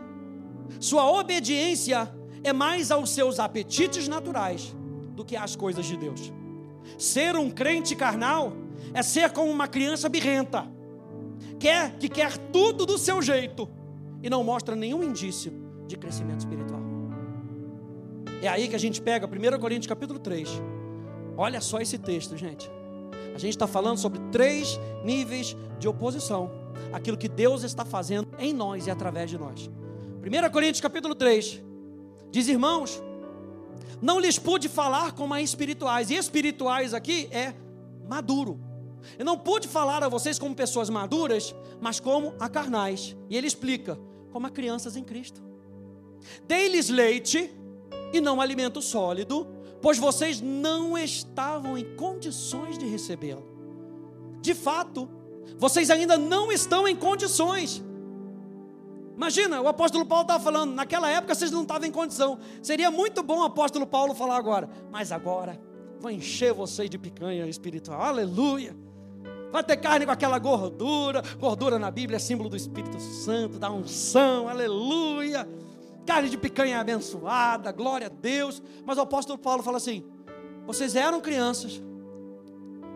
Sua 0.80 1.10
obediência 1.10 2.12
é 2.42 2.52
mais 2.52 2.90
aos 2.90 3.10
seus 3.10 3.38
apetites 3.38 4.08
naturais 4.08 4.74
do 5.14 5.24
que 5.24 5.36
às 5.36 5.54
coisas 5.54 5.86
de 5.86 5.96
Deus. 5.96 6.32
Ser 6.98 7.36
um 7.36 7.50
crente 7.50 7.94
carnal 7.94 8.52
é 8.92 9.02
ser 9.02 9.30
como 9.30 9.50
uma 9.50 9.68
criança 9.68 10.08
birrenta, 10.08 10.66
quer 11.58 11.96
que 11.96 12.08
quer 12.08 12.36
tudo 12.36 12.84
do 12.84 12.98
seu 12.98 13.22
jeito 13.22 13.68
e 14.22 14.28
não 14.28 14.42
mostra 14.42 14.74
nenhum 14.74 15.02
indício 15.02 15.52
de 15.86 15.96
crescimento 15.96 16.40
espiritual. 16.40 16.80
É 18.40 18.48
aí 18.48 18.66
que 18.66 18.74
a 18.74 18.78
gente 18.78 19.00
pega 19.00 19.26
1 19.26 19.60
Coríntios 19.60 19.86
capítulo 19.86 20.18
3. 20.18 20.48
Olha 21.36 21.60
só 21.60 21.80
esse 21.80 21.96
texto, 21.96 22.36
gente. 22.36 22.68
A 23.34 23.38
gente 23.38 23.50
está 23.50 23.66
falando 23.66 23.98
sobre 23.98 24.20
três 24.30 24.78
níveis 25.04 25.56
de 25.78 25.88
oposição. 25.88 26.50
Aquilo 26.92 27.16
que 27.16 27.28
Deus 27.28 27.62
está 27.62 27.84
fazendo 27.84 28.28
em 28.38 28.52
nós 28.52 28.86
e 28.86 28.90
através 28.90 29.30
de 29.30 29.38
nós. 29.38 29.70
1 30.22 30.52
Coríntios 30.52 30.80
capítulo 30.80 31.14
3 31.14 31.62
diz: 32.30 32.48
Irmãos, 32.48 33.02
não 34.00 34.18
lhes 34.18 34.38
pude 34.38 34.68
falar 34.68 35.12
como 35.12 35.34
a 35.34 35.40
espirituais. 35.40 36.10
E 36.10 36.14
espirituais 36.14 36.92
aqui 36.94 37.28
é 37.30 37.54
maduro. 38.08 38.60
Eu 39.18 39.24
não 39.24 39.38
pude 39.38 39.68
falar 39.68 40.02
a 40.02 40.08
vocês 40.08 40.38
como 40.38 40.54
pessoas 40.54 40.88
maduras, 40.88 41.54
mas 41.80 42.00
como 42.00 42.34
a 42.38 42.48
carnais. 42.48 43.16
E 43.28 43.36
ele 43.36 43.46
explica: 43.46 43.98
como 44.32 44.46
a 44.46 44.50
crianças 44.50 44.96
em 44.96 45.04
Cristo. 45.04 45.42
Dei-lhes 46.46 46.88
leite 46.88 47.52
e 48.12 48.20
não 48.20 48.40
alimento 48.40 48.80
sólido, 48.80 49.46
pois 49.80 49.98
vocês 49.98 50.40
não 50.40 50.96
estavam 50.96 51.76
em 51.76 51.96
condições 51.96 52.78
de 52.78 52.86
recebê-lo. 52.86 53.50
De 54.40 54.54
fato, 54.54 55.08
vocês 55.58 55.90
ainda 55.90 56.16
não 56.16 56.50
estão 56.50 56.86
em 56.86 56.96
condições. 56.96 57.82
Imagina, 59.16 59.60
o 59.60 59.68
apóstolo 59.68 60.04
Paulo 60.06 60.22
estava 60.22 60.42
falando, 60.42 60.72
naquela 60.74 61.08
época 61.08 61.34
vocês 61.34 61.50
não 61.50 61.62
estavam 61.62 61.86
em 61.86 61.92
condição. 61.92 62.38
Seria 62.62 62.90
muito 62.90 63.22
bom 63.22 63.40
o 63.40 63.44
apóstolo 63.44 63.86
Paulo 63.86 64.14
falar 64.14 64.36
agora, 64.36 64.68
mas 64.90 65.12
agora 65.12 65.60
vou 66.00 66.10
encher 66.10 66.52
vocês 66.52 66.90
de 66.90 66.98
picanha 66.98 67.46
espiritual. 67.46 68.00
Aleluia! 68.00 68.76
Vai 69.52 69.62
ter 69.62 69.76
carne 69.76 70.06
com 70.06 70.12
aquela 70.12 70.38
gordura. 70.38 71.22
Gordura 71.38 71.78
na 71.78 71.90
Bíblia 71.90 72.16
é 72.16 72.18
símbolo 72.18 72.48
do 72.48 72.56
Espírito 72.56 72.98
Santo, 72.98 73.58
da 73.58 73.70
unção. 73.70 74.48
Aleluia! 74.48 75.46
carne 76.04 76.28
de 76.28 76.36
picanha 76.36 76.80
abençoada, 76.80 77.70
glória 77.72 78.06
a 78.06 78.10
Deus. 78.10 78.62
Mas 78.84 78.98
o 78.98 79.02
apóstolo 79.02 79.38
Paulo 79.38 79.62
fala 79.62 79.76
assim: 79.76 80.04
vocês 80.66 80.96
eram 80.96 81.20
crianças, 81.20 81.82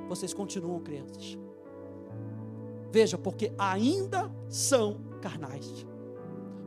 vocês 0.08 0.32
continuam 0.32 0.80
crianças. 0.80 1.38
Veja, 2.92 3.18
porque 3.18 3.52
ainda 3.58 4.30
são 4.48 5.00
carnais. 5.20 5.86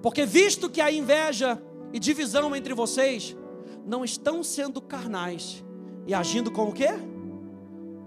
Porque 0.02 0.26
visto 0.26 0.70
que 0.70 0.82
a 0.82 0.92
inveja 0.92 1.62
e 1.92 2.00
divisão 2.00 2.56
entre 2.56 2.74
vocês 2.74 3.36
não 3.86 4.04
estão 4.04 4.44
sendo 4.44 4.82
carnais 4.82 5.64
e 6.06 6.14
agindo 6.14 6.52
como 6.52 6.72
o 6.72 6.74
quê? 6.74 6.90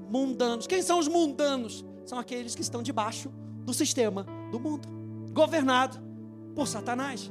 Mundanos. 0.09 0.66
Quem 0.66 0.83
são 0.83 0.98
os 0.98 1.09
mundanos? 1.09 1.85
São 2.05 2.18
aqueles 2.18 2.55
que 2.55 2.62
estão 2.62 2.83
debaixo 2.83 3.31
do 3.64 3.72
sistema 3.72 4.27
do 4.51 4.59
mundo, 4.59 4.88
governado 5.33 5.98
por 6.55 6.66
Satanás. 6.66 7.31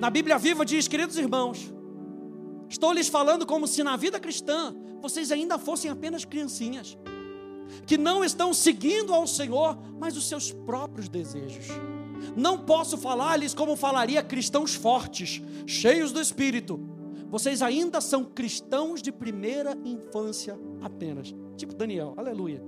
Na 0.00 0.10
Bíblia 0.10 0.38
Viva 0.38 0.64
diz, 0.64 0.86
queridos 0.86 1.16
irmãos, 1.16 1.72
estou 2.68 2.92
lhes 2.92 3.08
falando 3.08 3.46
como 3.46 3.66
se 3.66 3.82
na 3.82 3.96
vida 3.96 4.20
cristã 4.20 4.74
vocês 5.00 5.30
ainda 5.30 5.58
fossem 5.58 5.90
apenas 5.90 6.24
criancinhas, 6.24 6.98
que 7.86 7.98
não 7.98 8.24
estão 8.24 8.52
seguindo 8.52 9.12
ao 9.14 9.26
Senhor, 9.26 9.78
mas 9.98 10.16
os 10.16 10.28
seus 10.28 10.52
próprios 10.52 11.08
desejos. 11.08 11.66
Não 12.36 12.58
posso 12.58 12.96
falar-lhes 12.98 13.54
como 13.54 13.76
falaria 13.76 14.22
cristãos 14.22 14.74
fortes, 14.74 15.42
cheios 15.66 16.12
do 16.12 16.20
Espírito. 16.20 16.80
Vocês 17.30 17.62
ainda 17.62 18.00
são 18.00 18.24
cristãos 18.24 19.02
de 19.02 19.12
primeira 19.12 19.76
infância 19.84 20.58
apenas, 20.80 21.34
tipo 21.56 21.74
Daniel, 21.74 22.14
aleluia. 22.16 22.62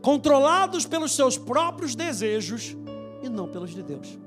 Controlados 0.00 0.86
pelos 0.86 1.12
seus 1.12 1.38
próprios 1.38 1.94
desejos 1.94 2.76
e 3.22 3.28
não 3.28 3.48
pelos 3.48 3.74
de 3.74 3.82
Deus. 3.82 4.18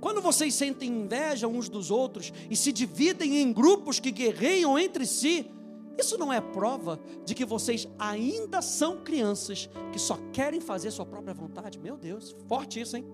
Quando 0.00 0.20
vocês 0.20 0.54
sentem 0.54 0.90
inveja 0.90 1.48
uns 1.48 1.68
dos 1.68 1.90
outros 1.90 2.32
e 2.50 2.56
se 2.56 2.72
dividem 2.72 3.38
em 3.38 3.52
grupos 3.52 3.98
que 3.98 4.10
guerreiam 4.10 4.78
entre 4.78 5.06
si, 5.06 5.50
isso 5.98 6.18
não 6.18 6.32
é 6.32 6.40
prova 6.40 7.00
de 7.24 7.34
que 7.34 7.44
vocês 7.44 7.88
ainda 7.98 8.60
são 8.60 8.98
crianças 9.02 9.68
que 9.92 9.98
só 9.98 10.18
querem 10.32 10.60
fazer 10.60 10.90
sua 10.90 11.06
própria 11.06 11.32
vontade? 11.32 11.78
Meu 11.78 11.96
Deus, 11.96 12.36
forte 12.46 12.80
isso, 12.80 12.96
hein? 12.96 13.04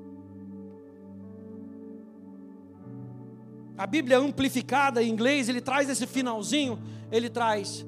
A 3.76 3.86
Bíblia 3.86 4.18
amplificada 4.18 5.02
em 5.02 5.08
inglês, 5.08 5.48
ele 5.48 5.60
traz 5.60 5.88
esse 5.88 6.06
finalzinho, 6.06 6.78
ele 7.10 7.30
traz 7.30 7.86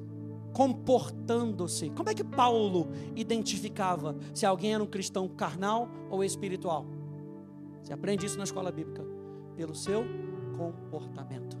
comportando-se. 0.51 1.89
Como 1.89 2.09
é 2.09 2.13
que 2.13 2.23
Paulo 2.23 2.87
identificava 3.15 4.15
se 4.33 4.45
alguém 4.45 4.73
era 4.73 4.83
um 4.83 4.87
cristão 4.87 5.27
carnal 5.27 5.89
ou 6.09 6.23
espiritual? 6.23 6.85
Você 7.83 7.93
aprende 7.93 8.25
isso 8.25 8.37
na 8.37 8.45
escola 8.45 8.71
bíblica. 8.71 9.05
Pelo 9.55 9.75
seu 9.75 10.03
comportamento. 10.57 11.54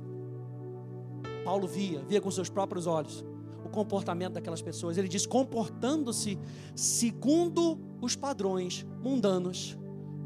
Paulo 1.45 1.67
via, 1.67 2.03
via 2.09 2.19
com 2.19 2.31
seus 2.31 2.49
próprios 2.49 2.87
olhos 2.87 3.23
o 3.63 3.69
comportamento 3.69 4.33
daquelas 4.33 4.63
pessoas. 4.63 4.97
Ele 4.97 5.07
diz: 5.07 5.25
comportando-se 5.27 6.39
segundo 6.75 7.79
os 8.01 8.15
padrões 8.15 8.85
mundanos, 9.01 9.77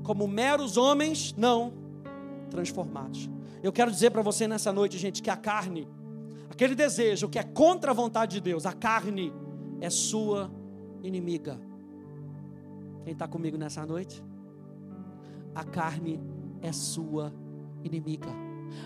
como 0.01 0.27
meros 0.27 0.77
homens 0.77 1.35
não 1.37 1.73
transformados. 2.49 3.29
Eu 3.61 3.73
quero 3.73 3.91
dizer 3.91 4.11
para 4.11 4.21
você 4.21 4.47
nessa 4.47 4.71
noite, 4.71 4.97
gente, 4.97 5.21
que 5.21 5.29
a 5.29 5.35
carne, 5.35 5.87
aquele 6.49 6.73
desejo 6.73 7.27
que 7.27 7.37
é 7.37 7.43
contra 7.43 7.91
a 7.91 7.93
vontade 7.93 8.37
de 8.37 8.41
Deus, 8.41 8.65
a 8.65 8.71
carne, 8.71 9.33
é 9.81 9.89
sua 9.89 10.49
inimiga. 11.03 11.59
Quem 13.03 13.13
está 13.13 13.27
comigo 13.27 13.57
nessa 13.57 13.85
noite? 13.85 14.23
A 15.53 15.65
carne 15.65 16.21
é 16.61 16.71
sua 16.71 17.33
inimiga. 17.83 18.29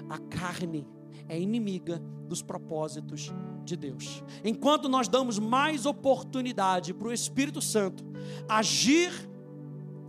A 0.09 0.17
carne 0.17 0.87
é 0.87 1.02
inimiga 1.29 2.01
dos 2.27 2.41
propósitos 2.41 3.31
de 3.63 3.75
Deus. 3.75 4.23
Enquanto 4.43 4.89
nós 4.89 5.07
damos 5.07 5.39
mais 5.39 5.85
oportunidade 5.85 6.93
para 6.93 7.07
o 7.07 7.13
Espírito 7.13 7.61
Santo 7.61 8.03
agir, 8.47 9.11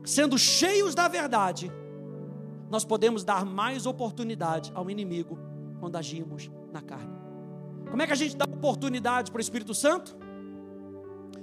sendo 0.05 0.39
cheios 0.39 0.95
da 0.95 1.09
verdade, 1.09 1.71
nós 2.71 2.85
podemos 2.85 3.25
dar 3.25 3.45
mais 3.45 3.87
oportunidade 3.87 4.73
ao 4.75 4.91
inimigo 4.91 5.39
quando 5.81 5.97
agimos 5.97 6.51
na 6.73 6.81
carne. 6.81 7.15
Como 7.91 8.03
é 8.03 8.07
que 8.07 8.13
a 8.13 8.17
gente 8.17 8.37
dá 8.37 8.45
oportunidade 8.45 9.31
para 9.31 9.39
o 9.39 9.41
Espírito 9.41 9.75
Santo? 9.75 10.17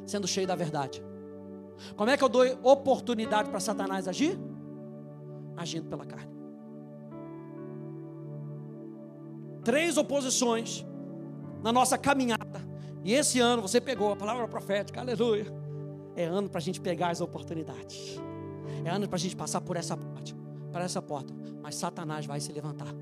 Sendo 0.06 0.28
cheio 0.28 0.48
da 0.48 0.56
verdade. 0.56 1.02
Como 1.96 2.10
é 2.10 2.18
que 2.18 2.24
eu 2.24 2.30
dou 2.30 2.44
oportunidade 2.64 3.50
para 3.50 3.60
Satanás 3.60 4.08
agir? 4.08 4.38
Agindo 5.56 5.88
pela 5.88 6.06
carne. 6.06 6.31
Três 9.64 9.98
oposições 9.98 10.86
na 11.64 11.72
nossa 11.72 11.98
caminhada. 11.98 12.62
E 13.04 13.14
esse 13.14 13.40
ano 13.40 13.62
você 13.62 13.80
pegou 13.80 14.12
a 14.12 14.16
palavra 14.16 14.48
profética, 14.48 15.00
aleluia. 15.00 15.46
É 16.16 16.26
ano 16.26 16.50
para 16.50 16.60
a 16.60 16.62
gente 16.62 16.80
pegar 16.82 17.10
as 17.10 17.22
oportunidades. 17.22 18.20
É 18.84 18.90
ano 18.90 19.08
para 19.08 19.16
a 19.16 19.20
gente 19.20 19.36
passar 19.36 19.62
por 19.62 19.78
essa 19.78 19.96
porta, 19.96 20.34
para 20.72 20.84
essa 20.84 21.02
porta. 21.02 21.34
Mas 21.62 21.76
Satanás 21.76 22.26
vai 22.26 22.40
se 22.40 22.52
levantar. 22.52 22.94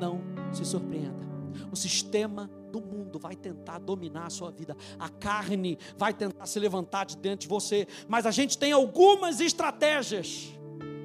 Não 0.00 0.20
se 0.52 0.64
surpreenda. 0.64 1.22
O 1.70 1.76
sistema 1.76 2.50
do 2.70 2.80
mundo 2.80 3.18
vai 3.18 3.36
tentar 3.36 3.78
dominar 3.78 4.26
a 4.26 4.30
sua 4.30 4.50
vida. 4.50 4.76
A 4.98 5.08
carne 5.08 5.78
vai 5.96 6.14
tentar 6.14 6.46
se 6.46 6.58
levantar 6.58 7.04
de 7.04 7.16
dentro 7.16 7.40
de 7.40 7.48
você. 7.48 7.86
Mas 8.08 8.26
a 8.26 8.30
gente 8.30 8.56
tem 8.56 8.72
algumas 8.72 9.40
estratégias. 9.40 10.52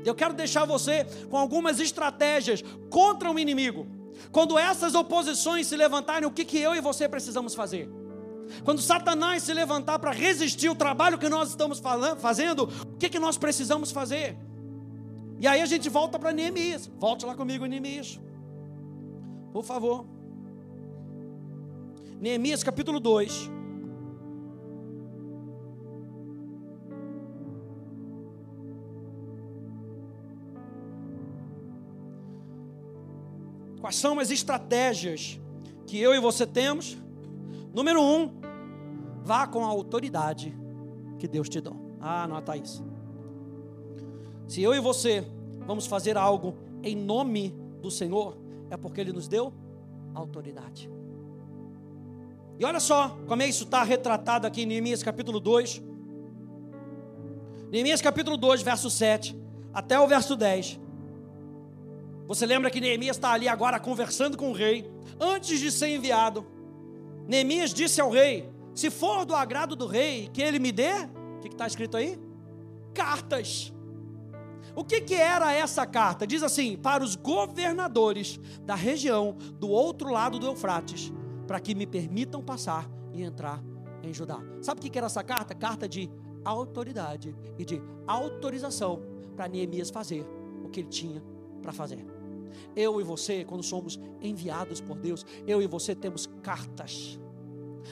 Eu 0.05 0.16
quero 0.16 0.34
deixar 0.34 0.66
você 0.66 1.05
com 1.30 1.38
algumas 1.38 1.80
estratégias 1.80 2.64
contra 2.89 3.30
o 3.30 3.38
inimigo. 3.38 3.97
Quando 4.32 4.57
essas 4.57 4.95
oposições 4.95 5.68
se 5.68 5.76
levantarem, 5.76 6.28
o 6.28 6.32
que, 6.32 6.45
que 6.45 6.57
eu 6.57 6.76
e 6.76 6.82
você 6.82 7.07
precisamos 7.07 7.55
fazer? 7.55 7.89
Quando 8.63 8.82
Satanás 8.82 9.43
se 9.43 9.53
levantar 9.53 9.99
para 9.99 10.11
resistir 10.11 10.70
o 10.70 10.76
trabalho 10.76 11.18
que 11.18 11.30
nós 11.30 11.49
estamos 11.49 11.80
falando, 11.80 12.20
fazendo, 12.20 12.63
o 12.63 12.97
que, 12.97 13.09
que 13.09 13.20
nós 13.20 13.38
precisamos 13.38 13.91
fazer? 13.91 14.38
E 15.39 15.47
aí 15.47 15.61
a 15.61 15.65
gente 15.65 15.89
volta 15.89 16.18
para 16.18 16.32
Neemias. 16.32 16.89
Volte 16.97 17.26
lá 17.26 17.36
comigo, 17.36 17.65
Neemias. 17.65 18.20
Por 19.53 19.63
favor. 19.63 20.05
Neemias 22.20 22.63
capítulo 22.63 22.99
2. 22.99 23.57
Quais 33.88 33.96
são 33.96 34.20
as 34.20 34.30
estratégias 34.32 35.40
que 35.86 35.98
eu 35.98 36.14
e 36.14 36.20
você 36.20 36.46
temos? 36.46 36.98
Número 37.74 38.04
um, 38.04 38.34
vá 39.24 39.48
com 39.48 39.64
a 39.64 39.70
autoridade 39.70 40.54
que 41.18 41.26
Deus 41.26 41.48
te 41.48 41.62
dá. 41.62 41.72
Ah, 42.02 42.24
anota 42.24 42.58
isso. 42.58 42.86
Se 44.46 44.62
eu 44.62 44.76
e 44.76 44.82
você 44.82 45.26
vamos 45.66 45.88
fazer 45.88 46.18
algo 46.18 46.54
em 46.84 46.98
nome 46.98 47.56
do 47.82 47.90
Senhor, 47.90 48.38
é 48.70 48.76
porque 48.76 49.00
Ele 49.00 49.14
nos 49.14 49.30
deu 49.30 49.54
autoridade. 50.14 50.92
E 52.60 52.66
olha 52.66 52.82
só 52.82 53.18
como 53.26 53.42
é 53.42 53.48
isso 53.48 53.64
está 53.64 53.84
retratado 53.84 54.46
aqui 54.46 54.64
em 54.64 54.66
Neemias 54.66 55.02
capítulo 55.02 55.40
2. 55.40 55.82
Neemias 57.72 58.02
capítulo 58.02 58.36
2, 58.36 58.62
verso 58.64 58.90
7 58.90 59.34
até 59.74 59.98
o 59.98 60.06
verso 60.10 60.36
10. 60.36 60.78
Você 62.28 62.46
lembra 62.46 62.70
que 62.70 62.82
Neemias 62.82 63.16
está 63.16 63.32
ali 63.32 63.48
agora 63.48 63.80
conversando 63.80 64.38
com 64.38 64.50
o 64.50 64.54
rei, 64.54 64.90
antes 65.20 65.60
de 65.60 65.72
ser 65.72 65.96
enviado. 65.96 66.46
Neemias 67.26 67.74
disse 67.74 68.02
ao 68.02 68.12
rei: 68.12 68.50
Se 68.76 68.90
for 68.90 69.26
do 69.26 69.34
agrado 69.34 69.76
do 69.76 69.88
rei, 69.88 70.30
que 70.34 70.42
ele 70.42 70.60
me 70.60 70.72
dê, 70.72 70.92
o 71.38 71.40
que 71.40 71.48
está 71.48 71.66
escrito 71.66 71.96
aí? 71.96 72.20
Cartas. 72.94 73.74
O 74.76 74.84
que, 74.84 75.02
que 75.02 75.16
era 75.16 75.54
essa 75.54 75.86
carta? 75.86 76.28
Diz 76.28 76.44
assim: 76.44 76.76
para 76.76 77.04
os 77.04 77.16
governadores 77.16 78.40
da 78.64 78.76
região 78.76 79.38
do 79.54 79.70
outro 79.70 80.12
lado 80.12 80.38
do 80.38 80.48
Eufrates, 80.48 81.12
para 81.48 81.60
que 81.60 81.74
me 81.74 81.88
permitam 81.88 82.44
passar 82.44 82.90
e 83.14 83.24
entrar 83.24 83.64
em 84.04 84.14
Judá. 84.14 84.40
Sabe 84.62 84.80
o 84.80 84.84
que, 84.84 84.90
que 84.90 84.98
era 84.98 85.08
essa 85.08 85.24
carta? 85.24 85.56
Carta 85.56 85.88
de 85.88 86.10
autoridade 86.44 87.36
e 87.58 87.66
de 87.66 87.82
autorização 88.06 89.02
para 89.36 89.48
Neemias 89.48 89.90
fazer 89.90 90.26
o 90.64 90.70
que 90.70 90.82
ele 90.82 90.90
tinha 90.90 91.24
para 91.62 91.72
fazer. 91.72 92.16
Eu 92.76 93.00
e 93.00 93.04
você, 93.04 93.43
quando 93.43 93.64
somos 93.64 94.00
enviados 94.22 94.82
por 94.82 94.98
Deus, 94.98 95.26
eu 95.45 95.62
e 95.62 95.68
você 95.68 95.95
temos 95.95 96.28
cartas. 96.41 97.20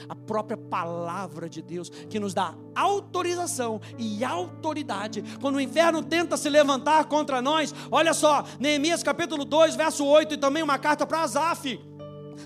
A 0.10 0.16
própria 0.16 0.58
palavra 0.58 1.48
de 1.48 1.62
Deus 1.62 1.90
que 1.90 2.20
nos 2.20 2.34
dá 2.34 2.54
autorização 2.76 3.80
e 3.98 4.24
autoridade. 4.26 5.24
Quando 5.40 5.56
o 5.56 5.62
inferno 5.62 6.04
tenta 6.04 6.36
se 6.36 6.50
levantar 6.50 7.06
contra 7.06 7.42
nós, 7.42 7.74
olha 7.90 8.14
só, 8.14 8.44
Neemias 8.60 9.02
capítulo 9.02 9.46
2, 9.46 9.76
verso 9.76 10.06
8, 10.06 10.34
e 10.34 10.38
também 10.38 10.62
uma 10.62 10.78
carta 10.78 11.06
para 11.06 11.22
Asaf 11.22 11.80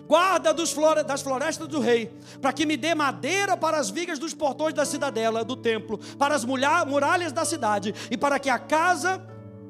guarda 0.07 0.55
flore 0.67 1.03
das 1.03 1.21
florestas 1.21 1.67
do 1.67 1.79
rei, 1.79 2.11
para 2.41 2.53
que 2.53 2.65
me 2.65 2.77
dê 2.77 2.93
madeira 2.93 3.57
para 3.57 3.77
as 3.77 3.89
vigas 3.89 4.19
dos 4.19 4.33
portões 4.33 4.73
da 4.73 4.85
cidadela, 4.85 5.43
do 5.43 5.55
templo, 5.55 5.97
para 6.17 6.35
as 6.35 6.45
muralhas 6.45 7.31
da 7.31 7.45
cidade, 7.45 7.93
e 8.09 8.17
para 8.17 8.39
que 8.39 8.49
a 8.49 8.59
casa 8.59 9.21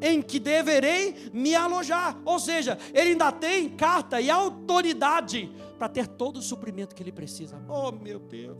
em 0.02 0.22
que 0.22 0.40
deverei 0.40 1.30
me 1.34 1.56
alojar. 1.56 2.20
Ou 2.26 2.40
seja, 2.40 2.78
ele 2.94 3.12
ainda 3.12 3.32
tem 3.32 3.70
carta 3.70 4.20
e 4.22 4.30
autoridade 4.30 5.52
para 5.78 5.90
ter 5.90 6.08
todo 6.08 6.38
o 6.38 6.42
suprimento 6.42 6.96
que 6.96 7.04
ele 7.04 7.12
precisa. 7.12 7.62
Oh, 7.68 7.92
meu 7.92 8.20
Deus. 8.20 8.58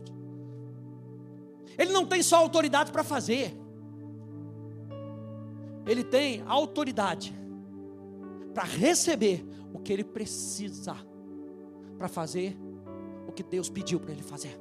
Ele 1.78 1.92
não 1.92 2.04
tem 2.04 2.22
só 2.22 2.36
autoridade 2.36 2.92
para 2.92 3.02
fazer, 3.02 3.56
ele 5.86 6.04
tem 6.04 6.42
autoridade 6.46 7.34
para 8.52 8.64
receber 8.64 9.46
o 9.72 9.78
que 9.78 9.92
ele 9.92 10.04
precisa 10.04 10.96
para 11.96 12.08
fazer 12.08 12.56
o 13.26 13.32
que 13.32 13.42
Deus 13.42 13.68
pediu 13.68 14.00
para 14.00 14.12
ele 14.12 14.22
fazer. 14.22 14.58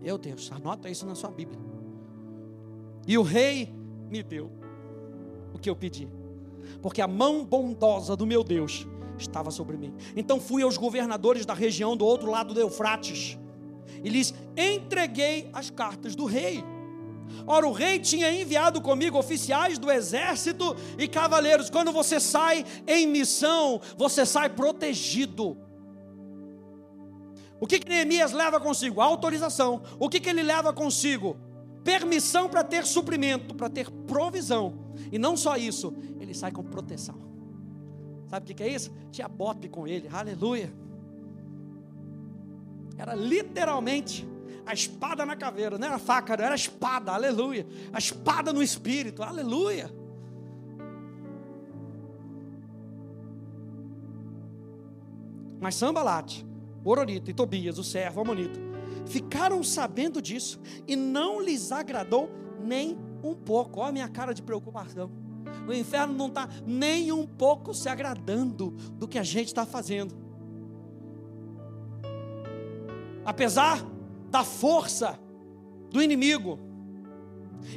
Meu 0.00 0.16
Deus, 0.16 0.50
anota 0.52 0.88
isso 0.88 1.04
na 1.06 1.14
sua 1.14 1.30
Bíblia. 1.30 1.58
E 3.06 3.18
o 3.18 3.22
rei 3.22 3.74
me 4.10 4.22
deu 4.22 4.50
o 5.52 5.58
que 5.58 5.68
eu 5.68 5.76
pedi, 5.76 6.08
porque 6.82 7.00
a 7.00 7.08
mão 7.08 7.44
bondosa 7.44 8.16
do 8.16 8.26
meu 8.26 8.42
Deus 8.44 8.86
estava 9.18 9.50
sobre 9.50 9.76
mim. 9.76 9.94
Então 10.16 10.40
fui 10.40 10.62
aos 10.62 10.76
governadores 10.76 11.44
da 11.44 11.54
região 11.54 11.96
do 11.96 12.04
outro 12.04 12.30
lado 12.30 12.54
do 12.54 12.60
Eufrates 12.60 13.38
e 14.02 14.08
lhes 14.08 14.34
entreguei 14.56 15.50
as 15.52 15.70
cartas 15.70 16.14
do 16.14 16.24
rei. 16.24 16.62
Ora, 17.46 17.66
o 17.66 17.72
rei 17.72 17.98
tinha 17.98 18.32
enviado 18.32 18.80
comigo 18.80 19.18
oficiais 19.18 19.78
do 19.78 19.90
exército 19.90 20.74
e 20.98 21.06
cavaleiros. 21.06 21.68
Quando 21.68 21.92
você 21.92 22.18
sai 22.18 22.64
em 22.86 23.06
missão, 23.06 23.80
você 23.96 24.24
sai 24.24 24.48
protegido. 24.48 25.56
O 27.60 27.66
que, 27.66 27.78
que 27.80 27.88
Neemias 27.88 28.32
leva 28.32 28.60
consigo? 28.60 29.00
A 29.00 29.04
autorização. 29.04 29.82
O 29.98 30.08
que, 30.08 30.20
que 30.20 30.30
ele 30.30 30.42
leva 30.42 30.72
consigo? 30.72 31.36
Permissão 31.88 32.50
para 32.50 32.62
ter 32.62 32.84
suprimento, 32.84 33.54
para 33.54 33.70
ter 33.70 33.90
provisão. 33.90 34.74
E 35.10 35.18
não 35.18 35.38
só 35.38 35.56
isso, 35.56 35.94
ele 36.20 36.34
sai 36.34 36.52
com 36.52 36.62
proteção. 36.62 37.14
Sabe 38.26 38.52
o 38.52 38.54
que, 38.54 38.62
é 38.62 38.68
isso? 38.68 38.92
Tinha 39.10 39.26
bope 39.26 39.70
com 39.70 39.88
ele, 39.88 40.06
aleluia. 40.12 40.70
Era 42.98 43.14
literalmente 43.14 44.28
a 44.66 44.74
espada 44.74 45.24
na 45.24 45.34
caveira, 45.34 45.78
não 45.78 45.88
era 45.88 45.98
faca, 45.98 46.36
não 46.36 46.44
era 46.44 46.54
espada, 46.54 47.10
aleluia. 47.10 47.66
A 47.90 47.96
espada 47.96 48.52
no 48.52 48.62
espírito, 48.62 49.22
aleluia. 49.22 49.90
Mas 55.58 55.74
Sambalate, 55.74 56.46
Oronito 56.84 57.30
e 57.30 57.34
Tobias, 57.34 57.78
o 57.78 57.84
servo 57.84 58.20
amonito, 58.20 58.67
ficaram 59.06 59.62
sabendo 59.62 60.20
disso 60.20 60.60
e 60.86 60.96
não 60.96 61.40
lhes 61.40 61.72
agradou 61.72 62.30
nem 62.62 62.98
um 63.22 63.34
pouco. 63.34 63.80
Olha 63.80 63.88
a 63.88 63.92
minha 63.92 64.08
cara 64.08 64.32
de 64.32 64.42
preocupação. 64.42 65.10
O 65.66 65.72
inferno 65.72 66.14
não 66.14 66.28
está 66.28 66.48
nem 66.66 67.12
um 67.12 67.26
pouco 67.26 67.74
se 67.74 67.88
agradando 67.88 68.70
do 68.98 69.08
que 69.08 69.18
a 69.18 69.22
gente 69.22 69.48
está 69.48 69.64
fazendo. 69.64 70.14
Apesar 73.24 73.84
da 74.30 74.44
força 74.44 75.18
do 75.90 76.02
inimigo 76.02 76.58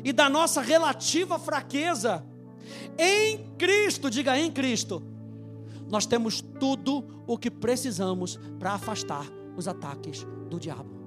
e 0.03 0.13
da 0.13 0.29
nossa 0.29 0.61
relativa 0.61 1.39
fraqueza, 1.39 2.25
em 2.97 3.51
Cristo, 3.57 4.09
diga 4.09 4.37
em 4.37 4.51
Cristo, 4.51 5.03
nós 5.89 6.05
temos 6.05 6.41
tudo 6.41 7.03
o 7.27 7.37
que 7.37 7.51
precisamos 7.51 8.39
para 8.57 8.73
afastar 8.73 9.25
os 9.57 9.67
ataques 9.67 10.25
do 10.49 10.59
diabo. 10.59 11.00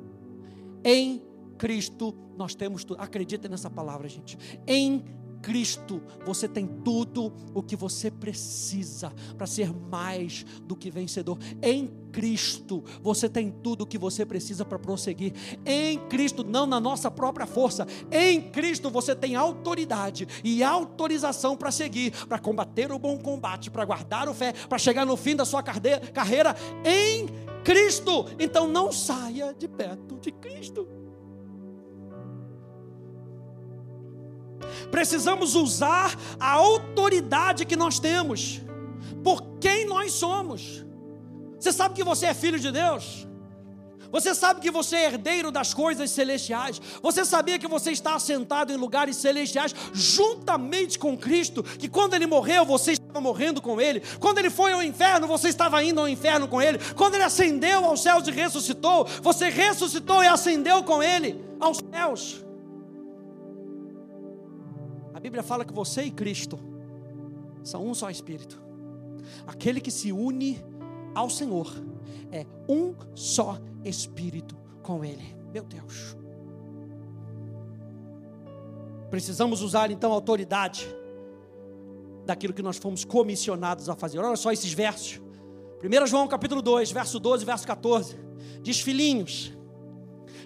Em 0.85 1.23
Cristo 1.59 2.15
nós 2.37 2.55
temos 2.55 2.85
tudo. 2.85 3.01
Acredita 3.01 3.49
nessa 3.49 3.71
palavra, 3.71 4.09
gente. 4.09 4.37
Em 4.67 5.03
Cristo 5.45 6.03
você 6.25 6.49
tem 6.49 6.67
tudo 6.67 7.31
o 7.53 7.63
que 7.63 7.77
você 7.77 8.11
precisa 8.11 9.13
para 9.37 9.47
ser 9.47 9.73
mais 9.73 10.45
do 10.63 10.75
que 10.75 10.91
vencedor. 10.91 11.39
Em 11.63 11.87
Cristo 12.11 12.83
você 13.03 13.29
tem 13.29 13.51
tudo 13.51 13.83
o 13.83 13.87
que 13.87 13.99
você 13.99 14.25
precisa 14.25 14.65
para 14.65 14.79
prosseguir. 14.79 15.35
Em 15.67 15.99
Cristo, 16.09 16.43
não 16.43 16.65
na 16.65 16.81
nossa 16.81 17.11
própria 17.11 17.47
força. 17.47 17.87
Em 18.11 18.41
Cristo 18.41 18.89
você 18.89 19.15
tem 19.15 19.37
autoridade 19.37 20.27
e 20.43 20.63
autorização 20.63 21.57
para 21.57 21.71
seguir, 21.71 22.13
para 22.27 22.39
combater 22.39 22.91
o 22.91 22.99
bom 22.99 23.19
combate, 23.19 23.71
para 23.71 23.85
guardar 23.85 24.29
o 24.29 24.35
fé, 24.35 24.53
para 24.67 24.79
chegar 24.79 25.05
no 25.05 25.17
fim 25.17 25.37
da 25.37 25.45
sua 25.45 25.63
carreira 25.63 26.57
em 26.85 27.27
Cristo. 27.27 27.44
Então 28.39 28.69
não 28.69 28.93
saia 28.93 29.55
de 29.55 29.67
perto 29.67 30.19
de 30.21 30.31
Cristo. 30.31 30.87
Precisamos 34.91 35.55
usar 35.55 36.15
a 36.39 36.53
autoridade 36.53 37.65
que 37.65 37.77
nós 37.77 37.99
temos, 37.99 38.61
por 39.23 39.59
quem 39.59 39.87
nós 39.87 40.13
somos. 40.13 40.85
Você 41.59 41.73
sabe 41.73 41.95
que 41.95 42.05
você 42.05 42.27
é 42.27 42.35
filho 42.35 42.61
de 42.61 42.71
Deus? 42.71 43.27
Você 44.15 44.35
sabe 44.35 44.61
que 44.61 44.71
você 44.71 44.97
é 44.97 45.05
herdeiro 45.07 45.51
das 45.51 45.75
coisas 45.75 46.11
celestiais? 46.11 46.81
Você 47.03 47.25
sabia 47.25 47.59
que 47.59 47.67
você 47.67 47.91
está 47.91 48.15
assentado 48.15 48.73
em 48.73 48.77
lugares 48.77 49.17
celestiais 49.17 49.75
juntamente 49.93 50.99
com 50.99 51.19
Cristo? 51.19 51.63
Que 51.63 51.89
quando 51.89 52.15
ele 52.15 52.27
morreu, 52.27 52.65
você 52.65 52.93
estava 52.93 53.21
morrendo 53.21 53.61
com 53.61 53.81
ele. 53.81 54.03
Quando 54.21 54.39
ele 54.39 54.51
foi 54.51 54.73
ao 54.73 54.83
inferno, 54.83 55.27
você 55.27 55.49
estava 55.49 55.83
indo 55.83 56.01
ao 56.01 56.09
inferno 56.09 56.47
com 56.47 56.63
ele. 56.63 56.79
Quando 56.95 57.17
ele 57.17 57.25
ascendeu 57.25 57.85
aos 57.85 58.01
céus 58.01 58.27
e 58.29 58.31
ressuscitou, 58.31 59.05
você 59.21 59.51
ressuscitou 59.51 60.23
e 60.23 60.29
ascendeu 60.29 60.85
com 60.85 61.03
ele 61.03 61.45
aos 61.61 61.79
céus. 61.93 62.45
Bíblia 65.25 65.43
fala 65.43 65.65
que 65.65 65.73
você 65.73 66.03
e 66.03 66.11
Cristo 66.11 66.59
são 67.63 67.87
um 67.87 67.95
só 67.95 68.11
espírito. 68.11 68.63
Aquele 69.47 69.81
que 69.81 69.91
se 69.91 70.13
une 70.13 70.63
ao 71.15 71.31
Senhor 71.31 71.73
é 72.31 72.47
um 72.69 72.95
só 73.15 73.59
espírito 73.85 74.57
com 74.83 75.05
Ele. 75.05 75.37
Meu 75.53 75.65
Deus. 75.65 76.17
Precisamos 79.11 79.63
usar 79.63 79.91
então 79.91 80.11
a 80.11 80.15
autoridade 80.15 80.87
daquilo 82.27 82.53
que 82.53 82.63
nós 82.63 82.77
fomos 82.77 83.05
comissionados 83.05 83.89
a 83.89 83.95
fazer. 83.95 84.19
Olha 84.19 84.37
só 84.37 84.51
esses 84.51 84.73
versos. 84.73 85.21
1 85.83 86.07
João 86.07 86.27
capítulo 86.27 86.63
2, 86.63 86.91
verso 86.91 87.21
12, 87.21 87.45
verso 87.45 87.67
14. 87.67 88.17
Diz: 88.63 88.81
Filhinhos, 88.81 89.54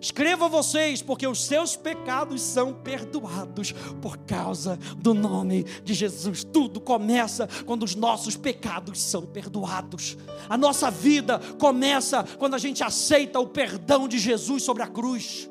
Escreva 0.00 0.48
vocês, 0.48 1.02
porque 1.02 1.26
os 1.26 1.44
seus 1.44 1.76
pecados 1.76 2.40
são 2.40 2.72
perdoados 2.72 3.72
por 4.00 4.16
causa 4.18 4.78
do 4.96 5.12
nome 5.14 5.64
de 5.82 5.94
Jesus. 5.94 6.44
Tudo 6.44 6.80
começa 6.80 7.48
quando 7.66 7.82
os 7.82 7.94
nossos 7.94 8.36
pecados 8.36 9.00
são 9.00 9.22
perdoados. 9.22 10.16
A 10.48 10.56
nossa 10.56 10.90
vida 10.90 11.38
começa 11.58 12.22
quando 12.38 12.54
a 12.54 12.58
gente 12.58 12.82
aceita 12.82 13.40
o 13.40 13.46
perdão 13.46 14.06
de 14.06 14.18
Jesus 14.18 14.62
sobre 14.62 14.82
a 14.82 14.86
cruz. 14.86 15.50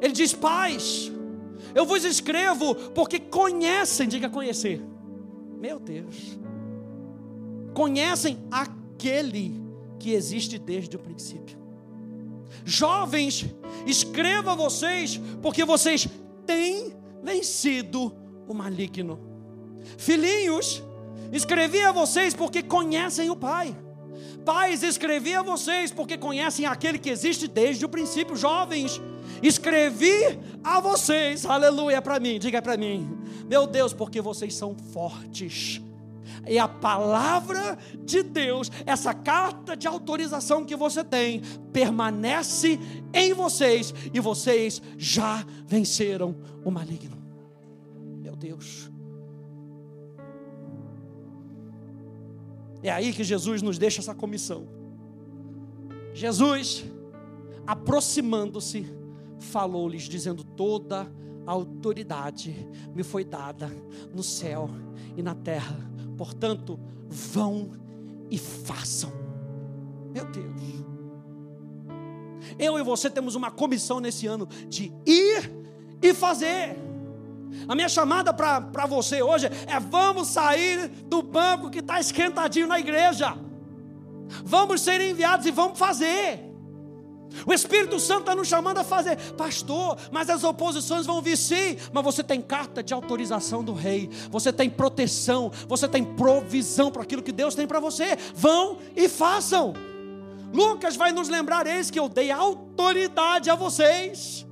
Ele 0.00 0.12
diz: 0.12 0.32
Pais, 0.32 1.10
eu 1.74 1.84
vos 1.84 2.04
escrevo 2.04 2.74
porque 2.92 3.18
conhecem, 3.18 4.08
diga 4.08 4.28
conhecer. 4.28 4.82
Meu 5.58 5.78
Deus. 5.78 6.38
Conhecem 7.74 8.38
aquele 8.50 9.62
que 9.98 10.12
existe 10.12 10.58
desde 10.58 10.96
o 10.96 10.98
princípio. 10.98 11.65
Jovens, 12.66 13.46
escreva 13.86 14.56
vocês, 14.56 15.20
porque 15.40 15.64
vocês 15.64 16.08
têm 16.44 16.92
vencido 17.22 18.12
o 18.48 18.52
maligno. 18.52 19.20
Filhinhos, 19.96 20.82
escrevi 21.32 21.80
a 21.80 21.92
vocês 21.92 22.34
porque 22.34 22.64
conhecem 22.64 23.30
o 23.30 23.36
Pai. 23.36 23.74
Pais, 24.44 24.82
escrevi 24.82 25.32
a 25.32 25.42
vocês 25.42 25.92
porque 25.92 26.18
conhecem 26.18 26.66
aquele 26.66 26.98
que 26.98 27.08
existe 27.08 27.46
desde 27.46 27.84
o 27.84 27.88
princípio. 27.88 28.34
Jovens, 28.34 29.00
escrevi 29.40 30.40
a 30.64 30.80
vocês, 30.80 31.46
aleluia, 31.46 32.02
para 32.02 32.18
mim, 32.18 32.36
diga 32.36 32.60
para 32.60 32.76
mim, 32.76 33.08
meu 33.48 33.68
Deus, 33.68 33.92
porque 33.92 34.20
vocês 34.20 34.54
são 34.54 34.74
fortes 34.92 35.80
e 36.46 36.58
a 36.58 36.68
palavra 36.68 37.78
de 38.04 38.22
Deus, 38.22 38.70
essa 38.84 39.12
carta 39.12 39.76
de 39.76 39.86
autorização 39.86 40.64
que 40.64 40.76
você 40.76 41.02
tem, 41.02 41.40
permanece 41.72 42.78
em 43.12 43.32
vocês 43.32 43.92
e 44.12 44.20
vocês 44.20 44.80
já 44.96 45.44
venceram 45.66 46.36
o 46.64 46.70
maligno. 46.70 47.16
Meu 48.20 48.36
Deus. 48.36 48.90
É 52.82 52.90
aí 52.90 53.12
que 53.12 53.24
Jesus 53.24 53.62
nos 53.62 53.78
deixa 53.78 54.00
essa 54.00 54.14
comissão. 54.14 54.68
Jesus, 56.12 56.84
aproximando-se, 57.66 58.86
falou-lhes, 59.38 60.04
dizendo: 60.04 60.44
Toda 60.44 61.10
a 61.46 61.52
autoridade 61.52 62.54
me 62.94 63.02
foi 63.02 63.24
dada 63.24 63.70
no 64.14 64.22
céu 64.22 64.68
e 65.16 65.22
na 65.22 65.34
terra. 65.34 65.76
Portanto, 66.16 66.78
vão 67.08 67.72
e 68.30 68.38
façam. 68.38 69.12
Meu 70.12 70.24
Deus. 70.26 70.56
Eu 72.58 72.78
e 72.78 72.82
você 72.82 73.10
temos 73.10 73.34
uma 73.34 73.50
comissão 73.50 74.00
nesse 74.00 74.26
ano 74.26 74.48
de 74.68 74.92
ir 75.04 75.52
e 76.00 76.14
fazer. 76.14 76.76
A 77.68 77.74
minha 77.74 77.88
chamada 77.88 78.32
para 78.32 78.86
você 78.86 79.22
hoje 79.22 79.46
é: 79.46 79.80
vamos 79.80 80.28
sair 80.28 80.88
do 80.88 81.22
banco 81.22 81.70
que 81.70 81.80
está 81.80 82.00
esquentadinho 82.00 82.66
na 82.66 82.78
igreja. 82.78 83.36
Vamos 84.44 84.80
ser 84.80 85.00
enviados 85.00 85.46
e 85.46 85.50
vamos 85.50 85.78
fazer. 85.78 86.45
O 87.46 87.52
Espírito 87.52 87.98
Santo 88.00 88.20
está 88.20 88.34
nos 88.34 88.48
chamando 88.48 88.78
a 88.78 88.84
fazer, 88.84 89.16
pastor, 89.32 89.96
mas 90.10 90.30
as 90.30 90.44
oposições 90.44 91.06
vão 91.06 91.20
vir 91.20 91.36
sim, 91.36 91.76
mas 91.92 92.04
você 92.04 92.22
tem 92.22 92.40
carta 92.40 92.82
de 92.82 92.94
autorização 92.94 93.62
do 93.62 93.72
rei, 93.72 94.08
você 94.30 94.52
tem 94.52 94.70
proteção, 94.70 95.50
você 95.68 95.86
tem 95.88 96.04
provisão 96.04 96.90
para 96.90 97.02
aquilo 97.02 97.22
que 97.22 97.32
Deus 97.32 97.54
tem 97.54 97.66
para 97.66 97.80
você. 97.80 98.16
Vão 98.34 98.78
e 98.94 99.08
façam. 99.08 99.74
Lucas 100.52 100.96
vai 100.96 101.12
nos 101.12 101.28
lembrar: 101.28 101.66
eis 101.66 101.90
que 101.90 101.98
eu 101.98 102.08
dei 102.08 102.30
autoridade 102.30 103.50
a 103.50 103.54
vocês 103.54 104.46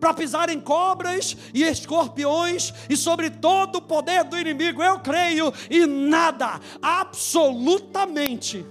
para 0.00 0.12
pisar 0.12 0.48
em 0.50 0.60
cobras 0.60 1.36
e 1.54 1.62
escorpiões 1.62 2.72
e 2.88 2.96
sobre 2.96 3.30
todo 3.30 3.76
o 3.76 3.82
poder 3.82 4.24
do 4.24 4.38
inimigo. 4.38 4.82
Eu 4.82 5.00
creio 5.00 5.52
e 5.70 5.86
nada, 5.86 6.60
absolutamente, 6.82 8.64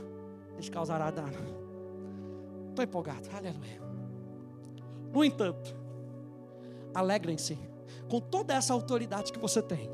lhes 0.58 0.70
causará 0.70 1.10
dano. 1.10 1.55
Estou 2.76 2.84
empolgado, 2.84 3.30
aleluia. 3.34 3.82
No 5.14 5.24
entanto, 5.24 5.74
alegrem-se 6.94 7.58
com 8.10 8.20
toda 8.20 8.54
essa 8.54 8.74
autoridade 8.74 9.32
que 9.32 9.40
você 9.40 9.62
tem, 9.62 9.90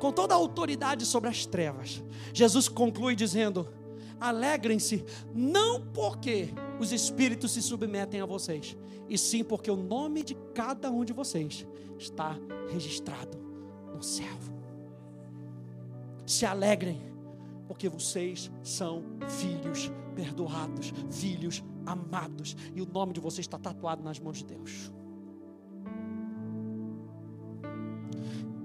com 0.00 0.10
toda 0.10 0.34
a 0.34 0.36
autoridade 0.36 1.06
sobre 1.06 1.30
as 1.30 1.46
trevas. 1.46 2.02
Jesus 2.34 2.68
conclui 2.68 3.14
dizendo: 3.14 3.72
alegrem-se, 4.18 5.04
não 5.32 5.80
porque 5.80 6.48
os 6.80 6.90
espíritos 6.90 7.52
se 7.52 7.62
submetem 7.62 8.20
a 8.20 8.26
vocês, 8.26 8.76
e 9.08 9.16
sim 9.16 9.44
porque 9.44 9.70
o 9.70 9.76
nome 9.76 10.24
de 10.24 10.34
cada 10.52 10.90
um 10.90 11.04
de 11.04 11.12
vocês 11.12 11.64
está 11.96 12.36
registrado 12.72 13.38
no 13.94 14.02
céu. 14.02 14.36
Se 16.26 16.44
alegrem, 16.44 17.00
porque 17.68 17.88
vocês 17.88 18.50
são 18.64 19.04
filhos 19.28 19.92
perdoados, 20.16 20.92
filhos 21.08 21.62
amados, 21.86 22.56
e 22.74 22.82
o 22.82 22.86
nome 22.86 23.12
de 23.12 23.20
vocês 23.20 23.46
está 23.46 23.58
tatuado 23.58 24.02
nas 24.02 24.18
mãos 24.18 24.38
de 24.38 24.44
Deus. 24.44 24.92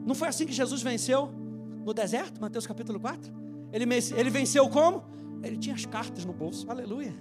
Não 0.05 0.15
foi 0.15 0.27
assim 0.27 0.45
que 0.45 0.53
Jesus 0.53 0.81
venceu 0.81 1.31
no 1.85 1.93
deserto, 1.93 2.41
Mateus 2.41 2.65
capítulo 2.65 2.99
4? 2.99 3.31
Ele, 3.71 3.85
ele 4.15 4.29
venceu 4.29 4.67
como? 4.69 5.03
Ele 5.43 5.57
tinha 5.57 5.75
as 5.75 5.85
cartas 5.85 6.25
no 6.25 6.33
bolso, 6.33 6.69
aleluia. 6.69 7.13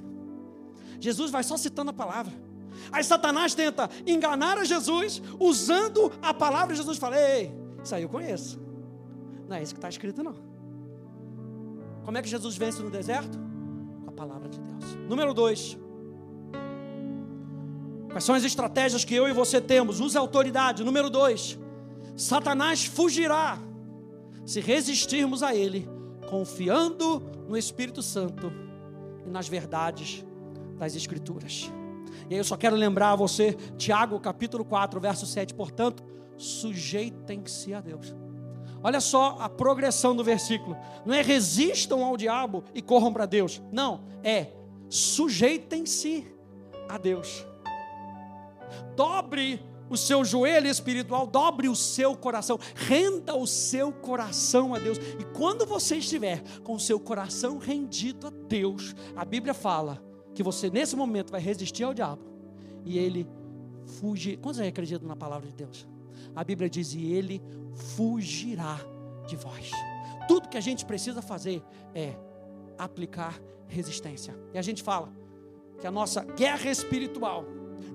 Jesus 0.99 1.31
vai 1.31 1.43
só 1.43 1.57
citando 1.57 1.91
a 1.91 1.95
palavra. 1.95 2.33
Aí 2.93 3.05
Satanás 3.05 3.55
tenta 3.55 3.89
enganar 4.07 4.59
a 4.59 4.65
Jesus, 4.65 5.23
usando 5.39 6.13
a 6.23 6.33
palavra, 6.33 6.75
Jesus 6.75 6.99
fala: 6.99 7.17
Ei, 7.19 7.53
isso 7.83 7.95
aí 7.95 8.03
eu 8.03 8.09
conheço. 8.09 8.61
Não 9.49 9.57
é 9.57 9.63
isso 9.63 9.75
que 9.75 9.79
está 9.79 9.89
escrito, 9.89 10.23
não. 10.23 10.35
Como 12.05 12.17
é 12.17 12.23
que 12.23 12.29
Jesus 12.29 12.57
vence 12.57 12.83
no 12.83 12.91
deserto? 12.91 13.39
Com 14.05 14.11
a 14.11 14.13
palavra 14.13 14.49
de 14.49 14.61
Deus. 14.61 14.95
Número 15.09 15.35
dois. 15.35 15.79
Quais 18.11 18.25
são 18.25 18.35
as 18.35 18.45
estratégias 18.45 19.05
que 19.05 19.15
eu 19.15 19.29
e 19.29 19.33
você 19.33 19.61
temos? 19.61 20.01
Use 20.01 20.17
autoridade. 20.19 20.83
Número 20.83 21.09
dois. 21.09 21.59
Satanás 22.17 22.85
fugirá 22.85 23.59
se 24.45 24.61
resistirmos 24.61 25.43
a 25.43 25.55
ele, 25.55 25.89
confiando 26.29 27.23
no 27.49 27.57
Espírito 27.57 28.03
Santo 28.03 28.53
e 29.25 29.31
nas 29.31 29.49
verdades 29.49 30.25
das 30.77 30.97
Escrituras. 30.97 31.71
E 32.29 32.35
aí 32.35 32.41
eu 32.41 32.45
só 32.45 32.57
quero 32.57 32.77
lembrar 32.77 33.13
a 33.13 33.17
você, 33.17 33.53
Tiago 33.77 34.19
capítulo 34.19 34.65
4, 34.65 35.01
verso 35.01 35.27
7, 35.27 35.55
portanto, 35.55 36.03
sujeitem-se 36.37 37.75
a 37.75 37.81
Deus. 37.81 38.15
Olha 38.83 39.01
só 39.01 39.37
a 39.39 39.49
progressão 39.49 40.17
do 40.17 40.25
versículo. 40.25 40.77
Não 41.05 41.15
é 41.15 41.23
resistam 41.23 42.05
ao 42.05 42.17
diabo 42.17 42.65
e 42.75 42.81
corram 42.81 43.13
para 43.13 43.27
Deus. 43.27 43.61
Não, 43.71 44.05
é 44.25 44.49
sujeitem-se 44.89 46.27
a 46.89 46.97
Deus. 46.99 47.47
Dobre 48.95 49.63
o 49.91 49.97
seu 49.97 50.25
joelho 50.25 50.69
espiritual, 50.69 51.27
dobre 51.27 51.69
o 51.69 51.75
seu 51.75 52.17
coração, 52.17 52.59
renda 52.75 53.35
o 53.35 53.47
seu 53.47 53.93
coração 53.93 54.73
a 54.75 54.79
Deus. 54.79 54.99
E 54.99 55.25
quando 55.37 55.67
você 55.67 55.97
estiver 55.97 56.43
com 56.61 56.75
o 56.75 56.81
seu 56.81 57.01
coração 57.01 57.59
rendido 57.59 58.29
a 58.29 58.31
Deus, 58.31 58.95
a 59.17 59.25
Bíblia 59.25 59.53
fala 59.53 60.01
que 60.33 60.43
você 60.43 60.71
nesse 60.71 60.95
momento 60.95 61.33
vai 61.33 61.41
resistir 61.41 61.83
ao 61.83 61.93
diabo 61.93 62.23
e 62.85 62.99
ele 62.99 63.27
fugir. 63.99 64.39
Quantos 64.39 64.61
acreditam 64.61 65.09
na 65.09 65.17
palavra 65.17 65.49
de 65.49 65.55
Deus? 65.55 65.89
A 66.37 66.45
Bíblia 66.45 66.71
diz: 66.71 66.95
e 66.95 67.13
ele 67.13 67.43
fugirá 67.75 68.79
de 69.27 69.35
vós. 69.37 69.73
Tudo 70.29 70.49
que 70.49 70.57
a 70.57 70.61
gente 70.61 70.85
precisa 70.85 71.21
fazer 71.21 71.63
é 71.95 72.15
aplicar 72.79 73.41
resistência. 73.67 74.37
E 74.55 74.59
a 74.59 74.63
gente 74.63 74.83
fala 74.83 75.13
que 75.81 75.87
a 75.87 75.91
nossa 75.91 76.23
guerra 76.23 76.71
espiritual 76.71 77.45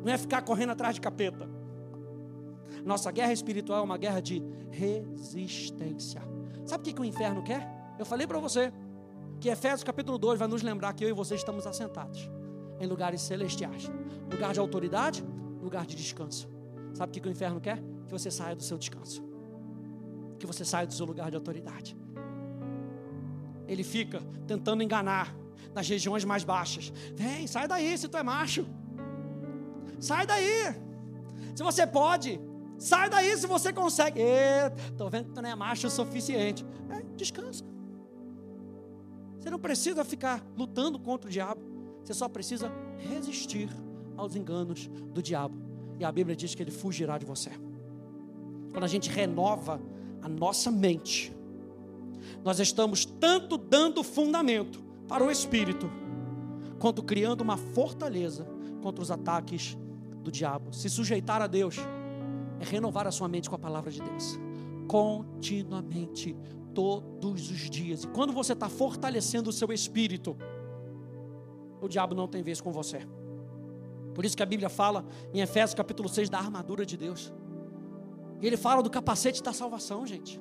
não 0.04 0.12
é 0.12 0.18
ficar 0.18 0.42
correndo 0.42 0.72
atrás 0.72 0.96
de 0.96 1.02
capeta. 1.02 1.50
Nossa 2.84 3.12
guerra 3.12 3.34
espiritual 3.34 3.80
é 3.80 3.84
uma 3.84 3.98
guerra 3.98 4.22
de 4.22 4.44
resistência. 4.70 6.22
Sabe 6.66 6.82
o 6.82 6.86
que, 6.86 6.94
que 6.94 7.02
o 7.02 7.06
inferno 7.06 7.44
quer? 7.44 7.68
Eu 7.98 8.06
falei 8.06 8.28
para 8.28 8.40
você 8.40 8.72
que 9.40 9.50
Efésios 9.50 9.84
capítulo 9.84 10.18
2 10.18 10.40
vai 10.40 10.48
nos 10.48 10.62
lembrar 10.62 10.94
que 10.94 11.04
eu 11.04 11.10
e 11.10 11.14
você 11.14 11.36
estamos 11.36 11.66
assentados 11.66 12.30
em 12.80 12.88
lugares 12.88 13.22
celestiais 13.22 13.90
lugar 14.30 14.54
de 14.54 14.60
autoridade, 14.60 15.24
lugar 15.62 15.86
de 15.86 15.96
descanso. 15.96 16.50
Sabe 16.94 17.10
o 17.10 17.14
que, 17.14 17.20
que 17.20 17.28
o 17.28 17.32
inferno 17.32 17.60
quer? 17.60 17.78
Que 18.06 18.12
você 18.12 18.32
saia 18.32 18.56
do 18.56 18.64
seu 18.64 18.78
descanso, 18.78 19.24
que 20.40 20.46
você 20.46 20.64
saia 20.64 20.88
do 20.88 20.94
seu 20.94 21.06
lugar 21.06 21.30
de 21.30 21.38
autoridade. 21.38 21.98
Ele 23.68 23.84
fica 23.84 24.22
tentando 24.48 24.84
enganar 24.84 25.36
nas 25.74 25.88
regiões 25.88 26.24
mais 26.24 26.44
baixas. 26.44 26.92
Vem, 27.16 27.48
sai 27.48 27.68
daí 27.68 27.98
se 27.98 28.08
tu 28.08 28.18
é 28.18 28.24
macho. 28.24 28.66
Sai 30.06 30.28
daí. 30.28 30.76
Se 31.56 31.64
você 31.64 31.88
pode, 31.88 32.40
sai 32.78 33.10
daí 33.10 33.36
se 33.36 33.48
você 33.48 33.74
consegue. 33.74 34.20
Estou 34.92 35.10
vendo 35.10 35.30
que 35.30 35.32
tu 35.34 35.42
não 35.42 35.50
é 35.50 35.56
macho 35.56 35.88
o 35.88 35.90
suficiente. 35.90 36.64
É, 36.92 37.02
descansa. 37.16 37.64
Você 39.40 39.50
não 39.50 39.58
precisa 39.58 40.06
ficar 40.06 40.46
lutando 40.56 41.00
contra 41.00 41.28
o 41.28 41.32
diabo. 41.32 41.60
Você 42.04 42.14
só 42.14 42.30
precisa 42.30 42.72
resistir 43.00 43.68
aos 44.16 44.36
enganos 44.36 44.88
do 45.12 45.24
diabo. 45.24 45.58
E 46.00 46.06
a 46.06 46.12
Bíblia 46.12 46.36
diz 46.36 46.54
que 46.54 46.62
ele 46.62 46.70
fugirá 46.70 47.18
de 47.18 47.26
você. 47.26 47.50
Quando 48.72 48.84
a 48.84 48.88
gente 48.88 49.10
renova 49.10 49.82
a 50.22 50.30
nossa 50.30 50.70
mente, 50.70 51.36
nós 52.44 52.60
estamos 52.60 53.06
tanto 53.06 53.58
dando 53.58 54.04
fundamento 54.04 54.84
para 55.08 55.24
o 55.24 55.32
espírito, 55.32 55.90
quanto 56.78 57.02
criando 57.02 57.42
uma 57.42 57.58
fortaleza 57.58 58.46
contra 58.84 59.02
os 59.02 59.10
ataques 59.10 59.76
do 60.26 60.32
diabo. 60.32 60.74
Se 60.74 60.90
sujeitar 60.90 61.42
a 61.42 61.48
Deus 61.48 61.78
é 62.60 62.66
renovar 62.66 63.08
a 63.08 63.12
sua 63.12 63.28
mente 63.28 63.50
com 63.50 63.56
a 63.56 63.60
palavra 63.60 63.92
de 63.92 64.02
Deus, 64.02 64.38
continuamente, 64.88 66.36
todos 66.74 67.50
os 67.50 67.70
dias. 67.70 68.04
E 68.04 68.08
quando 68.08 68.34
você 68.34 68.54
está 68.54 68.68
fortalecendo 68.68 69.50
o 69.50 69.54
seu 69.54 69.72
espírito, 69.72 70.36
o 71.82 71.88
diabo 71.88 72.14
não 72.14 72.28
tem 72.28 72.44
vez 72.44 72.60
com 72.60 72.72
você. 72.72 73.08
Por 74.14 74.26
isso 74.26 74.36
que 74.36 74.44
a 74.44 74.46
Bíblia 74.46 74.70
fala 74.70 75.06
em 75.34 75.42
Efésios 75.42 75.74
capítulo 75.74 76.10
6 76.10 76.30
da 76.30 76.38
armadura 76.38 76.86
de 76.86 76.98
Deus. 76.98 77.34
E 78.42 78.48
ele 78.48 78.58
fala 78.58 78.82
do 78.82 78.90
capacete 78.90 79.42
da 79.42 79.54
salvação, 79.54 80.06
gente. 80.06 80.40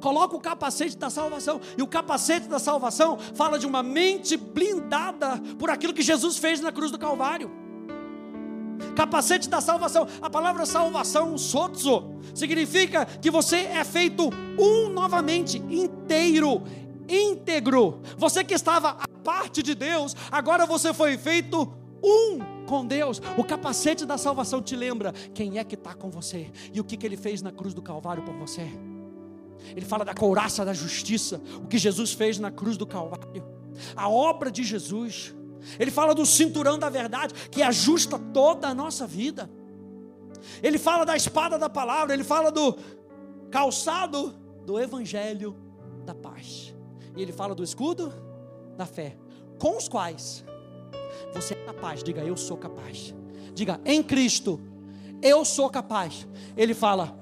Coloca 0.00 0.36
o 0.36 0.40
capacete 0.40 0.96
da 0.96 1.10
salvação. 1.10 1.60
E 1.76 1.82
o 1.82 1.86
capacete 1.86 2.48
da 2.48 2.58
salvação 2.58 3.18
fala 3.18 3.58
de 3.58 3.66
uma 3.66 3.82
mente 3.82 4.36
blindada 4.36 5.40
por 5.58 5.70
aquilo 5.70 5.92
que 5.92 6.02
Jesus 6.02 6.38
fez 6.38 6.60
na 6.60 6.70
cruz 6.72 6.90
do 6.90 6.98
Calvário. 6.98 7.50
Capacete 9.00 9.48
da 9.48 9.62
salvação. 9.62 10.06
A 10.20 10.28
palavra 10.28 10.66
salvação, 10.66 11.38
sozo, 11.38 12.20
significa 12.34 13.06
que 13.06 13.30
você 13.30 13.60
é 13.60 13.82
feito 13.82 14.28
um 14.58 14.90
novamente, 14.90 15.56
inteiro, 15.56 16.62
íntegro. 17.08 18.02
Você 18.18 18.44
que 18.44 18.52
estava 18.52 18.90
à 18.90 19.08
parte 19.24 19.62
de 19.62 19.74
Deus, 19.74 20.14
agora 20.30 20.66
você 20.66 20.92
foi 20.92 21.16
feito 21.16 21.66
um 22.04 22.66
com 22.66 22.84
Deus. 22.84 23.22
O 23.38 23.42
capacete 23.42 24.04
da 24.04 24.18
salvação 24.18 24.60
te 24.60 24.76
lembra 24.76 25.14
quem 25.32 25.56
é 25.56 25.64
que 25.64 25.76
está 25.76 25.94
com 25.94 26.10
você 26.10 26.50
e 26.70 26.78
o 26.78 26.84
que, 26.84 26.98
que 26.98 27.06
ele 27.06 27.16
fez 27.16 27.40
na 27.40 27.50
cruz 27.50 27.72
do 27.72 27.80
Calvário 27.80 28.22
por 28.22 28.34
você. 28.34 28.68
Ele 29.74 29.86
fala 29.86 30.04
da 30.04 30.12
couraça 30.12 30.62
da 30.62 30.74
justiça, 30.74 31.40
o 31.56 31.66
que 31.66 31.78
Jesus 31.78 32.12
fez 32.12 32.38
na 32.38 32.50
cruz 32.50 32.76
do 32.76 32.86
Calvário, 32.86 33.42
a 33.96 34.10
obra 34.10 34.50
de 34.50 34.62
Jesus. 34.62 35.34
Ele 35.78 35.90
fala 35.90 36.14
do 36.14 36.24
cinturão 36.24 36.78
da 36.78 36.88
verdade 36.88 37.34
que 37.50 37.62
ajusta 37.62 38.18
toda 38.18 38.68
a 38.68 38.74
nossa 38.74 39.06
vida. 39.06 39.50
Ele 40.62 40.78
fala 40.78 41.04
da 41.04 41.16
espada 41.16 41.58
da 41.58 41.68
palavra, 41.68 42.14
ele 42.14 42.24
fala 42.24 42.50
do 42.50 42.76
calçado 43.50 44.34
do 44.64 44.78
evangelho 44.78 45.56
da 46.04 46.14
paz. 46.14 46.74
E 47.16 47.22
ele 47.22 47.32
fala 47.32 47.54
do 47.54 47.62
escudo 47.62 48.12
da 48.76 48.86
fé, 48.86 49.16
com 49.58 49.76
os 49.76 49.88
quais 49.88 50.44
você 51.32 51.54
é 51.54 51.64
capaz. 51.64 52.02
Diga, 52.02 52.22
eu 52.22 52.36
sou 52.36 52.56
capaz. 52.56 53.14
Diga, 53.54 53.80
em 53.84 54.02
Cristo, 54.02 54.60
eu 55.22 55.44
sou 55.44 55.68
capaz. 55.68 56.26
Ele 56.56 56.74
fala, 56.74 57.18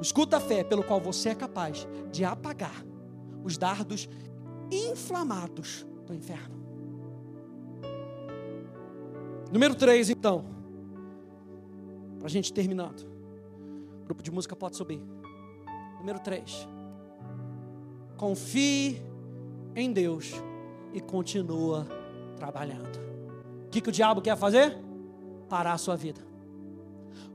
escuta 0.00 0.36
a 0.36 0.40
fé 0.40 0.62
pelo 0.62 0.82
qual 0.82 1.00
você 1.00 1.30
é 1.30 1.34
capaz 1.34 1.86
de 2.10 2.24
apagar 2.24 2.84
os 3.44 3.58
dardos 3.58 4.08
inflamados 4.70 5.86
do 6.06 6.14
inferno. 6.14 6.61
Número 9.52 9.74
3, 9.74 10.10
então. 10.10 10.44
Para 12.18 12.26
a 12.26 12.30
gente 12.30 12.52
terminando. 12.52 13.06
O 14.00 14.04
grupo 14.06 14.22
de 14.22 14.30
música 14.30 14.56
pode 14.56 14.76
subir. 14.76 15.00
Número 15.98 16.18
3. 16.18 16.66
Confie 18.16 19.02
em 19.76 19.92
Deus 19.92 20.32
e 20.92 21.00
continua 21.00 21.86
trabalhando 22.36 23.02
que, 23.72 23.80
que 23.80 23.88
o 23.88 23.92
diabo 23.92 24.20
quer 24.20 24.36
fazer? 24.36 24.78
Parar 25.48 25.72
a 25.72 25.78
sua 25.78 25.96
vida. 25.96 26.20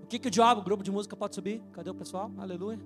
O 0.03 0.05
que, 0.05 0.19
que 0.19 0.27
o 0.27 0.31
diabo, 0.31 0.61
grupo 0.61 0.83
de 0.83 0.91
música 0.91 1.15
pode 1.17 1.33
subir? 1.33 1.61
Cadê 1.73 1.89
o 1.89 1.95
pessoal? 1.95 2.31
Aleluia. 2.37 2.79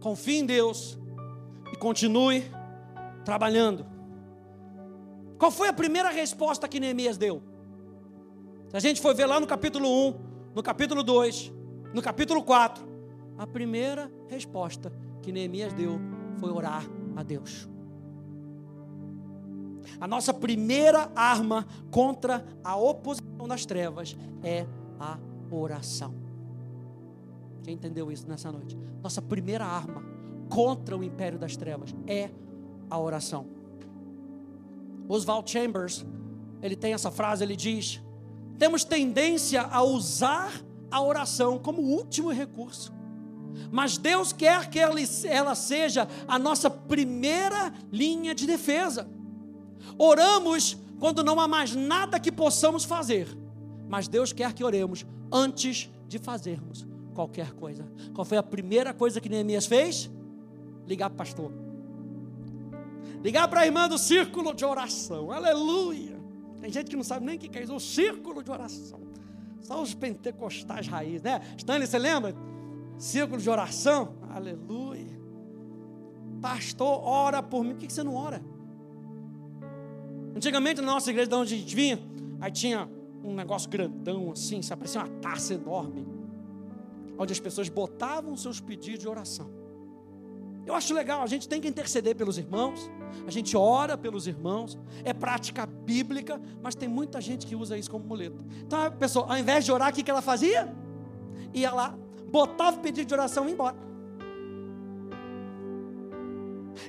Confie 0.00 0.38
em 0.38 0.46
Deus 0.46 0.98
e 1.72 1.76
continue 1.76 2.44
trabalhando. 3.24 3.86
Qual 5.40 5.50
foi 5.50 5.68
a 5.68 5.72
primeira 5.72 6.10
resposta 6.10 6.68
que 6.68 6.78
Neemias 6.78 7.16
deu? 7.16 7.42
Se 8.68 8.76
a 8.76 8.78
gente 8.78 9.00
for 9.00 9.14
ver 9.14 9.24
lá 9.24 9.40
no 9.40 9.46
capítulo 9.46 9.88
1, 9.88 10.14
no 10.54 10.62
capítulo 10.62 11.02
2, 11.02 11.50
no 11.94 12.02
capítulo 12.02 12.42
4, 12.42 12.86
a 13.38 13.46
primeira 13.46 14.12
resposta 14.28 14.92
que 15.22 15.32
Neemias 15.32 15.72
deu 15.72 15.98
foi 16.36 16.50
orar 16.50 16.84
a 17.16 17.22
Deus. 17.22 17.66
A 19.98 20.06
nossa 20.06 20.34
primeira 20.34 21.10
arma 21.16 21.66
contra 21.90 22.44
a 22.62 22.76
oposição 22.76 23.48
das 23.48 23.64
trevas 23.64 24.14
é 24.42 24.66
a 24.98 25.18
oração. 25.50 26.14
Quem 27.62 27.72
entendeu 27.72 28.12
isso 28.12 28.28
nessa 28.28 28.52
noite? 28.52 28.78
Nossa 29.02 29.22
primeira 29.22 29.64
arma 29.64 30.04
contra 30.50 30.94
o 30.94 31.02
império 31.02 31.38
das 31.38 31.56
trevas 31.56 31.96
é 32.06 32.28
a 32.90 32.98
oração. 32.98 33.59
Oswald 35.10 35.50
Chambers, 35.50 36.04
ele 36.62 36.76
tem 36.76 36.92
essa 36.92 37.10
frase, 37.10 37.42
ele 37.42 37.56
diz: 37.56 38.00
"Temos 38.58 38.84
tendência 38.84 39.62
a 39.62 39.82
usar 39.82 40.52
a 40.90 41.00
oração 41.00 41.58
como 41.58 41.80
último 41.82 42.30
recurso. 42.30 42.92
Mas 43.70 43.96
Deus 43.96 44.32
quer 44.32 44.68
que 44.68 44.78
ela, 44.78 45.54
seja 45.54 46.08
a 46.26 46.38
nossa 46.38 46.68
primeira 46.68 47.72
linha 47.92 48.34
de 48.34 48.46
defesa. 48.46 49.08
Oramos 49.98 50.76
quando 50.98 51.22
não 51.22 51.38
há 51.38 51.46
mais 51.46 51.74
nada 51.74 52.18
que 52.18 52.32
possamos 52.32 52.84
fazer, 52.84 53.28
mas 53.88 54.08
Deus 54.08 54.32
quer 54.32 54.52
que 54.52 54.64
oremos 54.64 55.06
antes 55.32 55.90
de 56.08 56.18
fazermos 56.18 56.86
qualquer 57.14 57.52
coisa. 57.52 57.86
Qual 58.14 58.24
foi 58.24 58.38
a 58.38 58.42
primeira 58.42 58.92
coisa 58.92 59.20
que 59.20 59.28
Neemias 59.28 59.66
fez? 59.66 60.10
Ligar 60.86 61.10
para 61.10 61.14
o 61.14 61.18
pastor. 61.18 61.52
Ligar 63.22 63.48
para 63.48 63.60
a 63.60 63.66
irmã 63.66 63.88
do 63.88 63.98
círculo 63.98 64.54
de 64.54 64.64
oração. 64.64 65.30
Aleluia. 65.30 66.18
Tem 66.60 66.70
gente 66.72 66.90
que 66.90 66.96
não 66.96 67.04
sabe 67.04 67.24
nem 67.24 67.36
o 67.36 67.38
que 67.38 67.58
é 67.58 67.62
isso, 67.62 67.74
o 67.74 67.80
círculo 67.80 68.42
de 68.42 68.50
oração. 68.50 69.00
Só 69.60 69.80
os 69.82 69.94
pentecostais 69.94 70.86
raiz, 70.86 71.22
né? 71.22 71.40
Stanley, 71.56 71.86
você 71.86 71.98
lembra? 71.98 72.34
Círculo 72.98 73.40
de 73.40 73.48
oração. 73.48 74.14
Aleluia. 74.30 75.20
Pastor, 76.40 77.02
ora 77.02 77.42
por 77.42 77.62
mim. 77.62 77.74
Por 77.74 77.80
que 77.80 77.92
você 77.92 78.02
não 78.02 78.14
ora? 78.14 78.42
Antigamente 80.34 80.80
na 80.80 80.86
nossa 80.86 81.10
igreja 81.10 81.28
de 81.28 81.34
onde 81.34 81.54
a 81.54 81.58
gente 81.58 81.74
vinha, 81.74 81.98
aí 82.40 82.50
tinha 82.50 82.88
um 83.22 83.34
negócio 83.34 83.68
grandão 83.68 84.30
assim, 84.32 84.62
sabe? 84.62 84.80
Parecia 84.80 85.02
uma 85.02 85.20
taça 85.20 85.54
enorme, 85.54 86.06
onde 87.18 87.32
as 87.32 87.40
pessoas 87.40 87.68
botavam 87.68 88.36
seus 88.36 88.60
pedidos 88.60 89.00
de 89.00 89.08
oração. 89.08 89.59
Eu 90.66 90.74
acho 90.74 90.94
legal, 90.94 91.22
a 91.22 91.26
gente 91.26 91.48
tem 91.48 91.60
que 91.60 91.68
interceder 91.68 92.14
pelos 92.14 92.38
irmãos, 92.38 92.90
a 93.26 93.30
gente 93.30 93.56
ora 93.56 93.96
pelos 93.96 94.26
irmãos, 94.26 94.78
é 95.04 95.12
prática 95.12 95.66
bíblica, 95.66 96.40
mas 96.62 96.74
tem 96.74 96.88
muita 96.88 97.20
gente 97.20 97.46
que 97.46 97.56
usa 97.56 97.76
isso 97.76 97.90
como 97.90 98.04
muleta. 98.04 98.44
Então 98.62 98.82
a 98.82 98.90
pessoa, 98.90 99.26
ao 99.28 99.38
invés 99.38 99.64
de 99.64 99.72
orar, 99.72 99.90
o 99.90 99.92
que 99.92 100.10
ela 100.10 100.22
fazia? 100.22 100.72
Ia 101.52 101.72
lá, 101.72 101.94
botava 102.30 102.76
o 102.76 102.80
pedido 102.80 103.08
de 103.08 103.14
oração 103.14 103.44
e 103.44 103.48
ia 103.48 103.54
embora. 103.54 103.90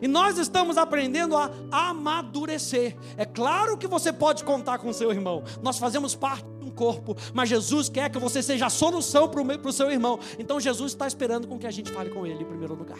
E 0.02 0.08
nós 0.08 0.38
estamos 0.38 0.78
aprendendo 0.78 1.36
a 1.36 1.52
amadurecer. 1.72 2.96
É 3.18 3.26
claro 3.26 3.78
que 3.78 3.88
você 3.88 4.14
pode 4.14 4.44
contar 4.44 4.78
com 4.78 4.94
seu 4.94 5.12
irmão. 5.12 5.44
Nós 5.62 5.78
fazemos 5.78 6.16
parte 6.16 6.46
de 6.60 6.66
um 6.66 6.70
corpo, 6.70 7.16
mas 7.34 7.50
Jesus 7.50 7.90
quer 7.90 8.10
que 8.10 8.20
você 8.20 8.42
seja 8.42 8.68
a 8.68 8.70
solução 8.70 9.28
para 9.28 9.42
o 9.42 9.74
seu 9.74 9.92
irmão. 9.92 10.20
Então 10.38 10.60
Jesus 10.60 10.94
está 10.94 11.08
esperando 11.08 11.48
com 11.48 11.58
que 11.58 11.68
a 11.68 11.72
gente 11.72 11.92
fale 11.92 12.10
com 12.10 12.26
ele 12.26 12.44
em 12.44 12.48
primeiro 12.48 12.76
lugar. 12.76 13.00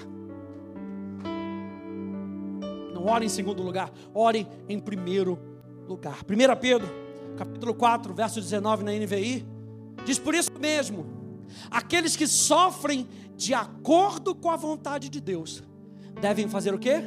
Não 3.02 3.08
ore 3.08 3.26
em 3.26 3.30
segundo 3.30 3.64
lugar, 3.64 3.92
ore 4.14 4.48
em 4.70 4.80
primeiro 4.80 5.40
lugar. 5.88 6.20
1 6.20 6.60
Pedro, 6.62 6.88
capítulo 7.36 7.74
4, 7.74 8.14
verso 8.14 8.40
19 8.40 8.84
na 8.84 8.92
NVI, 8.92 9.44
diz 10.06 10.20
por 10.20 10.36
isso 10.36 10.52
mesmo, 10.60 11.08
aqueles 11.72 12.16
que 12.16 12.28
sofrem 12.28 13.08
de 13.36 13.56
acordo 13.56 14.36
com 14.36 14.52
a 14.52 14.56
vontade 14.56 15.10
de 15.10 15.20
Deus, 15.20 15.64
devem 16.22 16.48
fazer 16.48 16.76
o 16.76 16.78
quê? 16.78 17.02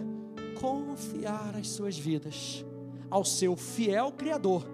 Confiar 0.60 1.54
as 1.54 1.68
suas 1.68 1.96
vidas 1.96 2.64
ao 3.08 3.24
seu 3.24 3.56
fiel 3.56 4.10
Criador 4.10 4.66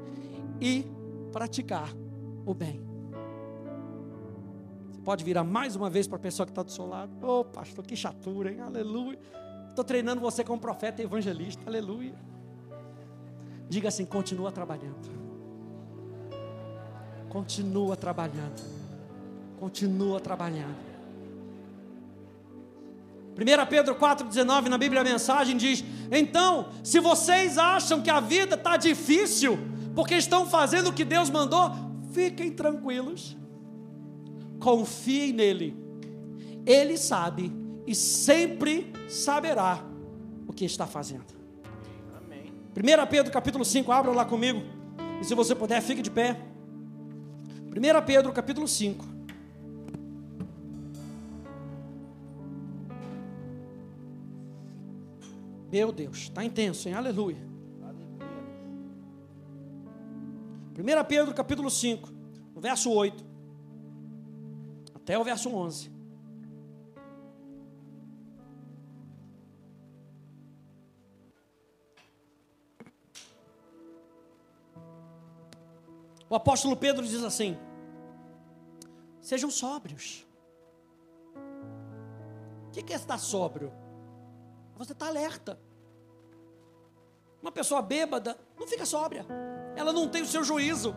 e 0.59 0.87
praticar 1.31 1.95
o 2.47 2.55
bem. 2.55 2.81
Você 4.91 5.03
pode 5.03 5.23
virar 5.23 5.45
mais 5.45 5.77
uma 5.77 5.91
vez 5.91 6.09
para 6.09 6.17
a 6.17 6.21
pessoa 6.21 6.47
que 6.47 6.53
está 6.53 6.63
do 6.63 6.73
seu 6.73 6.87
lado. 6.87 7.13
Ô 7.23 7.41
oh, 7.41 7.45
pastor, 7.45 7.85
que 7.85 7.95
chatura, 7.95 8.51
hein? 8.51 8.61
Aleluia. 8.61 9.19
Estou 9.71 9.85
treinando 9.85 10.21
você 10.21 10.45
como 10.45 10.61
profeta 10.61 11.01
e 11.01 11.05
evangelista. 11.05 11.63
Aleluia. 11.67 12.15
Diga 13.69 13.89
assim: 13.89 14.05
continua 14.05 14.51
trabalhando. 14.51 15.09
Continua 17.29 17.97
trabalhando. 17.97 18.61
Continua 19.59 20.21
trabalhando. 20.21 20.91
1 23.39 23.67
Pedro 23.71 23.95
4,19 23.95 24.67
na 24.67 24.77
Bíblia 24.77 25.01
a 25.03 25.05
mensagem 25.05 25.57
diz: 25.57 25.85
Então, 26.11 26.69
se 26.83 26.99
vocês 26.99 27.57
acham 27.57 28.03
que 28.03 28.11
a 28.11 28.19
vida 28.19 28.57
está 28.57 28.77
difícil, 28.77 29.57
porque 29.95 30.17
estão 30.17 30.47
fazendo 30.47 30.91
o 30.91 30.93
que 30.93 31.05
Deus 31.05 31.31
mandou, 31.31 31.71
fiquem 32.13 32.51
tranquilos, 32.51 33.37
confiem 34.59 35.33
nele, 35.33 35.77
Ele 36.67 36.99
sabe 36.99 37.60
e 37.87 37.95
sempre 37.95 38.93
saberá 39.09 39.85
o 40.47 40.53
que 40.53 40.65
está 40.65 40.87
fazendo. 40.87 41.27
Amém. 42.17 42.53
1 42.77 43.07
Pedro 43.11 43.33
capítulo 43.33 43.65
5, 43.65 43.91
abra 43.91 44.13
lá 44.13 44.25
comigo, 44.25 44.63
e 45.21 45.25
se 45.25 45.35
você 45.35 45.55
puder, 45.55 45.81
fique 45.83 46.03
de 46.03 46.11
pé. 46.11 46.41
1 47.71 48.07
Pedro 48.07 48.33
capítulo 48.33 48.67
5. 48.67 49.05
Meu 55.71 55.93
Deus, 55.93 56.19
está 56.19 56.45
intenso, 56.45 56.89
hein? 56.89 56.95
Aleluia. 56.95 57.39
Aleluia. 57.81 58.27
1 60.77 61.05
Pedro 61.07 61.33
capítulo 61.33 61.71
5, 61.71 62.09
no 62.55 62.61
verso 62.61 62.91
8, 62.91 63.25
até 64.95 65.17
o 65.17 65.23
verso 65.23 65.49
11. 65.49 66.00
O 76.31 76.37
apóstolo 76.37 76.77
Pedro 76.77 77.05
diz 77.05 77.25
assim: 77.25 77.59
Sejam 79.21 79.51
sóbrios. 79.51 80.25
O 82.69 82.71
que 82.71 82.93
é 82.93 82.97
estar 82.97 83.19
sóbrio? 83.19 83.73
Você 84.77 84.93
está 84.93 85.09
alerta. 85.09 85.59
Uma 87.43 87.51
pessoa 87.51 87.83
bêbada 87.83 88.39
não 88.57 88.67
fica 88.67 88.87
sóbria. 88.87 89.27
Ela 89.75 89.93
não 89.93 90.09
tem 90.09 90.23
o 90.23 90.27
seu 90.27 90.45
juízo. 90.45 90.95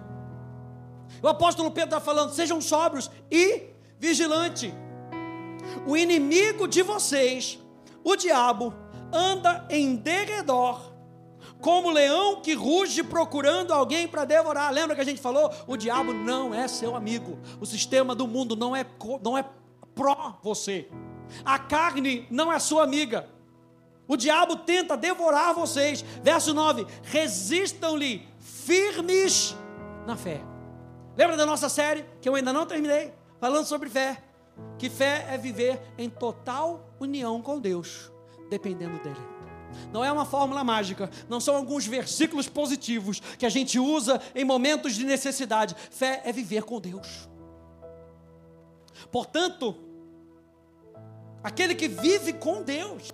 O 1.21 1.27
apóstolo 1.27 1.71
Pedro 1.71 1.95
está 1.95 1.99
falando: 1.99 2.31
sejam 2.31 2.61
sóbrios 2.61 3.09
e 3.31 3.73
vigilantes. 3.97 4.71
O 5.87 5.97
inimigo 5.97 6.67
de 6.67 6.83
vocês, 6.83 7.57
o 8.03 8.15
diabo, 8.15 8.71
anda 9.11 9.65
em 9.67 9.95
derredor, 9.95 10.92
como 11.63 11.89
leão 11.89 12.41
que 12.41 12.53
ruge 12.53 13.01
procurando 13.01 13.71
alguém 13.71 14.05
para 14.05 14.25
devorar. 14.25 14.69
Lembra 14.69 14.95
que 14.95 15.01
a 15.01 15.05
gente 15.05 15.21
falou? 15.21 15.49
O 15.65 15.77
diabo 15.77 16.11
não 16.13 16.53
é 16.53 16.67
seu 16.67 16.93
amigo. 16.93 17.39
O 17.61 17.65
sistema 17.65 18.13
do 18.13 18.27
mundo 18.27 18.53
não 18.53 18.75
é, 18.75 18.85
não 19.23 19.37
é 19.37 19.45
pró 19.95 20.37
você. 20.43 20.89
A 21.45 21.57
carne 21.57 22.27
não 22.29 22.51
é 22.51 22.59
sua 22.59 22.83
amiga. 22.83 23.29
O 24.05 24.17
diabo 24.17 24.57
tenta 24.57 24.97
devorar 24.97 25.53
vocês. 25.53 26.03
Verso 26.21 26.53
9: 26.53 26.85
resistam-lhe 27.01 28.27
firmes 28.41 29.55
na 30.05 30.17
fé. 30.17 30.41
Lembra 31.15 31.37
da 31.37 31.45
nossa 31.45 31.69
série, 31.69 32.03
que 32.19 32.27
eu 32.27 32.35
ainda 32.35 32.51
não 32.51 32.65
terminei, 32.65 33.13
falando 33.39 33.65
sobre 33.65 33.89
fé? 33.89 34.21
Que 34.77 34.89
fé 34.89 35.27
é 35.29 35.37
viver 35.37 35.79
em 35.97 36.09
total 36.09 36.93
união 36.99 37.41
com 37.41 37.57
Deus, 37.57 38.11
dependendo 38.49 39.01
dEle. 39.01 39.32
Não 39.91 40.03
é 40.03 40.11
uma 40.11 40.25
fórmula 40.25 40.63
mágica, 40.63 41.09
não 41.29 41.39
são 41.39 41.55
alguns 41.55 41.85
versículos 41.85 42.47
positivos 42.47 43.19
que 43.37 43.45
a 43.45 43.49
gente 43.49 43.79
usa 43.79 44.21
em 44.33 44.43
momentos 44.43 44.95
de 44.95 45.05
necessidade. 45.05 45.75
Fé 45.91 46.21
é 46.25 46.31
viver 46.31 46.63
com 46.63 46.79
Deus. 46.79 47.29
Portanto, 49.11 49.75
aquele 51.43 51.75
que 51.75 51.87
vive 51.87 52.33
com 52.33 52.63
Deus, 52.63 53.09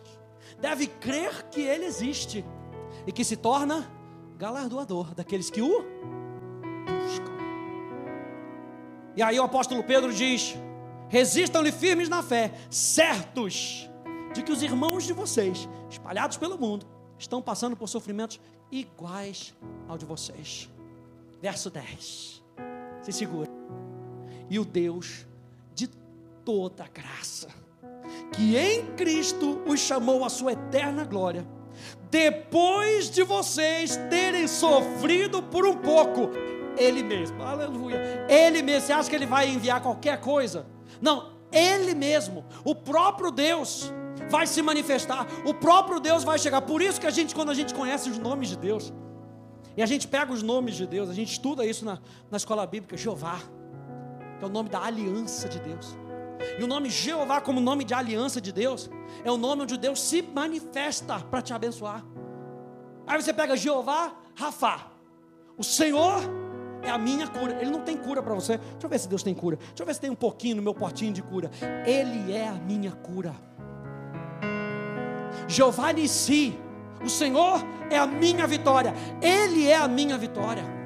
deve 0.59 0.87
crer 0.87 1.49
que 1.49 1.61
Ele 1.61 1.85
existe 1.85 2.45
e 3.07 3.11
que 3.11 3.23
se 3.23 3.35
torna 3.35 3.89
galardoador 4.37 5.13
daqueles 5.15 5.49
que 5.49 5.61
o 5.61 5.85
buscam. 6.85 7.33
E 9.15 9.21
aí 9.21 9.39
o 9.39 9.43
apóstolo 9.43 9.83
Pedro 9.83 10.13
diz: 10.13 10.55
resistam-lhe 11.09 11.71
firmes 11.71 12.07
na 12.07 12.21
fé, 12.21 12.53
certos 12.69 13.88
de 14.33 14.43
que 14.43 14.51
os 14.51 14.61
irmãos 14.61 15.03
de 15.05 15.13
vocês, 15.13 15.67
espalhados 15.89 16.37
pelo 16.37 16.57
mundo, 16.57 16.85
estão 17.17 17.41
passando 17.41 17.75
por 17.75 17.87
sofrimentos 17.87 18.39
iguais 18.71 19.55
ao 19.87 19.97
de 19.97 20.05
vocês. 20.05 20.69
Verso 21.41 21.69
10. 21.69 22.43
Se 23.01 23.11
segura. 23.11 23.49
E 24.49 24.59
o 24.59 24.65
Deus 24.65 25.25
de 25.73 25.87
toda 26.43 26.87
graça 26.87 27.47
que 28.33 28.57
em 28.57 28.85
Cristo 28.95 29.61
os 29.65 29.79
chamou 29.79 30.23
à 30.23 30.29
sua 30.29 30.53
eterna 30.53 31.03
glória, 31.03 31.45
depois 32.09 33.09
de 33.09 33.23
vocês 33.23 33.95
terem 34.09 34.47
sofrido 34.47 35.43
por 35.43 35.65
um 35.65 35.77
pouco, 35.77 36.29
Ele 36.77 37.03
mesmo, 37.03 37.41
aleluia, 37.43 38.25
Ele 38.27 38.61
mesmo, 38.61 38.87
você 38.87 38.93
acha 38.93 39.09
que 39.09 39.15
Ele 39.15 39.25
vai 39.25 39.49
enviar 39.49 39.81
qualquer 39.81 40.19
coisa? 40.19 40.65
Não, 41.01 41.33
Ele 41.51 41.93
mesmo, 41.93 42.45
o 42.63 42.73
próprio 42.73 43.31
Deus, 43.31 43.93
vai 44.29 44.45
se 44.47 44.61
manifestar, 44.61 45.27
o 45.45 45.53
próprio 45.53 45.99
Deus 45.99 46.23
vai 46.23 46.37
chegar. 46.37 46.61
Por 46.61 46.81
isso 46.81 46.99
que 46.99 47.07
a 47.07 47.11
gente, 47.11 47.33
quando 47.33 47.49
a 47.49 47.53
gente 47.53 47.73
conhece 47.73 48.09
os 48.09 48.17
nomes 48.17 48.49
de 48.49 48.57
Deus, 48.57 48.93
e 49.77 49.81
a 49.81 49.85
gente 49.85 50.07
pega 50.07 50.31
os 50.31 50.43
nomes 50.43 50.75
de 50.75 50.85
Deus, 50.85 51.09
a 51.09 51.13
gente 51.13 51.31
estuda 51.31 51.65
isso 51.65 51.85
na, 51.85 51.99
na 52.29 52.37
escola 52.37 52.65
bíblica, 52.67 52.97
Jeová, 52.97 53.39
que 54.37 54.43
é 54.43 54.47
o 54.47 54.51
nome 54.51 54.69
da 54.69 54.83
aliança 54.83 55.47
de 55.47 55.59
Deus. 55.59 55.97
E 56.57 56.63
o 56.63 56.67
nome 56.67 56.89
Jeová, 56.89 57.41
como 57.41 57.59
nome 57.59 57.83
de 57.83 57.93
aliança 57.93 58.39
de 58.39 58.51
Deus, 58.51 58.89
é 59.23 59.31
o 59.31 59.37
nome 59.37 59.63
onde 59.63 59.77
Deus 59.77 60.01
se 60.01 60.21
manifesta 60.21 61.19
para 61.19 61.41
te 61.41 61.53
abençoar. 61.53 62.03
Aí 63.05 63.21
você 63.21 63.33
pega 63.33 63.57
Jeová, 63.57 64.13
Rafa. 64.35 64.87
O 65.57 65.63
Senhor 65.63 66.21
é 66.81 66.89
a 66.89 66.97
minha 66.97 67.27
cura. 67.27 67.61
Ele 67.61 67.71
não 67.71 67.81
tem 67.81 67.97
cura 67.97 68.21
para 68.21 68.33
você. 68.33 68.57
Deixa 68.57 68.85
eu 68.85 68.89
ver 68.89 68.99
se 68.99 69.07
Deus 69.09 69.23
tem 69.23 69.33
cura. 69.33 69.57
Deixa 69.57 69.81
eu 69.81 69.85
ver 69.85 69.93
se 69.93 70.01
tem 70.01 70.09
um 70.09 70.15
pouquinho 70.15 70.57
no 70.57 70.61
meu 70.61 70.73
potinho 70.73 71.11
de 71.11 71.21
cura. 71.21 71.51
Ele 71.85 72.31
é 72.31 72.47
a 72.47 72.53
minha 72.53 72.91
cura. 72.91 73.35
Jeová 75.47 75.91
Nissi. 75.91 76.59
O 77.03 77.09
Senhor 77.09 77.65
é 77.89 77.97
a 77.97 78.05
minha 78.05 78.45
vitória. 78.45 78.93
Ele 79.21 79.67
é 79.67 79.75
a 79.75 79.87
minha 79.87 80.17
vitória. 80.17 80.79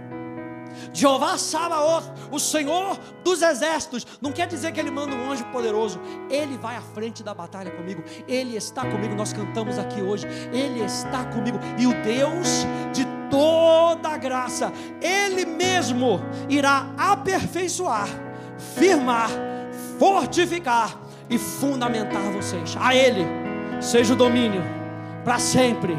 Jeová 0.94 1.38
Sabaoth, 1.38 2.04
o 2.32 2.40
Senhor 2.40 2.98
dos 3.24 3.42
exércitos, 3.42 4.06
não 4.22 4.32
quer 4.32 4.48
dizer 4.48 4.72
que 4.72 4.80
Ele 4.80 4.92
manda 4.92 5.16
um 5.16 5.32
anjo 5.32 5.46
poderoso, 5.46 6.00
Ele 6.30 6.58
vai 6.58 6.76
à 6.76 6.82
frente 6.82 7.24
da 7.24 7.34
batalha 7.34 7.72
comigo, 7.72 8.04
Ele 8.28 8.56
está 8.56 8.82
comigo. 8.82 9.16
Nós 9.16 9.34
cantamos 9.34 9.78
aqui 9.78 10.02
hoje, 10.02 10.28
Ele 10.52 10.84
está 10.84 11.26
comigo, 11.26 11.60
e 11.78 11.88
o 11.88 11.94
Deus 12.04 12.66
de 12.92 13.06
toda 13.30 14.10
a 14.10 14.18
graça, 14.18 14.72
Ele 15.02 15.46
mesmo 15.46 16.20
irá 16.50 16.92
aperfeiçoar, 16.98 18.08
firmar, 18.76 19.30
fortificar 19.98 20.98
e 21.30 21.38
fundamentar 21.38 22.22
vocês. 22.32 22.76
A 22.80 22.96
Ele 22.96 23.43
seja 23.84 24.14
o 24.14 24.16
domínio 24.16 24.64
para 25.24 25.38
sempre 25.38 25.96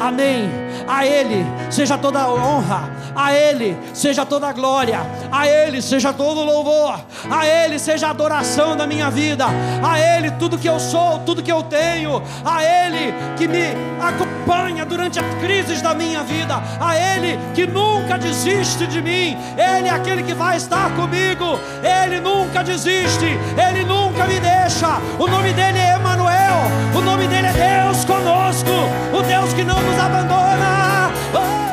Amém. 0.00 0.50
A 0.86 1.04
Ele 1.04 1.44
seja 1.70 1.98
toda 1.98 2.20
a 2.20 2.32
honra, 2.32 2.90
a 3.14 3.32
Ele 3.34 3.76
seja 3.92 4.24
toda 4.24 4.48
a 4.48 4.52
glória, 4.52 5.00
a 5.30 5.46
Ele 5.46 5.82
seja 5.82 6.12
todo 6.12 6.40
o 6.40 6.44
louvor, 6.44 7.00
a 7.30 7.46
Ele 7.46 7.78
seja 7.78 8.06
a 8.06 8.10
adoração 8.10 8.76
da 8.76 8.86
minha 8.86 9.10
vida, 9.10 9.46
a 9.82 10.00
Ele 10.00 10.30
tudo 10.32 10.56
que 10.56 10.68
eu 10.68 10.78
sou, 10.78 11.18
tudo 11.20 11.42
que 11.42 11.52
eu 11.52 11.62
tenho, 11.64 12.22
a 12.44 12.62
Ele 12.62 13.12
que 13.36 13.48
me 13.48 13.64
acompanha 14.00 14.86
durante 14.86 15.18
as 15.18 15.34
crises 15.40 15.82
da 15.82 15.94
minha 15.94 16.22
vida, 16.22 16.62
a 16.80 16.96
Ele 16.96 17.38
que 17.54 17.66
nunca 17.66 18.16
desiste 18.16 18.86
de 18.86 19.02
mim, 19.02 19.36
Ele 19.56 19.88
é 19.88 19.90
aquele 19.90 20.22
que 20.22 20.32
vai 20.32 20.56
estar 20.56 20.94
comigo, 20.94 21.58
Ele 21.82 22.20
nunca 22.20 22.62
desiste, 22.62 23.26
Ele 23.56 23.84
nunca 23.84 24.24
me 24.24 24.38
deixa, 24.40 24.98
o 25.18 25.26
nome 25.26 25.52
dele 25.52 25.78
é 25.78 25.94
Emanuel, 25.96 26.56
o 26.96 27.00
nome 27.00 27.26
dele 27.26 27.48
é 27.48 27.52
Deus 27.52 28.04
conosco, 28.04 28.70
o 29.12 29.22
Deus 29.22 29.52
que 29.52 29.64
não 29.78 29.92
nos 29.92 29.98
abandona. 29.98 31.12
Oh. 31.34 31.67